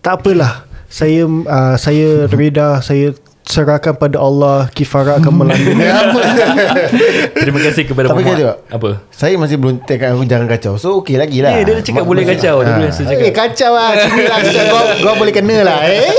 Tak 0.00 0.22
apalah. 0.22 0.64
Saya 0.86 1.28
uh, 1.28 1.76
saya 1.76 2.30
reda, 2.30 2.80
saya 2.80 3.12
serahkan 3.46 3.94
pada 3.94 4.18
Allah 4.18 4.66
kifarat 4.68 5.22
akan 5.22 5.32
melalui. 5.32 5.78
terima 7.38 7.62
kasih 7.62 7.86
kepada 7.86 8.10
Tapi 8.10 8.20
Muhammad 8.20 8.38
kata 8.42 8.54
apa 8.68 8.90
Saya 9.08 9.34
masih 9.36 9.56
belum 9.56 9.80
cakap 9.80 10.12
aku 10.12 10.22
jangan 10.24 10.46
kacau. 10.46 10.74
So 10.76 11.00
okey 11.00 11.14
lagi 11.14 11.38
lah. 11.40 11.54
Eh, 11.54 11.62
dia 11.62 11.78
cakap 11.80 12.02
boleh 12.02 12.26
kacau 12.26 12.60
dia 12.60 12.68
Ah. 12.68 12.76
boleh 12.76 12.90
saya 12.90 13.06
Eh 13.08 13.30
cakap 13.30 13.32
kacau 13.48 13.72
lah 13.72 13.90
Sini 13.96 14.24
lah 14.24 14.38
kau, 14.72 14.82
kau 15.00 15.14
boleh 15.16 15.32
kena 15.32 15.56
lah 15.62 15.78
eh 15.82 16.10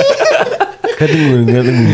Kau 0.96 1.06
tunggu, 1.06 1.46
kau 1.46 1.62
tunggu. 1.62 1.92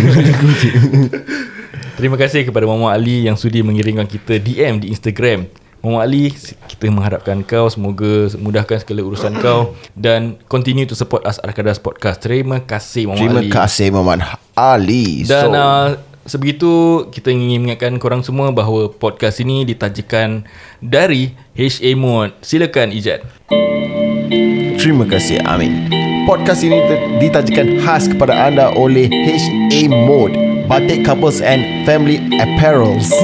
Terima 1.93 2.15
kasih 2.15 2.41
kepada 2.43 2.63
Muhammad 2.63 2.95
Ali 2.95 3.25
yang 3.25 3.35
sudi 3.35 3.59
mengirimkan 3.59 4.05
kita 4.05 4.37
DM 4.37 4.79
di 4.79 4.89
Instagram. 4.89 5.45
Muhammad 5.83 6.07
Ali, 6.07 6.31
kita 6.71 6.87
mengharapkan 6.87 7.43
kau 7.43 7.67
semoga 7.67 8.31
mudahkan 8.39 8.79
segala 8.79 9.03
urusan 9.03 9.35
kau 9.43 9.75
dan 9.99 10.39
continue 10.47 10.87
to 10.87 10.95
support 10.95 11.27
us 11.27 11.43
Arkadas 11.43 11.75
Podcast. 11.75 12.23
Terima 12.23 12.63
kasih 12.63 13.11
Muhammad 13.11 13.19
Terima 13.19 13.41
Ali. 13.43 13.51
kasih 13.51 13.87
Muhammad 13.91 14.39
Ali. 14.55 15.27
Dan 15.27 15.51
so, 15.51 15.59
uh, 15.59 15.99
sebegitu 16.23 16.71
kita 17.11 17.35
ingin 17.35 17.67
mengingatkan 17.67 17.99
korang 17.99 18.23
semua 18.23 18.55
bahawa 18.55 18.95
podcast 18.95 19.43
ini 19.43 19.67
ditajakan 19.67 20.47
dari 20.79 21.35
HA 21.59 21.99
Mode. 21.99 22.39
Silakan 22.39 22.95
Ijat. 22.95 23.19
Terima 24.79 25.03
kasih 25.03 25.43
Amin. 25.43 25.91
podcast 26.23 26.63
ini 26.63 26.79
ditajakan 27.19 27.83
khas 27.83 28.07
kepada 28.07 28.31
anda 28.47 28.71
oleh 28.71 29.11
HA 29.11 29.91
Mode 29.91 30.52
Batik 30.67 31.03
Couples 31.03 31.43
and 31.43 31.85
Family 31.85 32.23
Apparels. 32.39 33.11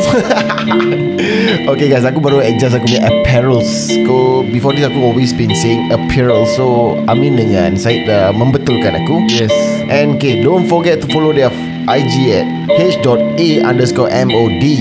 Okay 1.69 1.91
guys 1.91 2.07
Aku 2.07 2.23
baru 2.23 2.39
adjust 2.39 2.79
aku 2.79 2.89
punya 2.89 3.03
apparels. 3.05 3.91
Ko, 4.07 4.41
Before 4.47 4.71
this 4.71 4.87
aku 4.87 4.99
always 5.03 5.35
been 5.35 5.51
saying 5.51 5.91
apparel. 5.91 6.47
So 6.47 6.95
Amin 7.11 7.35
dengan 7.35 7.75
Syed 7.75 8.07
dah 8.07 8.31
membetulkan 8.31 9.03
aku. 9.03 9.27
Yes. 9.27 9.51
And 9.91 10.17
okay 10.17 10.39
Don't 10.41 10.65
forget 10.65 11.03
to 11.03 11.07
follow 11.11 11.35
their 11.35 11.51
IG 11.87 12.13
at 12.35 12.47
h.a 12.75 13.47
underscore 13.63 14.11
mode 14.27 14.75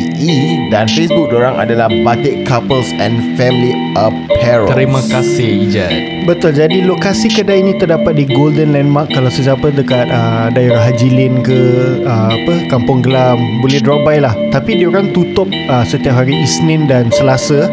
Dan 0.72 0.86
Facebook 0.90 1.30
dorang 1.30 1.60
adalah 1.60 1.86
Batik 2.02 2.42
Couples 2.48 2.90
and 2.98 3.20
Family 3.38 3.76
Apparel. 3.94 4.66
Terima 4.72 5.00
kasih 5.06 5.68
Ijat. 5.68 5.92
Betul 6.28 6.52
Jadi 6.52 6.84
lokasi 6.84 7.32
kedai 7.32 7.64
ini 7.64 7.72
terdapat 7.78 8.18
di 8.18 8.24
Golden 8.28 8.74
Landmark. 8.74 9.12
Kalau 9.14 9.30
sesiapa 9.32 9.72
dekat 9.72 10.10
uh, 10.12 10.52
daerah 10.52 10.82
Haji 10.82 11.08
Lane 11.08 11.40
ke 11.40 11.58
uh, 12.04 12.28
apa 12.28 12.54
Kampung 12.68 13.00
Gelam 13.00 13.38
Boleh 13.64 13.80
drop 13.80 14.04
by 14.04 14.20
lah. 14.20 14.34
Tapi 14.52 14.80
diorang 14.80 15.14
tutup 15.14 15.48
uh, 15.48 15.84
setiap 15.86 16.20
hari 16.20 16.36
Isnin 16.44 16.84
dan 16.90 17.08
Selasa. 17.14 17.70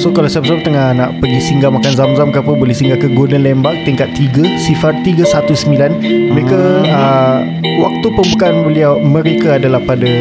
So 0.00 0.08
kalau 0.14 0.32
siapa-siapa 0.32 0.64
tengah 0.64 0.96
nak 0.96 1.20
pergi 1.20 1.40
singgah 1.44 1.68
makan 1.68 1.92
zam-zam 1.92 2.32
ke 2.32 2.40
apa 2.40 2.52
Boleh 2.56 2.72
singgah 2.72 2.96
ke 2.96 3.10
Golden 3.12 3.44
Landmark 3.44 3.84
tingkat 3.84 4.08
3 4.16 4.62
Sifar 4.62 4.96
319 5.04 6.32
Mereka 6.32 6.60
uh, 6.88 7.38
Waktu 7.60 8.06
pembukaan 8.12 8.64
beliau 8.70 9.02
Mereka 9.02 9.58
adalah 9.58 9.82
pada 9.82 10.14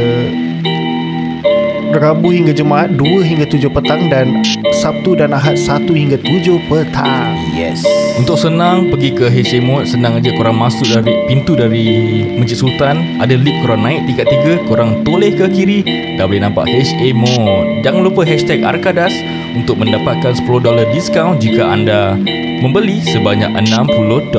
Rabu 1.89 2.29
hingga 2.29 2.53
Jumaat 2.53 2.93
2 2.97 3.21
hingga 3.21 3.45
7 3.45 3.69
petang 3.69 4.09
Dan 4.09 4.41
Sabtu 4.73 5.17
dan 5.17 5.33
Ahad 5.33 5.57
1 5.57 5.89
hingga 5.89 6.17
7 6.21 6.69
petang. 6.69 7.33
Yes. 7.53 7.81
Untuk 8.17 8.37
senang 8.37 8.93
pergi 8.93 9.09
ke 9.13 9.29
Mode 9.61 9.89
Senang 9.89 10.17
aja. 10.21 10.29
Korang 10.37 10.57
masuk 10.57 10.85
dari 10.85 11.13
pintu 11.25 11.57
dari 11.57 12.25
Masjid 12.37 12.57
Sultan 12.57 13.21
Ada 13.21 13.37
lift 13.37 13.57
korang 13.65 13.85
naik 13.85 14.05
tingkat 14.05 14.29
3 14.29 14.69
Korang 14.69 15.01
toleh 15.01 15.33
ke 15.33 15.49
kiri 15.49 15.81
Dah 16.17 16.29
boleh 16.29 16.41
nampak 16.41 16.69
HA 16.69 17.09
Mode 17.13 17.81
Jangan 17.85 18.01
lupa 18.05 18.21
hashtag 18.25 18.61
Arkadas 18.61 19.13
Untuk 19.57 19.81
mendapatkan 19.81 20.37
$10 20.37 20.45
diskaun 20.93 21.41
Jika 21.41 21.63
anda 21.73 22.17
membeli 22.59 22.99
sebanyak 23.03 23.49
$60 23.55 24.31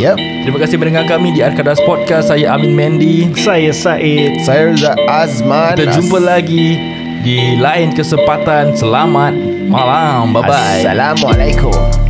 Yep. 0.00 0.16
Terima 0.16 0.58
kasih 0.64 0.76
mendengar 0.80 1.04
kami 1.04 1.36
di 1.36 1.40
Arkadas 1.44 1.80
Podcast. 1.84 2.32
Saya 2.32 2.56
Amin 2.56 2.72
Mendy 2.72 3.28
Saya 3.36 3.72
Said. 3.72 4.40
Saya 4.44 4.72
Reza 4.72 4.92
Azman. 5.06 5.76
Kita 5.76 5.92
jumpa 6.00 6.18
lagi 6.20 6.80
di 7.20 7.60
lain 7.60 7.92
kesempatan. 7.92 8.72
Selamat 8.72 9.36
malam. 9.68 10.32
Bye-bye. 10.32 10.88
Assalamualaikum 10.88 12.07